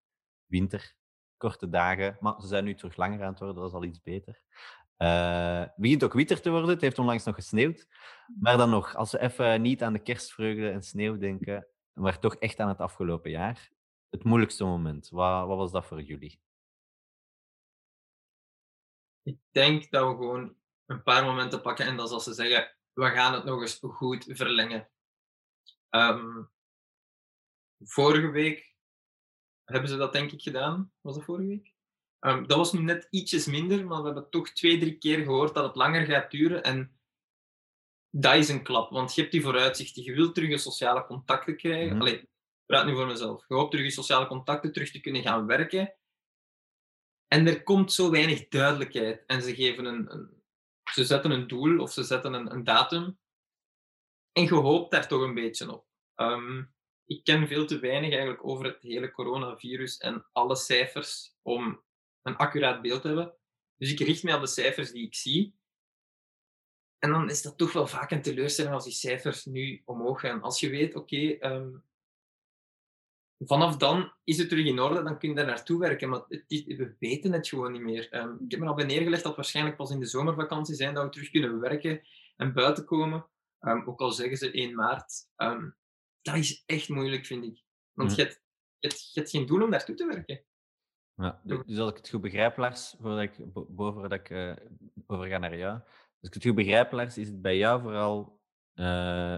winter, 0.47 0.95
korte 1.37 1.68
dagen, 1.68 2.16
maar 2.20 2.41
ze 2.41 2.47
zijn 2.47 2.64
nu 2.64 2.74
terug 2.74 2.97
langer 2.97 3.22
aan 3.22 3.31
het 3.31 3.39
worden, 3.39 3.57
dat 3.57 3.68
is 3.68 3.74
al 3.74 3.85
iets 3.85 4.03
beter. 4.03 4.41
Het 4.97 5.76
begint 5.76 6.05
ook 6.05 6.12
witter 6.12 6.41
te 6.41 6.51
worden, 6.51 6.68
het 6.70 6.81
heeft 6.81 6.99
onlangs 6.99 7.24
nog 7.24 7.35
gesneeuwd. 7.35 7.87
Maar 8.41 8.57
dan 8.57 8.70
nog, 8.70 8.95
als 8.97 9.12
we 9.12 9.20
even 9.20 9.62
niet 9.62 9.83
aan 9.83 9.93
de 9.93 10.03
kerstvreugde 10.03 10.70
en 10.70 10.83
sneeuw 10.83 11.18
denken, 11.18 11.66
maar 11.93 12.18
toch 12.18 12.35
echt 12.35 12.61
aan 12.61 12.68
het 12.68 12.81
afgelopen 12.81 13.31
jaar, 13.31 13.70
het 14.09 14.24
moeilijkste 14.24 14.64
moment, 14.64 15.09
wat, 15.09 15.47
wat 15.47 15.57
was 15.57 15.72
dat 15.72 15.87
voor 15.87 16.03
jullie? 16.03 16.41
ik 19.22 19.39
denk 19.51 19.91
dat 19.91 20.09
we 20.09 20.16
gewoon 20.16 20.57
een 20.89 21.03
paar 21.03 21.24
momenten 21.24 21.61
pakken 21.61 21.86
en 21.86 21.97
dat 21.97 22.07
is 22.07 22.12
als 22.12 22.24
ze 22.24 22.32
zeggen, 22.32 22.74
we 22.93 23.11
gaan 23.11 23.34
het 23.34 23.45
nog 23.45 23.61
eens 23.61 23.78
goed 23.80 24.24
verlengen. 24.28 24.91
Ehm, 25.91 26.43
vorige 27.78 28.30
week 28.30 28.76
hebben 29.64 29.91
ze 29.91 29.97
dat 29.97 30.12
denk 30.12 30.32
ik 30.32 30.43
gedaan. 30.43 30.93
Was 31.01 31.14
dat 31.14 31.24
vorige 31.24 31.49
week? 31.49 31.74
Ehm, 32.18 32.47
dat 32.47 32.57
was 32.57 32.72
nu 32.72 32.80
net 32.80 33.07
ietsjes 33.11 33.47
minder, 33.47 33.86
maar 33.86 33.99
we 33.99 34.05
hebben 34.05 34.30
toch 34.30 34.51
twee, 34.51 34.78
drie 34.78 34.99
keer 34.99 35.18
gehoord 35.18 35.55
dat 35.55 35.64
het 35.64 35.76
langer 35.76 36.07
gaat 36.07 36.30
duren. 36.30 36.62
En 36.62 36.99
dat 38.11 38.34
is 38.34 38.49
een 38.49 38.62
klap, 38.62 38.91
want 38.91 39.14
je 39.14 39.20
hebt 39.20 39.32
die 39.32 39.43
vooruitzichten. 39.43 40.03
Je 40.03 40.12
wilt 40.12 40.34
terug 40.34 40.51
je 40.51 40.59
sociale 40.59 41.05
contacten 41.05 41.57
krijgen. 41.57 41.93
Mhm. 41.93 42.01
Allee, 42.01 42.18
ik 42.20 42.28
praat 42.66 42.86
nu 42.86 42.95
voor 42.95 43.07
mezelf. 43.07 43.45
Je 43.49 43.55
hoopt 43.55 43.70
terug 43.70 43.86
je 43.86 43.93
sociale 43.93 44.26
contacten 44.26 44.72
terug 44.72 44.91
te 44.91 45.01
kunnen 45.01 45.22
gaan 45.22 45.47
werken. 45.47 45.95
En 47.26 47.47
er 47.47 47.62
komt 47.62 47.93
zo 47.93 48.11
weinig 48.11 48.49
duidelijkheid. 48.49 49.24
En 49.26 49.43
ze 49.43 49.55
geven 49.55 49.84
een, 49.84 50.12
een 50.12 50.38
ze 50.93 51.05
zetten 51.05 51.30
een 51.30 51.47
doel 51.47 51.80
of 51.80 51.93
ze 51.93 52.03
zetten 52.03 52.32
een, 52.32 52.53
een 52.53 52.64
datum. 52.64 53.18
En 54.32 54.43
je 54.43 54.55
hoopt 54.55 54.91
daar 54.91 55.09
toch 55.09 55.22
een 55.22 55.34
beetje 55.34 55.72
op. 55.72 55.86
Ehm, 56.14 56.64
ik 57.05 57.24
ken 57.24 57.49
veel 57.49 57.66
te 57.66 57.78
weinig 57.78 58.11
eigenlijk 58.11 58.45
over 58.45 58.64
het 58.64 58.82
hele 58.82 59.11
coronavirus 59.11 59.99
en 59.99 60.26
alle 60.32 60.57
cijfers 60.57 61.36
om 61.43 61.82
een 62.22 62.36
accuraat 62.36 62.82
beeld 62.82 63.01
te 63.01 63.07
hebben. 63.07 63.34
Dus 63.76 63.93
ik 63.93 64.01
richt 64.01 64.22
mij 64.22 64.34
op 64.34 64.41
de 64.41 64.47
cijfers 64.47 64.91
die 64.91 65.07
ik 65.07 65.14
zie. 65.14 65.57
En 66.99 67.11
dan 67.11 67.30
is 67.30 67.43
dat 67.43 67.59
toch 67.59 67.72
wel 67.72 67.86
vaak 67.86 68.11
een 68.11 68.22
teleurstelling 68.22 68.74
als 68.74 68.84
die 68.84 68.93
cijfers 68.93 69.45
nu 69.45 69.82
omhoog 69.84 70.20
gaan. 70.20 70.43
Als 70.43 70.61
je 70.61 70.70
weet, 70.70 70.95
oké, 70.95 71.16
ehm, 71.16 71.70
vanaf 73.39 73.76
dan 73.76 74.12
is 74.24 74.39
het 74.39 74.49
terug 74.49 74.66
in 74.66 74.80
orde, 74.80 75.03
dan 75.03 75.18
kun 75.18 75.28
je 75.28 75.34
daar 75.34 75.47
naartoe 75.47 75.78
werken. 75.78 76.09
Maar 76.09 76.24
het 76.28 76.45
is- 76.47 76.64
we 76.64 76.97
weten 76.99 77.32
het 77.32 77.49
gewoon 77.49 77.72
niet 77.72 77.80
meer. 77.82 78.11
Ehm, 78.11 78.32
ik 78.45 78.51
heb 78.51 78.61
me 78.61 78.66
al 78.66 78.74
bij 78.74 78.84
neergelegd 78.84 79.22
dat 79.22 79.36
waarschijnlijk 79.36 79.76
pas 79.76 79.91
in 79.91 80.01
de 80.01 80.07
zomervakantie 80.07 80.74
zijn 80.74 80.95
dat 80.95 81.05
we 81.05 81.11
terug 81.11 81.30
kunnen 81.30 81.61
werken 81.61 82.01
en 82.36 82.53
buiten 82.53 82.84
komen. 82.84 83.26
Ehm, 83.59 83.82
ook 83.89 84.01
al 84.01 84.12
zeggen 84.12 84.36
ze 84.36 84.59
1 84.61 84.74
maart. 84.74 85.12
Ehm, 85.36 85.70
dat 86.22 86.34
is 86.36 86.62
echt 86.66 86.89
moeilijk, 86.89 87.26
vind 87.26 87.45
ik. 87.45 87.62
Want 87.93 88.11
Mhm. 88.11 88.18
je, 88.20 88.26
hebt, 88.26 88.43
je, 88.78 88.89
hebt, 88.89 89.12
je 89.12 89.20
hebt 89.20 89.30
geen 89.30 89.47
doel 89.47 89.62
om 89.62 89.70
naartoe 89.70 89.95
te 89.95 90.07
werken. 90.07 90.43
Ja, 91.14 91.41
du- 91.45 91.62
dus 91.66 91.78
als 91.78 91.91
ik 91.91 91.97
het 91.97 92.09
goed 92.09 92.20
begrijp, 92.20 92.57
Lars, 92.57 92.95
voordat 93.01 93.20
ik, 93.22 93.53
bo- 93.53 93.66
boven 93.70 94.03
dat 94.03 94.12
ik 94.12 94.30
eh, 94.30 94.57
overga 95.07 95.39
naar 95.39 95.57
jou. 95.57 95.72
Als 96.20 96.28
ik 96.28 96.34
het 96.34 96.45
goed 96.45 96.55
begrijp, 96.55 96.93
Lars, 96.93 97.18
is 97.18 97.26
het 97.28 97.43
bij 97.43 97.57
jou 97.57 97.82
vooral 97.82 98.41
eh, 98.74 99.36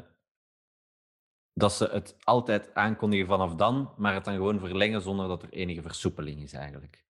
dat 1.60 1.72
ze 1.72 1.84
het 1.84 2.16
altijd 2.24 2.74
aankondigen 2.74 3.26
vanaf 3.26 3.54
dan, 3.54 3.94
maar 3.96 4.14
het 4.14 4.24
dan 4.24 4.34
gewoon 4.34 4.58
verlengen 4.58 5.00
zonder 5.02 5.28
dat 5.28 5.42
er 5.42 5.50
enige 5.50 5.82
versoepeling 5.82 6.42
is 6.42 6.52
eigenlijk. 6.52 7.04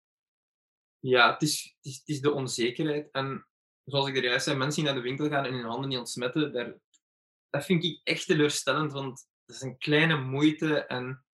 Ja, 0.98 1.32
het 1.32 1.42
is, 1.42 1.74
het 1.76 1.84
is, 1.86 1.98
het 1.98 2.08
is 2.08 2.20
de 2.20 2.32
onzekerheid. 2.32 3.08
En 3.10 3.46
zoals 3.84 4.08
ik 4.08 4.16
er 4.16 4.24
juist 4.24 4.44
zei, 4.44 4.56
mensen 4.56 4.82
die 4.82 4.92
naar 4.92 5.02
de 5.02 5.08
winkel 5.08 5.28
gaan 5.28 5.44
en 5.44 5.52
hun 5.54 5.64
handen 5.64 5.88
niet 5.88 5.98
ontsmetten, 5.98 6.52
daar, 6.52 6.74
dat 7.50 7.64
vind 7.64 7.84
ik 7.84 8.00
echt 8.04 8.26
teleurstellend, 8.26 8.92
want 8.92 9.28
dat 9.46 9.56
is 9.56 9.62
een 9.62 9.78
kleine 9.78 10.16
moeite 10.16 10.86
en 10.86 11.24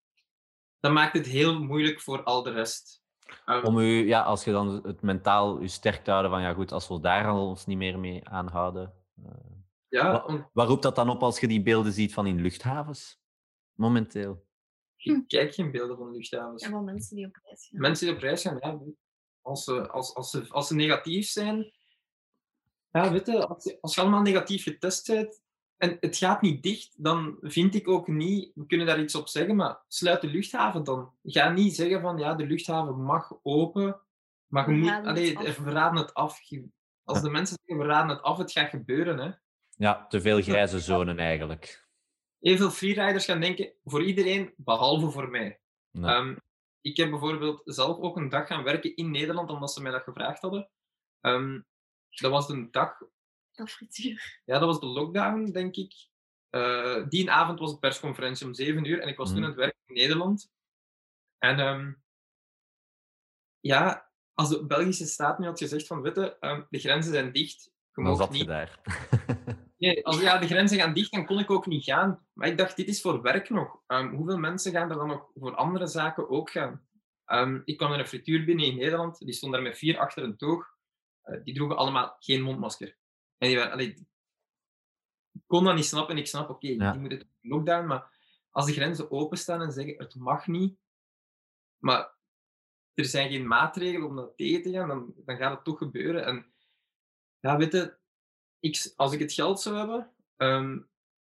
dat 0.81 0.93
maakt 0.93 1.13
het 1.13 1.27
heel 1.27 1.61
moeilijk 1.63 2.01
voor 2.01 2.23
al 2.23 2.43
de 2.43 2.51
rest. 2.51 3.05
Ehm, 3.45 3.65
Om 3.65 3.79
u, 3.79 4.07
ja, 4.07 4.23
als 4.23 4.45
je 4.45 4.53
dan 4.53 4.87
het 4.87 5.03
mentaal 5.03 5.63
u 5.63 5.69
sterk 5.69 6.05
te 6.05 6.11
houden 6.11 6.31
van, 6.31 6.41
ja 6.43 6.53
goed, 6.53 6.73
als 6.73 6.89
we 6.89 7.01
daar 7.01 7.27
al 7.27 7.49
ons 7.49 7.67
niet 7.67 7.77
meer 7.79 7.99
mee 7.99 8.29
aanhouden. 8.29 8.93
eh, 9.25 9.56
ja, 9.89 10.13
Wa- 10.13 10.27
want 10.27 10.47
Waar 10.53 10.67
roept 10.67 10.83
dat 10.83 10.95
dan 10.97 11.09
op 11.09 11.23
als 11.23 11.41
je 11.41 11.47
die 11.49 11.63
beelden 11.63 11.93
ziet 11.93 12.13
van 12.15 12.27
in 12.27 12.41
luchthavens? 12.41 13.21
Momenteel. 13.75 14.45
ik 14.97 15.25
kijk 15.29 15.55
geen 15.55 15.71
beelden 15.71 15.97
van 15.97 16.11
luchthavens. 16.11 16.63
En 16.63 16.71
van 16.71 16.85
mensen 16.85 17.17
die 17.17 17.27
op 17.27 17.37
reis 17.43 17.67
gaan. 17.71 17.81
Mensen 17.81 18.07
die 18.07 18.15
op 18.15 18.21
reis 18.23 18.43
gaan, 18.43 18.59
ja, 18.61 18.79
als, 19.41 19.65
ze, 19.65 19.89
als, 19.91 20.15
als, 20.15 20.31
ze, 20.31 20.47
als 20.49 20.67
ze 20.67 20.75
negatief 20.75 21.29
zijn, 21.29 21.73
ja, 22.91 23.13
weet 23.13 23.27
je, 23.27 23.47
als, 23.47 23.65
je- 23.65 23.79
als 23.81 23.95
je 23.95 24.01
allemaal 24.01 24.23
negatief 24.23 24.63
getest 24.63 25.07
bent 25.07 25.43
en 25.77 25.97
het 26.01 26.17
gaat 26.17 26.41
niet 26.43 26.63
dicht, 26.63 26.95
dan 27.05 27.37
vind 27.41 27.75
ik 27.75 27.89
ook 27.89 28.07
niet, 28.09 28.53
we 28.55 28.67
kunnen 28.67 28.87
daar 28.87 29.01
iets 29.01 29.15
op 29.15 29.29
zeggen, 29.29 29.57
maar 29.57 29.85
sluit 29.89 30.21
de 30.21 30.27
luchthaven 30.29 30.85
dan. 30.85 31.15
Ga 31.23 31.51
niet 31.51 31.75
zeggen 31.75 32.01
van 32.01 32.19
ja, 32.19 32.35
de 32.35 32.47
luchthaven 32.47 33.03
mag 33.03 33.33
open, 33.43 34.01
maar 34.47 34.67
je 34.69 34.73
We 34.75 34.79
moet, 34.79 34.89
raden 34.89 35.09
het 35.09 35.37
allee, 35.37 35.49
af. 35.49 35.59
we 35.59 35.71
raden 35.71 36.01
het 36.03 36.15
af. 36.15 36.41
Je- 36.41 36.69
Als 37.05 37.23
de 37.23 37.31
mensen 37.31 37.59
zeggen 37.65 37.87
we 37.87 37.93
raden 37.93 38.11
het 38.17 38.23
af, 38.25 38.39
het 38.39 38.53
gaat 38.53 38.71
gebeuren. 38.71 39.19
Hè. 39.19 39.31
Ja, 39.77 40.07
te 40.07 40.21
veel 40.21 40.43
grijze 40.43 40.81
zonen 40.81 41.19
eigenlijk. 41.19 41.85
heel 42.41 42.57
veel 42.57 42.71
freeriders 42.71 43.25
gaan 43.25 43.41
denken, 43.41 43.73
voor 43.85 44.03
iedereen, 44.05 44.53
behalve 44.57 45.11
voor 45.11 45.29
mij. 45.29 45.61
Nee. 45.91 46.11
Ehm, 46.11 46.37
ik 46.81 46.97
heb 46.97 47.11
bijvoorbeeld 47.11 47.61
zelf 47.65 47.99
ook 47.99 48.17
een 48.17 48.29
dag 48.29 48.47
gaan 48.47 48.63
werken 48.63 48.97
in 48.97 49.11
Nederland, 49.11 49.51
omdat 49.51 49.73
ze 49.73 49.83
mij 49.83 49.93
dat 49.93 50.03
gevraagd 50.03 50.43
hadden. 50.43 50.69
Ehm, 51.21 51.61
dat 52.09 52.31
was 52.31 52.49
een 52.49 52.71
dag, 52.71 52.99
Dat 53.53 53.71
frituur. 53.71 54.41
ja, 54.45 54.59
dat 54.59 54.69
was 54.69 54.81
de 54.81 54.87
lockdown, 54.87 55.51
denk 55.53 55.77
ik. 55.77 55.95
Eh, 56.51 57.09
die 57.09 57.31
avond 57.31 57.59
was 57.59 57.73
de 57.73 57.79
persconferentie 57.79 58.47
om 58.47 58.55
7 58.55 58.85
uur 58.85 59.01
en 59.01 59.09
ik 59.09 59.17
was 59.17 59.29
toen 59.29 59.37
Mhm. 59.37 59.45
aan 59.45 59.51
het 59.51 59.61
werken 59.61 59.81
in 59.87 59.95
Nederland. 59.95 60.51
En 61.39 61.59
ehm, 61.59 61.93
ja, 63.61 64.11
als 64.35 64.49
de 64.49 64.67
Belgische 64.67 65.07
staat 65.07 65.39
nu 65.39 65.47
had 65.47 65.59
gezegd 65.59 65.87
van, 65.87 66.03
witte, 66.03 66.37
ehm, 66.41 66.63
de 66.71 66.79
grenzen 66.79 67.13
zijn 67.13 67.33
dicht, 67.33 67.65
je 67.65 67.71
Dan 67.93 68.05
mag 68.05 68.17
zat 68.17 68.33
je 68.33 68.39
niet 68.39 68.47
daar. 68.47 68.81
Nee, 69.79 70.07
als 70.07 70.21
ja, 70.21 70.39
de 70.39 70.47
grenzen 70.47 70.79
gaan 70.79 70.95
dicht, 70.95 71.13
dan 71.13 71.27
kon 71.27 71.39
ik 71.39 71.51
ook 71.51 71.67
niet 71.67 71.85
gaan. 71.85 72.27
Maar 72.33 72.49
ik 72.49 72.59
dacht, 72.59 72.77
dit 72.77 72.89
is 72.89 73.01
voor 73.01 73.23
werk 73.23 73.51
nog. 73.51 73.83
Ehm, 73.87 74.15
hoeveel 74.15 74.39
mensen 74.39 74.73
gaan 74.73 74.91
er 74.91 74.97
dan 74.97 75.09
nog 75.09 75.31
voor 75.35 75.55
andere 75.55 75.87
zaken 75.87 76.29
ook 76.31 76.51
gaan? 76.51 76.87
Ehm, 77.25 77.61
ik 77.65 77.77
kwam 77.77 77.93
in 77.93 77.99
een 77.99 78.07
frituur 78.07 78.45
binnen 78.45 78.65
in 78.67 78.77
Nederland, 78.77 79.19
die 79.19 79.33
stond 79.33 79.53
daar 79.53 79.63
met 79.63 79.79
vier 79.79 79.99
achter 79.99 80.23
een 80.23 80.37
toog. 80.37 80.75
Eh, 81.23 81.45
die 81.45 81.55
droegen 81.55 81.77
allemaal 81.77 82.17
geen 82.19 82.43
mondmasker. 82.43 82.97
En 83.39 83.49
die 83.49 83.57
waren, 83.57 83.73
allee, 83.73 83.89
ik 85.33 85.43
kon 85.47 85.65
dat 85.65 85.75
niet 85.75 85.85
snappen. 85.85 86.17
Ik 86.19 86.27
snap, 86.27 86.51
oké, 86.51 86.67
Ja. 86.69 86.91
die 86.91 87.01
moeten 87.01 87.19
het 87.19 87.29
lockdown, 87.41 87.87
maar 87.87 88.15
als 88.51 88.67
de 88.67 88.73
grenzen 88.73 89.11
openstaan 89.11 89.63
en 89.63 89.73
zeggen, 89.73 89.99
het 89.99 90.15
mag 90.15 90.47
niet, 90.47 90.79
maar 91.83 92.15
er 92.95 93.05
zijn 93.05 93.31
geen 93.31 93.47
maatregelen 93.47 94.09
om 94.09 94.17
dat 94.17 94.37
tegen 94.37 94.63
te 94.63 94.71
gaan, 94.73 94.89
dan, 94.89 95.15
dan 95.17 95.37
gaat 95.37 95.55
het 95.55 95.65
toch 95.65 95.79
gebeuren. 95.79 96.25
En 96.25 96.53
ja, 97.41 97.57
weet 97.57 97.73
je, 97.73 97.97
ik, 98.61 98.93
als 98.97 99.13
ik 99.13 99.19
het 99.21 99.33
geld 99.33 99.61
zou 99.61 99.77
hebben 99.77 100.11
ehm, 100.37 100.79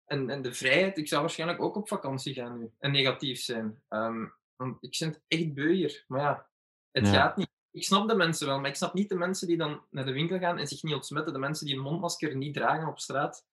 en, 0.06 0.30
en 0.30 0.42
de 0.42 0.54
vrijheid, 0.54 0.98
ik 0.98 1.08
zou 1.08 1.22
waarschijnlijk 1.22 1.62
ook 1.62 1.76
op 1.76 1.88
vakantie 1.88 2.34
gaan 2.34 2.58
nu 2.60 2.72
en 2.80 2.92
negatief 2.92 3.40
zijn. 3.42 3.82
Ehm, 3.88 4.26
want 4.56 4.78
ik 4.84 4.96
vind 4.96 5.14
het 5.16 5.24
echt 5.28 5.54
beu 5.54 5.74
hier. 5.74 6.04
Maar 6.08 6.22
ja, 6.22 6.48
het 6.92 7.06
Ja. 7.08 7.14
gaat 7.14 7.38
niet. 7.38 7.50
Ik 7.72 7.84
snap 7.84 8.08
de 8.08 8.16
mensen 8.16 8.48
wel, 8.48 8.60
maar 8.60 8.70
ik 8.70 8.76
snap 8.76 8.94
niet 8.94 9.10
de 9.10 9.16
mensen 9.16 9.48
die 9.48 9.58
dan 9.58 9.86
naar 9.90 10.06
de 10.06 10.12
winkel 10.12 10.40
gaan 10.40 10.58
en 10.58 10.68
zich 10.68 10.84
niet 10.84 10.94
ontsmetten. 10.94 11.34
De 11.34 11.40
mensen 11.40 11.66
die 11.66 11.76
een 11.76 11.82
mondmasker 11.82 12.36
niet 12.36 12.54
dragen 12.54 12.88
op 12.88 13.00
straat. 13.00 13.46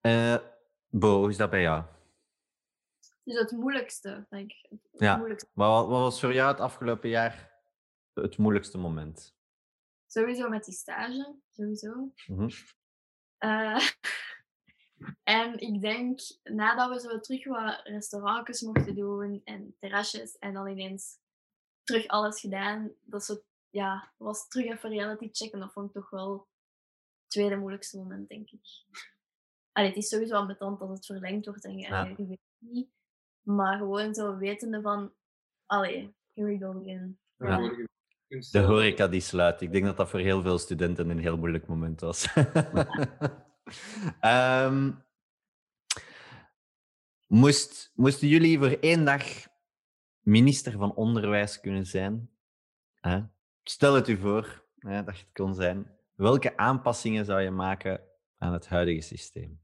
Eh, 0.00 0.36
Bo, 0.90 1.18
hoe 1.18 1.28
is 1.30 1.36
dat 1.36 1.50
bij 1.50 1.60
jou? 1.60 1.84
Dus 3.24 3.38
het 3.38 3.50
moeilijkste, 3.50 4.26
denk 4.30 4.52
ik. 4.52 4.66
Het 4.70 4.80
Ja. 5.00 5.16
moeilijkste. 5.16 5.48
Wat, 5.52 5.68
wa- 5.68 5.86
wat 5.90 6.00
was 6.00 6.20
voor 6.20 6.32
jou 6.32 6.50
het 6.50 6.60
afgelopen 6.60 7.08
jaar 7.08 7.52
het 8.12 8.38
moeilijkste 8.38 8.78
moment? 8.78 9.36
Sowieso 10.08 10.48
met 10.48 10.64
die 10.64 10.74
stage, 10.74 11.36
sowieso. 11.50 12.12
Mhm. 12.26 12.48
Eh, 13.38 13.88
en 15.38 15.58
ik 15.58 15.80
denk, 15.80 16.20
nadat 16.42 16.88
we 16.90 17.00
zo 17.00 17.20
terug 17.20 17.44
wat 17.44 17.80
restaurantjes 17.84 18.62
mochten 18.62 18.94
doen 18.94 19.40
en 19.44 19.76
terrasjes 19.78 20.38
en 20.38 20.52
dan 20.52 20.68
ineens 20.68 21.18
terug 21.82 22.06
alles 22.06 22.40
gedaan, 22.40 22.92
dat 23.00 23.24
zo, 23.24 23.42
ja, 23.70 24.12
was 24.16 24.48
terug 24.48 24.66
even 24.66 24.90
reality 24.90 25.28
checken. 25.32 25.60
Dat 25.60 25.72
vond 25.72 25.88
ik 25.88 25.94
toch 25.94 26.10
wel 26.10 26.32
het 27.20 27.30
tweede 27.30 27.56
moeilijkste 27.56 27.98
moment, 27.98 28.28
denk 28.28 28.50
ik. 28.50 28.84
Allee, 29.72 29.88
het 29.88 29.98
is 29.98 30.08
sowieso 30.08 30.34
ambetant 30.34 30.80
als 30.80 30.90
het 30.90 31.06
verlengd 31.06 31.46
wordt 31.46 31.64
en 31.64 31.78
je, 31.78 31.88
Ja. 31.88 32.04
je 32.04 32.16
weet 32.16 32.28
het 32.28 32.70
niet. 32.70 32.90
Maar 33.42 33.78
gewoon 33.78 34.14
zo 34.14 34.36
wetende 34.36 34.80
van, 34.80 35.14
allee, 35.66 36.14
here 36.34 36.48
we 36.48 36.58
go 36.58 36.80
again. 36.80 37.18
Ja. 37.36 37.86
Kunst- 38.28 38.52
De 38.52 38.60
horeca 38.60 39.08
die 39.08 39.20
sluit. 39.20 39.60
Ik 39.60 39.72
denk 39.72 39.84
dat 39.84 39.96
dat 39.96 40.10
voor 40.10 40.20
heel 40.20 40.42
veel 40.42 40.58
studenten 40.58 41.08
een 41.08 41.18
heel 41.18 41.36
moeilijk 41.36 41.66
moment 41.66 42.00
was. 42.00 42.26
Ehm, 44.20 44.92
moest, 47.26 47.92
moesten 47.94 48.28
jullie 48.28 48.58
voor 48.58 48.70
één 48.80 49.04
dag 49.04 49.22
minister 50.20 50.72
van 50.72 50.94
Onderwijs 50.94 51.60
kunnen 51.60 51.86
zijn? 51.86 52.30
Hè? 53.00 53.22
Stel 53.62 53.94
het 53.94 54.08
u 54.08 54.16
voor 54.16 54.64
hè, 54.78 55.04
dat 55.04 55.18
je 55.18 55.24
het 55.24 55.32
kon 55.32 55.54
zijn. 55.54 55.98
Welke 56.14 56.56
aanpassingen 56.56 57.24
zou 57.24 57.40
je 57.40 57.50
maken 57.50 58.00
aan 58.38 58.52
het 58.52 58.68
huidige 58.68 59.00
systeem? 59.00 59.60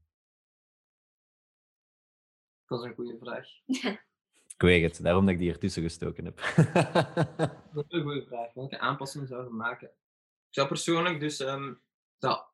Dat 2.65 2.79
is 2.79 2.85
een 2.85 2.95
goede 2.95 3.17
vraag. 3.17 3.47
Ik 4.57 4.61
weet 4.61 4.83
het, 4.83 5.03
daarom 5.03 5.25
dat 5.25 5.33
ik 5.33 5.39
die 5.39 5.51
ertussen 5.51 5.83
gestoken 5.83 6.25
heb. 6.25 6.37
Dat 7.73 7.85
is 7.87 7.97
een 7.97 8.03
goede 8.03 8.25
vraag. 8.27 8.53
Welke 8.53 8.79
aanpassingen 8.79 9.27
zouden 9.27 9.51
we 9.51 9.57
maken? 9.57 9.87
Ik 9.87 10.53
zou 10.61 10.67
persoonlijk 10.67 11.19
dus 11.19 11.39
ehm, 11.39 11.73
dat 12.17 12.53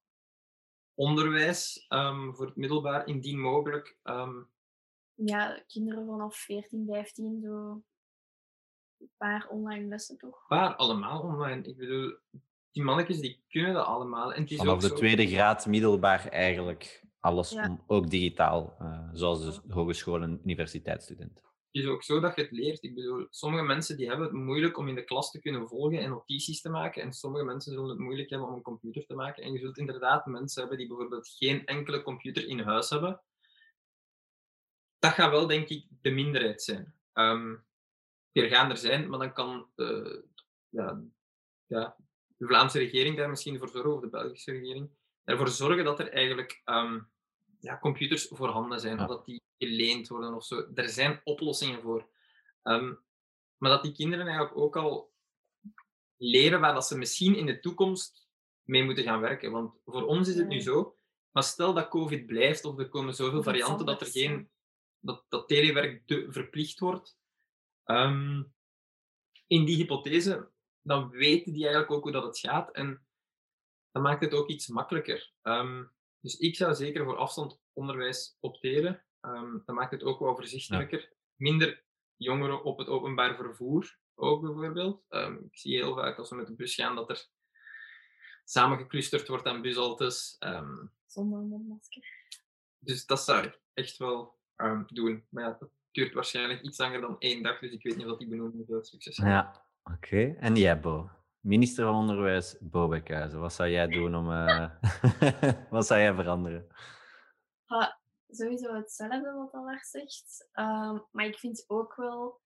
onderwijs 0.93 1.86
ehm, 1.88 2.32
voor 2.34 2.45
het 2.45 2.56
middelbaar, 2.56 3.08
indien 3.08 3.39
mogelijk, 3.39 3.97
ehm, 4.04 4.34
ja, 5.14 5.64
kinderen 5.68 6.06
vanaf 6.06 6.36
14, 6.36 6.86
15, 6.89 7.39
zo 7.43 7.84
een 8.97 9.12
paar 9.18 9.47
online 9.49 9.88
lessen 9.88 10.18
toch? 10.18 10.47
waar 10.47 10.76
allemaal 10.76 11.22
online. 11.22 11.64
Ik 11.64 11.78
bedoel, 11.78 12.18
die 12.72 12.84
mannetjes 12.84 13.20
die 13.20 13.43
kunnen 13.49 13.74
dat 13.74 13.86
allemaal. 13.86 14.34
En 14.34 14.41
het 14.41 14.52
is 14.52 14.58
Vanaf 14.58 14.74
ook 14.74 14.82
de 14.82 14.88
zo- 14.88 14.95
tweede 14.95 15.28
graad 15.28 15.66
middelbaar 15.66 16.28
eigenlijk 16.28 17.04
alles, 17.20 17.52
Ja. 17.52 17.70
om- 17.70 17.84
ook 17.88 18.10
digitaal, 18.10 18.76
eh, 18.80 19.10
zoals 19.14 19.62
de 19.62 19.74
hogeschool- 19.74 20.22
en 20.22 20.41
universiteitsstudenten. 20.43 21.45
Het 21.72 21.84
is 21.84 21.89
ook 21.89 22.03
zo 22.03 22.19
dat 22.19 22.36
je 22.36 22.41
het 22.41 22.51
leert. 22.51 22.84
Ik 22.84 22.95
bedoel, 22.95 23.28
sommige 23.30 23.63
mensen 23.63 23.97
die 23.97 24.07
hebben 24.07 24.26
het 24.26 24.36
moeilijk 24.36 24.78
om 24.78 24.88
in 24.88 24.95
de 24.95 25.03
klas 25.03 25.32
te 25.32 25.39
kunnen 25.39 25.67
volgen 25.67 25.99
en 25.99 26.09
notities 26.09 26.61
te 26.61 26.69
maken. 26.69 27.01
En 27.01 27.13
sommige 27.13 27.45
mensen 27.45 27.74
zullen 27.74 27.89
het 27.89 27.99
moeilijk 27.99 28.30
hebben 28.30 28.47
om 28.47 28.53
een 28.53 28.61
computer 28.61 29.05
te 29.05 29.13
maken. 29.13 29.43
En 29.43 29.51
je 29.51 29.59
zult 29.59 29.78
inderdaad 29.78 30.26
mensen 30.26 30.59
hebben 30.61 30.78
die 30.80 30.88
bijvoorbeeld 30.88 31.28
geen 31.28 31.65
enkele 31.65 32.03
computer 32.03 32.47
in 32.47 32.59
huis 32.59 32.89
hebben. 32.89 33.22
Dat 34.99 35.11
gaat 35.11 35.32
wel, 35.32 35.47
denk 35.47 35.67
ik, 35.67 35.88
de 36.01 36.11
minderheid 36.11 36.61
zijn. 36.61 36.93
Ehm 37.13 37.55
er 38.32 38.47
gaan 38.47 38.69
er 38.69 38.78
zijn, 38.78 39.09
maar 39.09 39.19
dan 39.19 39.34
kan 39.34 39.67
eh, 39.76 40.17
ja, 40.69 41.01
ja, 41.65 41.95
de 42.38 42.45
Vlaamse 42.45 42.78
regering 42.78 43.17
daar 43.17 43.30
misschien 43.30 43.57
voor 43.57 43.69
zorgen, 43.69 43.93
of 43.93 44.01
de 44.01 44.09
Belgische 44.09 44.51
regering, 44.51 44.89
ervoor 45.24 45.47
zorgen 45.47 45.84
dat 45.84 45.99
er 45.99 46.11
eigenlijk 46.11 46.61
ehm, 46.65 46.99
ja, 47.59 47.80
computers 47.80 48.28
voorhanden 48.28 48.80
zijn, 48.80 48.97
Ja. 48.97 49.05
dat 49.05 49.26
die 49.26 49.41
geleend 49.68 50.07
worden 50.07 50.34
of 50.34 50.45
zo. 50.45 50.68
Er 50.74 50.89
zijn 50.89 51.22
oplossingen 51.24 51.82
voor. 51.82 52.09
Ehm, 52.64 52.93
maar 53.57 53.72
dat 53.72 53.84
die 53.84 53.91
kinderen 53.91 54.26
eigenlijk 54.26 54.57
ook 54.57 54.76
al 54.76 55.14
leren 56.18 56.59
waar 56.59 56.74
dat 56.74 56.88
ze 56.88 56.97
misschien 56.97 57.36
in 57.36 57.45
de 57.45 57.59
toekomst 57.59 58.30
mee 58.64 58.84
moeten 58.84 59.03
gaan 59.03 59.20
werken. 59.20 59.51
Want 59.51 59.74
voor 59.86 60.05
ons 60.05 60.28
is 60.28 60.36
het 60.36 60.47
nu 60.47 60.59
zo, 60.59 60.97
maar 61.32 61.43
stel 61.43 61.74
dat 61.74 61.88
COVID 61.88 62.26
blijft 62.26 62.66
of 62.66 62.80
er 62.80 62.89
komen 62.89 63.16
zoveel 63.16 63.43
varianten 63.43 63.86
dat 63.86 64.01
er 64.01 64.07
geen 64.07 64.49
dat, 64.99 65.26
dat 65.30 65.47
telewerk 65.47 66.07
te- 66.07 66.28
verplicht 66.30 66.80
wordt. 66.80 67.18
Ehm, 67.84 68.43
in 69.47 69.66
die 69.66 69.76
hypothese, 69.76 70.49
dan 70.82 71.09
weten 71.09 71.53
die 71.53 71.64
eigenlijk 71.64 71.91
ook 71.91 72.03
hoe 72.03 72.12
dat 72.12 72.24
het 72.24 72.39
gaat 72.39 72.72
en 72.72 73.05
dan 73.91 74.01
maakt 74.01 74.22
het 74.22 74.34
ook 74.34 74.49
iets 74.49 74.68
makkelijker. 74.68 75.34
Ehm, 75.41 75.84
dus 76.20 76.38
ik 76.38 76.55
zou 76.55 76.76
zeker 76.76 77.03
voor 77.03 77.18
afstandonderwijs 77.18 78.38
opteren. 78.39 79.03
Ehm 79.22 79.57
dan 79.65 79.76
maakt 79.76 79.91
het 79.91 80.03
ook 80.03 80.19
wel 80.19 80.30
overzichtelijker. 80.30 81.13
Minder 81.36 81.84
jongeren 82.15 82.63
op 82.63 82.78
het 82.78 82.88
openbaar 82.88 83.36
vervoer 83.36 83.97
ook 84.15 84.41
bijvoorbeeld. 84.41 85.03
Ehm, 85.09 85.34
ik 85.34 85.57
zie 85.57 85.76
heel 85.76 85.95
vaak 85.95 86.17
als 86.17 86.30
we 86.30 86.36
met 86.36 86.47
de 86.47 86.55
bus 86.55 86.76
gaan 86.76 86.95
dat 86.95 87.09
er 87.09 87.28
samengeclusterd 88.43 89.28
wordt 89.28 89.45
aan 89.45 89.61
bushaltes. 89.61 90.36
Ehm, 90.39 90.86
Zonder 91.05 91.39
een 91.39 91.47
mondmasker. 91.47 92.03
dus 92.80 93.05
dat 93.05 93.22
zou 93.24 93.45
ik 93.45 93.59
echt 93.74 93.97
wel 93.97 94.39
ehm, 94.55 94.84
doen. 94.88 95.26
Maar 95.30 95.43
ja, 95.43 95.57
dat 95.59 95.69
duurt 95.91 96.13
waarschijnlijk 96.13 96.61
iets 96.61 96.78
langer 96.78 97.01
dan 97.01 97.15
één 97.19 97.43
dag, 97.43 97.59
dus 97.59 97.72
ik 97.72 97.84
weet 97.84 97.97
niet 97.97 98.05
of 98.07 98.17
die 98.17 98.28
benoeming 98.28 98.65
veel 98.67 98.84
succes 98.84 99.17
heeft. 99.17 99.30
Ja, 99.30 99.65
oké. 99.84 100.36
En 100.39 100.55
jij, 100.55 100.80
Bo? 100.80 101.09
Minister 101.39 101.86
van 101.86 101.95
Onderwijs, 101.95 102.57
Bo 102.59 102.88
Bekhuizen. 102.88 103.39
Wat 103.39 103.53
zou 103.53 103.69
jij 103.69 103.88
doen 103.97 104.15
om... 104.15 104.32
eh, 104.32 104.69
wat 105.69 105.86
zou 105.88 105.99
jij 105.99 106.13
veranderen? 106.13 106.67
Ja, 107.65 108.01
sowieso 108.32 108.73
hetzelfde 108.73 109.34
wat 109.34 109.51
Allard 109.51 109.88
zegt. 109.88 110.47
Ehm, 110.51 110.97
maar 111.11 111.25
ik 111.25 111.39
vind 111.39 111.63
ook 111.67 111.95
wel 111.95 112.39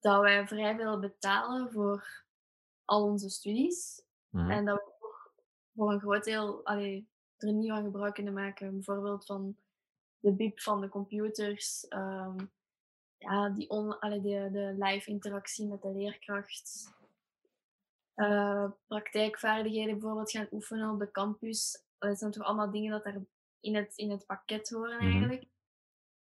dat 0.00 0.20
wij 0.20 0.46
vrij 0.46 0.76
veel 0.76 0.98
betalen 0.98 1.72
voor 1.72 2.24
al 2.84 3.04
onze 3.04 3.28
studies. 3.30 4.02
Mhm. 4.28 4.50
En 4.50 4.64
dat 4.64 4.76
we 4.76 4.92
ook 5.06 5.32
voor 5.74 5.92
een 5.92 6.00
groot 6.00 6.24
deel 6.24 6.64
allee, 6.64 7.08
er 7.36 7.52
niet 7.52 7.70
van 7.70 7.84
gebruik 7.84 8.14
kunnen 8.14 8.32
maken. 8.32 8.70
Bijvoorbeeld 8.74 9.24
van 9.24 9.56
de 10.18 10.32
BIP 10.32 10.60
van 10.60 10.80
de 10.80 10.88
computers. 10.88 11.88
ehm, 11.88 12.36
ja, 13.18 13.48
die 13.48 13.70
on, 13.70 13.98
allee, 13.98 14.20
de, 14.20 14.48
de 14.52 14.74
live 14.78 15.10
interactie 15.10 15.66
met 15.66 15.82
de 15.82 15.92
leerkracht. 15.94 16.96
eh, 18.14 18.70
praktijkvaardigheden 18.86 19.98
bijvoorbeeld 19.98 20.30
gaan 20.30 20.48
oefenen 20.52 20.90
op 20.90 20.98
de 20.98 21.10
campus. 21.10 21.84
Dat 21.98 22.18
zijn 22.18 22.30
toch 22.30 22.44
allemaal 22.44 22.70
dingen 22.70 22.90
dat 22.90 23.04
daar 23.04 23.20
in 23.60 23.74
het, 23.76 23.92
in 23.96 24.10
het 24.10 24.26
pakket 24.26 24.68
horen 24.68 24.96
Mhm. 24.96 25.04
eigenlijk. 25.06 25.44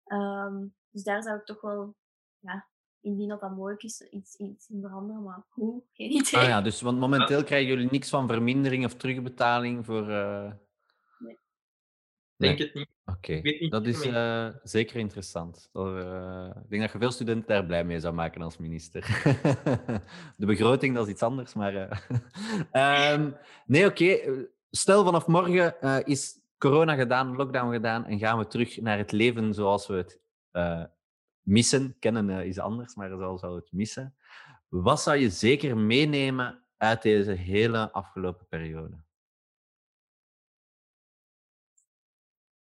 Ehm, 0.04 0.64
dus 0.90 1.02
daar 1.02 1.22
zou 1.22 1.38
ik 1.38 1.44
toch 1.44 1.60
wel, 1.60 1.96
ja, 2.38 2.66
indien 3.00 3.28
dat 3.28 3.40
dat 3.40 3.56
mogelijk 3.56 3.82
is, 3.82 4.00
iets, 4.00 4.36
iets 4.36 4.68
in 4.68 4.80
veranderen. 4.80 5.22
Maar 5.22 5.44
hoe? 5.48 5.82
Geen 5.92 6.10
idee. 6.10 6.40
Ah 6.40 6.48
ja, 6.48 6.62
dus 6.62 6.80
want 6.80 6.98
momenteel 6.98 7.44
krijgen 7.44 7.68
jullie 7.68 7.90
niks 7.90 8.08
van 8.08 8.28
vermindering 8.28 8.84
of 8.84 8.94
terugbetaling 8.94 9.84
voor... 9.84 10.10
eh, 10.10 10.52
Ik 12.38 12.46
denk 12.46 12.58
het 12.58 12.74
niet. 12.74 12.88
Oké, 13.04 13.40
dat 13.68 13.86
is 13.86 14.00
zeker, 14.00 14.46
eh, 14.46 14.54
zeker 14.62 14.96
interessant. 14.96 15.68
Eh, 15.72 16.50
ik 16.62 16.70
denk 16.70 16.82
dat 16.82 16.92
je 16.92 16.98
veel 16.98 17.10
studenten 17.10 17.48
daar 17.48 17.66
blij 17.66 17.84
mee 17.84 18.00
zou 18.00 18.14
maken 18.14 18.42
als 18.42 18.56
minister. 18.56 19.02
De 20.36 20.46
begroting, 20.46 20.94
dat 20.94 21.06
is 21.06 21.12
iets 21.12 21.22
anders, 21.22 21.54
maar... 21.54 21.74
eh, 21.74 21.98
ehm, 23.12 23.30
nee, 23.66 23.86
oké. 23.86 24.18
Stel, 24.70 25.04
vanaf 25.04 25.26
morgen 25.26 25.80
eh, 25.80 25.98
is 26.04 26.40
corona 26.58 26.94
gedaan, 26.94 27.36
lockdown 27.36 27.72
gedaan 27.72 28.04
en 28.06 28.18
gaan 28.18 28.38
we 28.38 28.46
terug 28.46 28.80
naar 28.80 28.98
het 28.98 29.12
leven 29.12 29.54
zoals 29.54 29.86
we 29.86 29.94
het 29.94 30.20
eh, 30.50 30.84
missen. 31.40 31.96
Kennen 31.98 32.30
eh, 32.30 32.46
is 32.46 32.58
anders, 32.58 32.94
maar 32.94 33.08
zoals 33.08 33.40
we 33.40 33.48
het 33.48 33.72
missen. 33.72 34.16
Wat 34.68 35.00
zou 35.00 35.16
je 35.16 35.30
zeker 35.30 35.76
meenemen 35.76 36.64
uit 36.76 37.02
deze 37.02 37.32
hele 37.32 37.92
afgelopen 37.92 38.46
periode? 38.46 39.04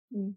Hm. 0.07 0.32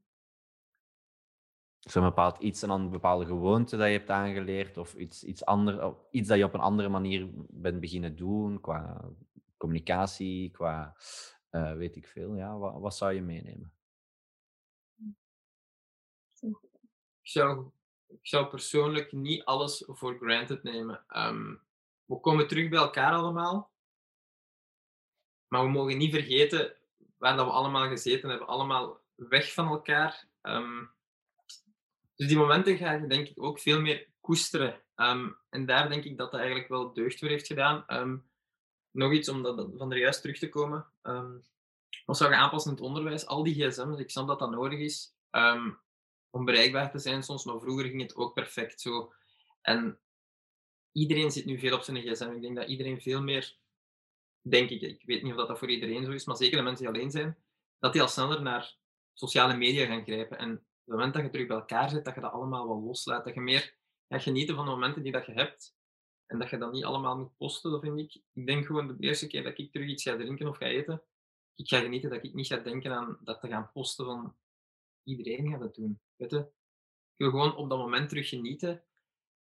Is 1.83 1.95
er 1.95 2.03
een 2.03 2.09
bepaald 2.09 2.39
iets, 2.39 2.63
een 2.63 2.91
bepaalde 2.91 3.25
gewoonte 3.25 3.77
dat 3.77 3.87
je 3.87 3.93
hebt 3.93 4.11
aangeleerd 4.11 4.77
of 4.77 4.95
iets, 4.95 5.25
iets, 5.25 5.45
ander, 5.45 5.87
of 5.87 5.97
iets 6.11 6.29
dat 6.29 6.39
je 6.39 6.45
op 6.45 6.55
een 6.55 6.61
andere 6.61 6.89
manier 6.89 7.29
bent 7.49 7.81
beginnen 7.81 8.17
doen 8.17 8.61
qua 8.61 9.11
communicatie, 9.57 10.51
qua 10.51 10.97
eh, 11.53 11.73
weet 11.73 11.97
ik 11.97 12.07
veel. 12.07 12.35
Ja, 12.35 12.59
wat, 12.59 12.81
wat 12.81 12.97
zou 12.97 13.13
je 13.13 13.23
meenemen? 13.23 13.73
ik 17.23 17.29
zou, 17.29 17.71
ik 18.07 18.27
zou 18.27 18.47
persoonlijk 18.47 19.13
niet 19.13 19.45
alles 19.45 19.85
voor 19.87 20.17
granted 20.17 20.63
nemen. 20.63 21.05
Ehm, 21.09 21.55
we 22.05 22.21
komen 22.21 22.49
terug 22.49 22.69
bij 22.69 22.79
elkaar 22.79 23.13
allemaal. 23.13 23.71
Maar 25.49 25.63
we 25.63 25.71
mogen 25.71 25.99
niet 25.99 26.13
vergeten 26.13 26.77
waar 27.19 27.37
dat 27.37 27.47
we 27.47 27.53
allemaal 27.53 27.89
gezeten 27.89 28.29
hebben. 28.29 28.49
Allemaal 28.49 29.01
weg 29.15 29.53
van 29.53 29.67
elkaar. 29.69 30.29
Ehm, 30.41 30.85
dus 32.15 32.29
die 32.29 32.37
momenten 32.37 32.77
ga 32.77 32.93
je 32.93 33.07
denk 33.07 33.29
ik 33.29 33.43
ook 33.43 33.59
veel 33.59 33.81
meer 33.81 34.09
koesteren. 34.21 34.83
Ehm, 34.95 35.31
en 35.49 35.67
daar 35.67 35.89
denk 35.89 36.05
ik 36.05 36.17
dat 36.17 36.31
dat 36.31 36.41
eigenlijk 36.41 36.69
wel 36.69 36.93
deugd 36.93 37.19
voor 37.19 37.29
heeft 37.29 37.47
gedaan. 37.47 37.87
Nog 38.93 39.13
iets 39.13 39.29
om 39.29 39.43
dat, 39.43 39.69
van 39.77 39.93
er 39.93 39.99
juist 39.99 40.21
terug 40.21 40.39
te 40.39 40.49
komen. 40.49 40.87
Ehm 41.03 41.37
wat 42.07 42.17
zou 42.17 42.31
je 42.31 42.37
aanpassen 42.37 42.71
in 42.71 42.77
het 42.77 42.87
onderwijs? 42.87 43.27
Al 43.27 43.43
die 43.43 43.55
gsm's, 43.55 43.99
ik 43.99 44.11
snap 44.11 44.27
dat 44.27 44.39
dat 44.39 44.51
nodig 44.51 44.79
is 44.79 45.15
ehm, 45.31 45.71
om 46.31 46.45
bereikbaar 46.45 46.91
te 46.91 46.99
zijn 46.99 47.23
soms, 47.23 47.45
maar 47.45 47.61
vroeger 47.61 47.85
ging 47.85 48.01
het 48.03 48.17
ook 48.17 48.35
perfect 48.35 48.81
zo. 48.81 49.13
En 49.61 50.01
iedereen 50.93 51.31
zit 51.31 51.45
nu 51.45 51.59
veel 51.59 51.77
op 51.77 51.83
zijn 51.83 51.97
gsm. 51.97 52.31
Ik 52.31 52.43
denk 52.43 52.57
dat 52.57 52.69
iedereen 52.69 53.01
veel 53.01 53.23
meer, 53.23 53.57
denk 54.41 54.71
ik, 54.71 54.83
ik 54.83 55.03
weet 55.05 55.23
niet 55.23 55.33
of 55.33 55.39
dat, 55.39 55.49
dat 55.49 55.59
voor 55.59 55.71
iedereen 55.71 56.05
zo 56.05 56.11
is, 56.11 56.25
maar 56.25 56.37
zeker 56.37 56.57
de 56.57 56.63
mensen 56.63 56.87
die 56.87 56.95
alleen 56.95 57.11
zijn, 57.11 57.39
dat 57.79 57.93
die 57.93 58.03
al 58.03 58.09
sneller 58.09 58.43
naar 58.43 58.77
sociale 59.13 59.57
media 59.57 59.87
gaan 59.87 60.05
grijpen. 60.05 60.39
En 60.39 60.53
op 60.53 60.59
het 60.59 60.95
moment 60.95 61.15
dat 61.15 61.23
je 61.23 61.31
terug 61.31 61.47
bij 61.47 61.57
elkaar 61.57 61.91
zit, 61.91 62.05
dat 62.05 62.15
je 62.15 62.21
dat 62.21 62.33
allemaal 62.33 62.67
wel 62.67 62.83
loslaat. 62.83 63.25
Dat 63.25 63.35
je 63.35 63.41
meer 63.41 63.75
gaat 64.09 64.23
genieten 64.23 64.55
van 64.55 64.65
de 64.65 64.71
momenten 64.71 65.03
die 65.03 65.13
dat 65.13 65.27
je 65.27 65.33
hebt. 65.33 65.77
En 66.33 66.39
dat 66.39 66.51
je 66.51 66.59
dat 66.59 66.73
niet 66.73 66.85
allemaal 66.85 67.19
moet 67.19 67.37
posten, 67.37 67.71
dat 67.71 67.81
vind 67.81 67.99
ik. 67.99 68.21
Ik 68.33 68.47
denk 68.47 68.67
gewoon 68.67 68.87
de 68.87 68.97
eerste 68.99 69.27
keer 69.27 69.43
dat 69.43 69.59
ik 69.59 69.73
terug 69.73 69.89
iets 69.89 70.03
ga 70.03 70.17
drinken 70.17 70.49
of 70.49 70.57
ga 70.57 70.67
eten, 70.67 71.03
ik 71.55 71.69
ga 71.69 71.81
genieten 71.81 72.11
dat 72.11 72.25
ik 72.25 72.35
niet 72.35 72.47
ga 72.47 72.57
denken 72.57 72.93
aan 72.93 73.19
dat 73.21 73.41
te 73.41 73.49
gaan 73.49 73.71
posten 73.73 74.05
van 74.05 74.37
iedereen 75.05 75.51
gaat 75.51 75.61
het 75.61 75.75
doen. 75.75 76.01
Weet 76.17 76.31
je? 76.31 76.39
Ik 76.39 77.17
wil 77.17 77.31
gewoon 77.31 77.57
op 77.57 77.69
dat 77.69 77.79
moment 77.79 78.09
terug 78.09 78.29
genieten. 78.29 78.83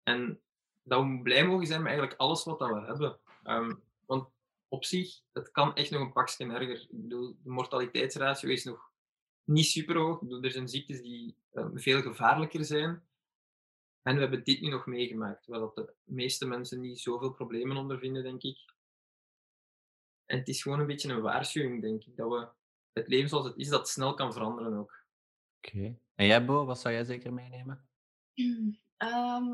En 0.03 0.41
dat 0.83 1.03
we 1.03 1.21
blij 1.23 1.47
mogen 1.47 1.67
zijn 1.67 1.83
met 1.83 1.89
eigenlijk 1.91 2.21
alles 2.21 2.45
wat 2.45 2.59
dat 2.59 2.69
we 2.69 2.81
hebben. 2.81 3.19
Ehm, 3.43 3.75
want 4.07 4.29
op 4.69 4.85
zich, 4.85 5.21
het 5.33 5.51
kan 5.51 5.75
echt 5.75 5.91
nog 5.91 6.01
een 6.01 6.13
pakje 6.13 6.47
erger. 6.47 6.81
Ik 6.81 6.89
bedoel, 6.91 7.37
de 7.43 7.51
mortaliteitsratio 7.51 8.49
is 8.49 8.65
nog 8.65 8.91
niet 9.45 9.67
super 9.67 9.97
hoog. 9.97 10.15
Ik 10.15 10.29
bedoel, 10.29 10.43
er 10.43 10.51
zijn 10.51 10.69
ziektes 10.69 11.01
die 11.01 11.37
eh, 11.53 11.67
veel 11.75 12.03
gevaarlijker 12.03 12.65
zijn. 12.65 13.08
En 14.09 14.15
we 14.15 14.21
hebben 14.21 14.45
dit 14.45 14.61
nu 14.61 14.69
nog 14.69 14.87
meegemaakt, 14.87 15.43
terwijl 15.43 15.63
dat 15.63 15.75
de 15.75 15.95
meeste 16.05 16.47
mensen 16.47 16.81
niet 16.81 17.01
zoveel 17.01 17.33
problemen 17.33 17.77
ondervinden, 17.77 18.23
denk 18.23 18.43
ik. 18.43 18.75
En 20.25 20.39
het 20.39 20.49
is 20.49 20.63
gewoon 20.63 20.81
een 20.81 20.87
beetje 20.87 21.13
een 21.13 21.21
waarschuwing, 21.21 21.83
denk 21.83 22.05
ik, 22.05 22.17
dat 22.17 22.29
we 22.31 22.49
het 22.93 23.09
leven 23.09 23.29
zoals 23.29 23.45
het 23.47 23.57
is, 23.57 23.69
dat 23.69 23.89
snel 23.89 24.15
kan 24.15 24.33
veranderen 24.33 24.79
ook. 24.79 25.05
Oké. 25.57 25.99
En 26.15 26.27
jij, 26.27 26.45
Bo, 26.45 26.65
wat 26.65 26.81
zou 26.81 26.95
jij 26.95 27.05
zeker 27.05 27.33
meenemen? 27.33 27.89
Ehm, 28.97 29.53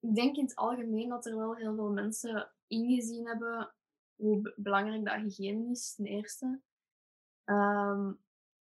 ik 0.00 0.14
denk 0.14 0.36
in 0.36 0.44
het 0.44 0.54
algemeen 0.54 1.08
dat 1.08 1.26
er 1.26 1.36
wel 1.36 1.56
heel 1.56 1.74
veel 1.74 1.90
mensen 1.90 2.52
ingezien 2.66 3.26
hebben 3.26 3.74
hoe 4.14 4.40
be- 4.40 4.54
belangrijk 4.56 5.04
dat 5.04 5.14
hygiëne 5.14 5.70
is, 5.70 5.94
ten 5.94 6.06
eerste. 6.06 6.60
Ehm 7.44 8.12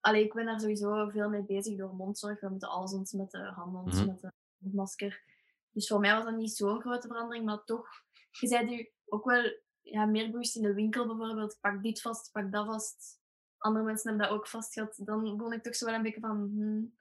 allee, 0.01 0.24
ik 0.24 0.33
ben 0.35 0.45
daar 0.47 0.61
sowieso 0.61 1.09
veel 1.09 1.28
mee 1.28 1.45
bezig 1.45 1.76
door 1.76 1.95
mondzorg. 1.95 2.41
We 2.41 2.49
moeten 2.49 2.68
alles 2.68 2.93
ontsmetten, 2.93 3.47
handen 3.47 3.85
Mhm. 3.85 4.18
Mondmasker. 4.62 5.22
Dus 5.70 5.86
voor 5.86 6.00
mij 6.00 6.14
was 6.14 6.24
dat 6.24 6.36
niet 6.36 6.56
zo'n 6.56 6.80
grote 6.80 7.06
verandering, 7.06 7.44
maar 7.44 7.64
toch, 7.64 7.88
je 8.30 8.46
zei 8.46 8.78
u 8.78 8.90
ook 9.06 9.24
wel 9.24 9.60
ja, 9.80 10.04
meer 10.04 10.30
bewust 10.30 10.56
in 10.56 10.62
de 10.62 10.74
winkel 10.74 11.06
bijvoorbeeld, 11.06 11.58
pak 11.60 11.82
dit 11.82 12.00
vast, 12.00 12.32
pak 12.32 12.52
dat 12.52 12.66
vast. 12.66 13.20
Andere 13.58 13.84
mensen 13.84 14.08
hebben 14.08 14.28
dat 14.28 14.36
ook 14.36 14.48
vast 14.48 14.72
gehad. 14.72 15.00
Dan 15.04 15.36
begon 15.36 15.52
ik 15.52 15.62
toch 15.62 15.74
zo 15.74 15.86
wel 15.86 15.94
een 15.94 16.02
beetje 16.02 16.20
van... 16.20 16.36
hmm. 16.36 17.00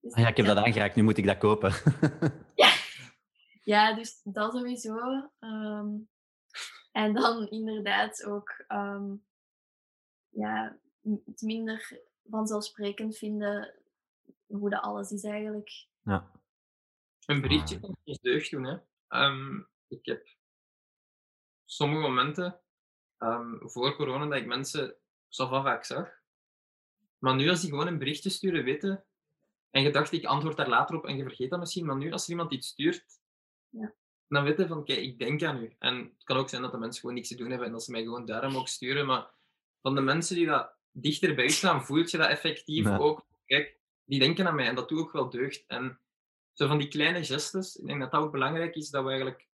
Dus 0.00 0.12
Ah 0.12 0.22
ja, 0.22 0.28
ik 0.28 0.36
heb 0.36 0.46
ja, 0.46 0.54
dat 0.54 0.64
aangeraakt, 0.64 0.94
nu 0.94 1.02
moet 1.02 1.18
ik 1.18 1.26
dat 1.26 1.38
kopen. 1.38 1.72
ja. 2.54 2.72
ja, 3.62 3.94
dus 3.94 4.20
dat 4.24 4.52
sowieso. 4.52 5.30
Ehm, 5.38 5.88
en 6.92 7.14
dan 7.14 7.48
inderdaad 7.48 8.24
ook 8.24 8.64
ehm, 8.66 9.14
ja, 10.28 10.78
het 11.24 11.40
minder 11.40 12.00
vanzelfsprekend 12.30 13.16
vinden 13.16 13.74
hoe 14.46 14.70
dat 14.70 14.82
alles 14.82 15.10
is 15.10 15.24
eigenlijk. 15.24 15.86
ja. 16.02 16.37
Een 17.28 17.40
berichtje 17.40 17.74
Ah. 17.76 17.82
kan 17.82 17.96
ons 18.04 18.18
deugd 18.20 18.50
doen. 18.50 18.64
Hè. 18.64 18.76
Ehm, 19.08 19.58
ik 19.88 20.06
heb 20.06 20.26
sommige 21.64 22.00
momenten 22.00 22.60
ehm, 23.18 23.56
voor 23.60 23.96
corona 23.96 24.26
dat 24.26 24.38
ik 24.38 24.46
mensen 24.46 24.96
zo 25.28 25.46
vaak 25.48 25.84
zag. 25.84 26.08
Maar 27.18 27.34
nu 27.34 27.48
als 27.48 27.60
die 27.60 27.70
gewoon 27.70 27.86
een 27.86 27.98
berichtje 27.98 28.30
sturen, 28.30 28.64
weten. 28.64 29.04
En 29.70 29.82
je 29.82 29.90
dacht, 29.90 30.12
ik 30.12 30.24
antwoord 30.24 30.56
daar 30.56 30.68
later 30.68 30.96
op 30.96 31.06
en 31.06 31.16
je 31.16 31.22
vergeet 31.22 31.50
dat 31.50 31.58
misschien. 31.58 31.86
Maar 31.86 31.96
nu 31.96 32.12
als 32.12 32.24
er 32.24 32.30
iemand 32.30 32.52
iets 32.52 32.68
stuurt, 32.68 33.04
Ja. 33.68 33.94
dan 34.28 34.44
weten 34.44 34.68
van, 34.68 34.84
kijk, 34.84 34.98
ik 34.98 35.18
denk 35.18 35.42
aan 35.42 35.62
u. 35.62 35.74
En 35.78 35.96
het 35.96 36.24
kan 36.24 36.36
ook 36.36 36.48
zijn 36.48 36.62
dat 36.62 36.72
de 36.72 36.78
mensen 36.78 37.00
gewoon 37.00 37.14
niks 37.16 37.28
te 37.28 37.34
doen 37.36 37.48
hebben 37.48 37.66
en 37.66 37.72
dat 37.72 37.84
ze 37.84 37.90
mij 37.90 38.02
gewoon 38.02 38.26
daarom 38.26 38.56
ook 38.56 38.68
sturen. 38.68 39.06
Maar 39.06 39.30
van 39.82 39.94
de 39.94 40.00
mensen 40.00 40.36
die 40.36 40.46
dat 40.46 40.74
dichter 40.92 41.34
bij 41.34 41.44
u 41.44 41.50
staan, 41.50 41.84
voelt 41.84 42.10
je 42.10 42.16
dat 42.16 42.28
effectief 42.28 42.86
ook. 42.86 43.26
Kijk, 43.46 43.78
die 44.04 44.18
denken 44.18 44.46
aan 44.46 44.54
mij 44.54 44.66
en 44.68 44.74
dat 44.74 44.88
doet 44.88 45.00
ook 45.00 45.12
wel 45.12 45.30
deugd. 45.30 45.64
En 45.66 46.00
zo 46.58 46.66
van 46.66 46.78
die 46.78 46.88
kleine 46.88 47.24
gestes, 47.24 47.76
ik 47.76 47.86
denk 47.86 48.00
dat 48.00 48.10
dat 48.10 48.20
ook 48.20 48.32
belangrijk 48.32 48.74
is, 48.74 48.90
dat 48.90 49.02
we 49.02 49.08
eigenlijk 49.08 49.48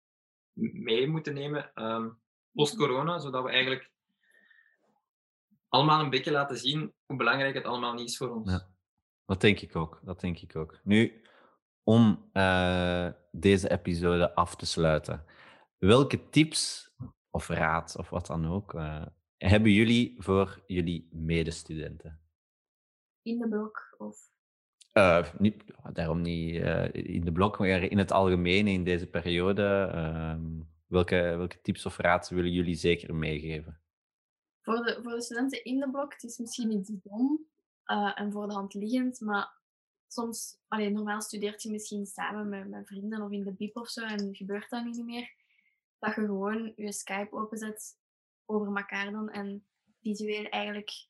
mee 0.73 1.07
moeten 1.07 1.33
nemen 1.33 1.73
ehm, 1.73 2.09
post-corona, 2.51 3.19
zodat 3.19 3.43
we 3.43 3.49
eigenlijk 3.49 3.91
allemaal 5.67 6.03
een 6.03 6.09
beetje 6.09 6.31
laten 6.31 6.57
zien 6.57 6.93
hoe 7.05 7.17
belangrijk 7.17 7.55
het 7.55 7.65
allemaal 7.65 7.93
niet 7.93 8.09
is 8.09 8.17
voor 8.17 8.29
ons. 8.29 8.51
Ja. 8.51 8.67
Dat 9.25 9.41
denk 9.41 9.59
ik 9.59 9.75
ook. 9.75 9.99
Dat 10.03 10.19
denk 10.19 10.39
ik 10.39 10.55
ook. 10.55 10.79
Nu, 10.83 11.23
om 11.83 12.29
eh, 12.33 13.09
deze 13.31 13.71
episode 13.71 14.35
af 14.35 14.55
te 14.55 14.65
sluiten. 14.65 15.25
Welke 15.77 16.29
tips 16.29 16.91
of 17.29 17.47
raad 17.47 17.97
of 17.97 18.09
wat 18.09 18.25
dan 18.25 18.47
ook 18.47 18.73
eh, 18.73 19.05
hebben 19.37 19.71
jullie 19.71 20.15
voor 20.17 20.63
jullie 20.67 21.09
medestudenten? 21.11 22.21
In 23.21 23.39
de 23.39 23.47
blok 23.47 23.95
of... 23.97 24.31
Eh, 24.93 25.33
niet, 25.37 25.63
daarom 25.93 26.21
niet 26.21 26.61
eh, 26.61 26.93
in 26.93 27.25
de 27.25 27.31
blok, 27.31 27.59
maar 27.59 27.83
in 27.83 27.97
het 27.97 28.11
algemeen 28.11 28.67
in 28.67 28.83
deze 28.83 29.07
periode. 29.07 29.89
ehm, 29.93 30.61
welke, 30.87 31.15
welke 31.15 31.61
tips 31.61 31.85
of 31.85 31.97
raad 31.97 32.29
willen 32.29 32.51
jullie 32.51 32.75
zeker 32.75 33.15
meegeven? 33.15 33.81
Voor 34.61 34.75
de, 34.75 34.99
voor 35.03 35.11
de 35.11 35.21
studenten 35.21 35.63
in 35.63 35.79
de 35.79 35.89
blok, 35.89 36.13
het 36.13 36.23
is 36.23 36.37
misschien 36.37 36.71
iets 36.71 36.91
dom 37.03 37.47
eh, 37.83 38.11
en 38.15 38.31
voor 38.31 38.47
de 38.47 38.53
hand 38.53 38.73
liggend, 38.73 39.19
maar 39.19 39.61
soms, 40.07 40.57
allee, 40.67 40.89
normaal 40.89 41.21
studeert 41.21 41.61
je 41.61 41.71
misschien 41.71 42.05
samen 42.05 42.49
met, 42.49 42.69
met 42.69 42.87
vrienden 42.87 43.21
of 43.21 43.31
in 43.31 43.43
de 43.43 43.53
bib 43.53 43.77
of 43.77 43.89
zo 43.89 44.05
en 44.05 44.35
gebeurt 44.35 44.69
dat 44.69 44.85
niet 44.85 45.05
meer. 45.05 45.35
Dat 45.99 46.15
je 46.15 46.21
gewoon 46.21 46.73
je 46.75 46.91
Skype 46.91 47.35
openzet 47.35 47.97
over 48.45 48.77
elkaar 48.77 49.11
dan 49.11 49.29
en 49.29 49.65
visueel 50.01 50.45
eigenlijk 50.45 51.07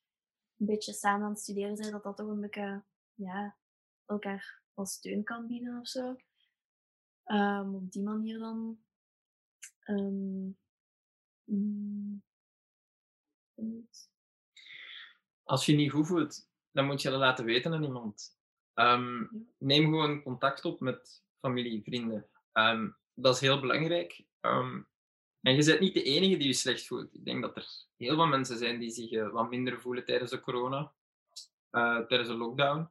een 0.58 0.66
beetje 0.66 0.92
samen 0.92 1.24
aan 1.24 1.30
het 1.30 1.40
studeren 1.40 1.76
zijn, 1.76 1.92
dat 1.92 2.02
dat 2.02 2.16
toch 2.16 2.28
een 2.28 2.40
beetje, 2.40 2.82
ja, 3.14 3.56
elkaar 4.06 4.62
wel 4.74 4.86
steun 4.86 5.24
kan 5.24 5.46
bieden 5.46 5.80
of 5.80 5.88
zo. 5.88 6.16
Ehm, 7.24 7.74
op 7.74 7.92
die 7.92 8.02
manier 8.02 8.38
dan. 8.38 8.78
Ehm, 9.80 10.48
mm. 11.44 12.22
Als 15.42 15.66
je 15.66 15.72
je 15.72 15.78
niet 15.78 15.90
goed 15.90 16.06
voelt, 16.06 16.48
dan 16.70 16.86
moet 16.86 17.02
je 17.02 17.10
dat 17.10 17.18
laten 17.18 17.44
weten 17.44 17.72
aan 17.72 17.82
iemand. 17.82 18.38
Ehm, 18.74 19.26
neem 19.58 19.84
gewoon 19.84 20.22
contact 20.22 20.64
op 20.64 20.80
met 20.80 21.22
familie, 21.38 21.82
vrienden. 21.82 22.28
Dat 23.14 23.34
is 23.34 23.40
heel 23.40 23.60
belangrijk. 23.60 24.26
En 25.44 25.56
je 25.56 25.64
bent 25.64 25.80
niet 25.80 25.94
de 25.94 26.02
enige 26.02 26.36
die 26.36 26.46
je 26.46 26.52
slecht 26.52 26.86
voelt. 26.86 27.14
Ik 27.14 27.24
denk 27.24 27.42
dat 27.42 27.56
er 27.56 27.66
heel 27.96 28.14
veel 28.14 28.26
mensen 28.26 28.58
zijn 28.58 28.78
die 28.78 28.90
zich 28.90 29.10
eh, 29.10 29.28
wat 29.28 29.50
minder 29.50 29.80
voelen 29.80 30.04
tijdens 30.04 30.30
de 30.30 30.40
corona. 30.40 30.92
eh, 31.70 31.98
tijdens 31.98 32.28
de 32.28 32.36
lockdown. 32.36 32.90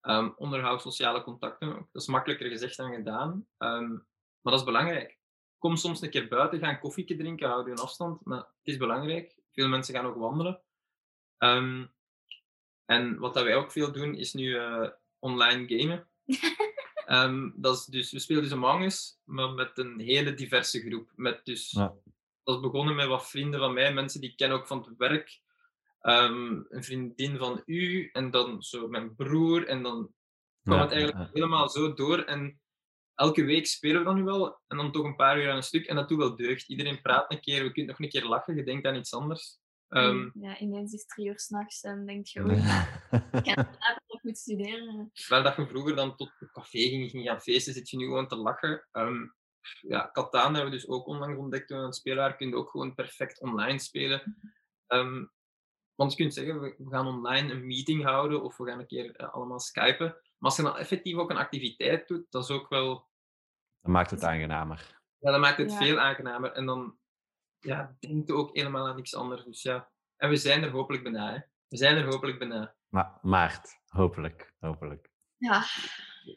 Ehm, 0.00 0.30
onderhoud 0.36 0.82
sociale 0.82 1.22
contacten. 1.22 1.68
Dat 1.92 2.02
is 2.02 2.08
makkelijker 2.08 2.48
gezegd 2.48 2.76
dan 2.76 2.94
gedaan. 2.94 3.46
Ehm, 3.58 3.90
maar 4.40 4.52
dat 4.52 4.58
is 4.58 4.64
belangrijk. 4.64 5.18
Kom 5.58 5.76
soms 5.76 6.02
een 6.02 6.10
keer 6.10 6.28
buiten, 6.28 6.58
ga 6.58 6.68
een 6.68 6.78
koffietje 6.78 7.16
drinken, 7.16 7.48
hou 7.48 7.64
je 7.64 7.70
een 7.70 7.78
afstand. 7.78 8.24
Maar 8.24 8.38
het 8.38 8.46
is 8.62 8.76
belangrijk. 8.76 9.36
Veel 9.52 9.68
mensen 9.68 9.94
gaan 9.94 10.06
ook 10.06 10.16
wandelen. 10.16 10.62
Ehm, 11.38 11.86
en 12.84 13.18
wat 13.18 13.34
dat 13.34 13.44
wij 13.44 13.56
ook 13.56 13.72
veel 13.72 13.92
doen, 13.92 14.14
is 14.14 14.32
nu 14.32 14.56
eh, 14.56 14.88
online 15.18 15.78
gamen. 15.78 16.08
Dat 17.56 17.76
is 17.76 17.84
dus, 17.84 18.12
we 18.12 18.18
spelen 18.18 18.42
dus 18.42 18.52
Among 18.52 18.84
Us, 18.84 19.20
maar 19.24 19.50
met 19.50 19.78
een 19.78 20.00
hele 20.00 20.34
diverse 20.34 20.80
groep. 20.80 21.12
Met 21.14 21.44
dus, 21.44 21.70
Ja. 21.70 21.94
Dat 22.44 22.56
is 22.56 22.62
begonnen 22.62 22.94
met 22.94 23.06
wat 23.06 23.30
vrienden 23.30 23.60
van 23.60 23.72
mij, 23.72 23.92
mensen 23.92 24.20
die 24.20 24.30
ik 24.30 24.36
ken 24.36 24.50
ook 24.50 24.66
van 24.66 24.78
het 24.78 24.96
werk. 24.96 25.40
Ehm, 26.00 26.62
een 26.68 26.84
vriendin 26.84 27.36
van 27.36 27.62
u 27.64 28.08
en 28.12 28.30
dan 28.30 28.62
zo 28.62 28.88
mijn 28.88 29.14
broer. 29.14 29.66
En 29.66 29.82
dan 29.82 30.12
kwam 30.62 30.76
Ja, 30.76 30.82
het 30.82 30.92
eigenlijk 30.92 31.24
ja, 31.24 31.30
helemaal 31.32 31.68
zo 31.68 31.94
door. 31.94 32.18
En 32.18 32.60
elke 33.14 33.44
week 33.44 33.66
spelen 33.66 33.98
we 33.98 34.04
dan 34.04 34.16
nu 34.16 34.22
wel. 34.22 34.60
En 34.66 34.76
dan 34.76 34.92
toch 34.92 35.04
een 35.04 35.16
paar 35.16 35.40
uur 35.40 35.50
aan 35.50 35.56
een 35.56 35.62
stuk. 35.62 35.86
En 35.86 35.96
dat 35.96 36.08
doet 36.08 36.18
wel 36.18 36.36
deugd. 36.36 36.68
Iedereen 36.68 37.00
praat 37.00 37.32
een 37.32 37.40
keer, 37.40 37.62
we 37.62 37.72
kunnen 37.72 37.90
nog 37.90 38.00
een 38.00 38.08
keer 38.08 38.24
lachen. 38.24 38.56
Je 38.56 38.64
denkt 38.64 38.86
aan 38.86 38.96
iets 38.96 39.14
anders. 39.14 39.58
Ehm, 39.88 40.30
ja, 40.32 40.58
ineens 40.58 40.92
is 40.92 41.00
het 41.00 41.08
drie 41.08 41.26
uur 41.26 41.38
s'nachts 41.38 41.82
en 41.82 42.06
denk 42.06 42.26
je, 42.26 42.40
oei, 42.42 42.56
ik 42.56 43.54
kan 43.54 43.54
slapen 43.54 44.02
of 44.06 44.18
ik 44.18 44.22
moet 44.22 44.38
studeren. 44.38 45.10
Waar 45.28 45.42
dat 45.42 45.56
je 45.56 45.66
vroeger 45.66 45.96
dan 45.96 46.16
tot 46.16 46.32
een 46.38 46.50
café 46.52 46.78
ging, 46.78 47.10
ging 47.10 47.26
gaan 47.26 47.40
feesten, 47.40 47.72
zit 47.72 47.90
je 47.90 47.96
nu 47.96 48.04
gewoon 48.04 48.28
te 48.28 48.36
lachen. 48.36 48.88
Ehm, 48.92 49.26
ja, 49.80 50.10
Catan 50.12 50.54
hebben 50.54 50.72
we 50.72 50.76
dus 50.76 50.88
ook 50.88 51.06
onlangs 51.06 51.38
ontdekt 51.38 51.68
toen 51.68 51.76
we 51.76 51.82
aan 51.82 51.88
het 51.88 51.98
spelen 51.98 52.18
waren. 52.18 52.36
Kun 52.36 52.48
je 52.48 52.56
ook 52.56 52.70
gewoon 52.70 52.94
perfect 52.94 53.40
online 53.40 53.78
spelen. 53.78 54.36
Ehm, 54.86 55.24
want 55.98 56.10
je 56.12 56.16
kunt 56.16 56.34
zeggen, 56.34 56.60
we, 56.60 56.74
gaan 56.88 57.06
online 57.06 57.52
een 57.52 57.66
meeting 57.66 58.04
houden 58.04 58.42
of 58.42 58.56
we 58.56 58.66
gaan 58.66 58.78
een 58.78 58.86
keer 58.86 59.16
eh, 59.16 59.34
allemaal 59.34 59.60
skypen. 59.60 60.06
Maar 60.06 60.50
als 60.50 60.56
je 60.56 60.62
dan 60.62 60.76
effectief 60.76 61.16
ook 61.16 61.30
een 61.30 61.36
activiteit 61.36 62.08
doet, 62.08 62.26
dat 62.30 62.42
is 62.42 62.50
ook 62.50 62.68
wel... 62.68 63.08
Dat 63.80 63.92
maakt 63.92 64.10
het 64.10 64.24
aangenamer. 64.24 65.00
Ja, 65.18 65.30
dat 65.30 65.40
maakt 65.40 65.58
het 65.58 65.70
Ja. 65.70 65.76
veel 65.78 65.98
aangenamer. 65.98 66.52
En 66.52 66.66
dan 66.66 66.98
ja, 67.58 67.96
denk 68.00 68.26
je 68.26 68.34
ook 68.34 68.56
helemaal 68.56 68.88
aan 68.88 68.96
niks 68.96 69.14
anders. 69.14 69.44
Dus 69.44 69.62
ja, 69.62 69.90
en 70.16 70.28
we 70.28 70.36
zijn 70.36 70.62
er 70.62 70.70
hopelijk 70.70 71.02
bijna. 71.02 71.32
Hè. 71.32 71.38
We 71.68 71.76
zijn 71.76 71.96
er 71.96 72.04
hopelijk 72.04 72.38
bijna. 72.38 72.74
Maar 72.88 73.18
maart, 73.22 73.80
hopelijk. 73.86 74.54
hopelijk. 74.58 75.10
Ja, 75.36 75.64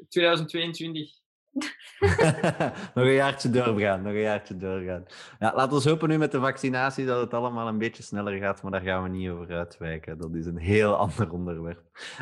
2022. 0.09 1.20
nog 2.93 3.05
een 3.05 3.13
jaartje 3.13 3.49
doorgaan, 3.49 4.01
nog 4.01 4.13
een 4.13 4.19
jaartje 4.19 4.57
doorgaan. 4.57 5.05
Ja, 5.39 5.53
laten 5.55 5.81
we 5.81 5.89
hopen 5.89 6.09
nu 6.09 6.17
met 6.17 6.31
de 6.31 6.39
vaccinatie 6.39 7.05
dat 7.05 7.21
het 7.21 7.33
allemaal 7.33 7.67
een 7.67 7.77
beetje 7.77 8.03
sneller 8.03 8.37
gaat, 8.37 8.61
maar 8.61 8.71
daar 8.71 8.81
gaan 8.81 9.03
we 9.03 9.09
niet 9.09 9.29
over 9.29 9.57
uitwijken. 9.57 10.17
Dat 10.17 10.35
is 10.35 10.45
een 10.45 10.57
heel 10.57 10.95
ander 11.05 11.31
onderwerp. 11.31 11.81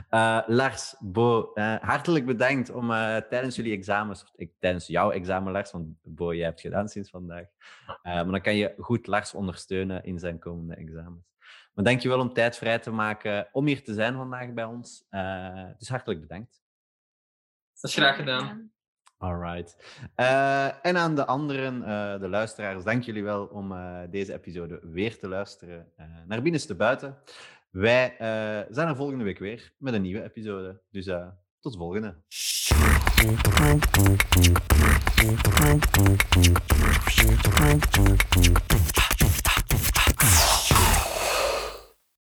Eh, 0.09 0.41
Lars, 0.47 0.95
Bo, 0.99 1.51
eh, 1.53 1.75
hartelijk 1.81 2.25
bedankt 2.25 2.71
om 2.71 2.91
eh, 2.91 3.17
tijdens 3.17 3.55
jullie 3.55 3.73
examens, 3.73 4.25
tijdens 4.59 4.87
jouw 4.87 5.11
examen 5.11 5.51
Lars, 5.51 5.71
want 5.71 5.87
Bo, 6.03 6.33
jij 6.33 6.45
hebt 6.45 6.61
gedaan 6.61 6.89
sinds 6.89 7.09
vandaag, 7.09 7.45
maar 8.03 8.25
dan 8.25 8.41
kan 8.41 8.55
je 8.55 8.73
goed 8.77 9.07
Lars 9.07 9.33
ondersteunen 9.33 10.03
in 10.03 10.19
zijn 10.19 10.39
komende 10.39 10.75
examens. 10.75 11.27
Maar 11.73 11.85
dankjewel 11.85 12.19
om 12.19 12.33
tijd 12.33 12.57
vrij 12.57 12.79
te 12.79 12.91
maken 12.91 13.47
om 13.51 13.65
hier 13.65 13.83
te 13.83 13.93
zijn 13.93 14.15
vandaag 14.15 14.53
bij 14.53 14.63
ons. 14.63 15.05
Dus 15.77 15.89
hartelijk 15.89 16.21
bedankt. 16.21 16.61
Dat 17.73 17.89
is 17.89 17.97
graag 17.97 18.15
gedaan. 18.15 18.71
Alright. 19.19 19.75
Eh, 20.15 20.85
en 20.85 20.97
aan 20.97 21.15
de 21.15 21.25
anderen, 21.25 21.83
eh, 21.83 22.19
de 22.19 22.27
luisteraars, 22.27 22.83
dank 22.83 23.03
jullie 23.03 23.23
wel 23.23 23.45
om 23.45 23.71
eh, 23.71 23.99
deze 24.09 24.33
episode 24.33 24.79
weer 24.83 25.19
te 25.19 25.27
luisteren 25.27 25.91
naar 26.27 26.41
Binnenste 26.41 26.75
Buiten. 26.75 27.17
Wij 27.69 28.15
zijn 28.69 28.87
er 28.87 28.95
volgende 28.95 29.23
week 29.23 29.39
weer 29.39 29.73
met 29.77 29.93
een 29.93 30.01
nieuwe 30.01 30.23
episode. 30.23 30.81
Dus 30.91 31.05
tot 31.59 31.71
de 31.71 31.77
volgende. 31.77 32.15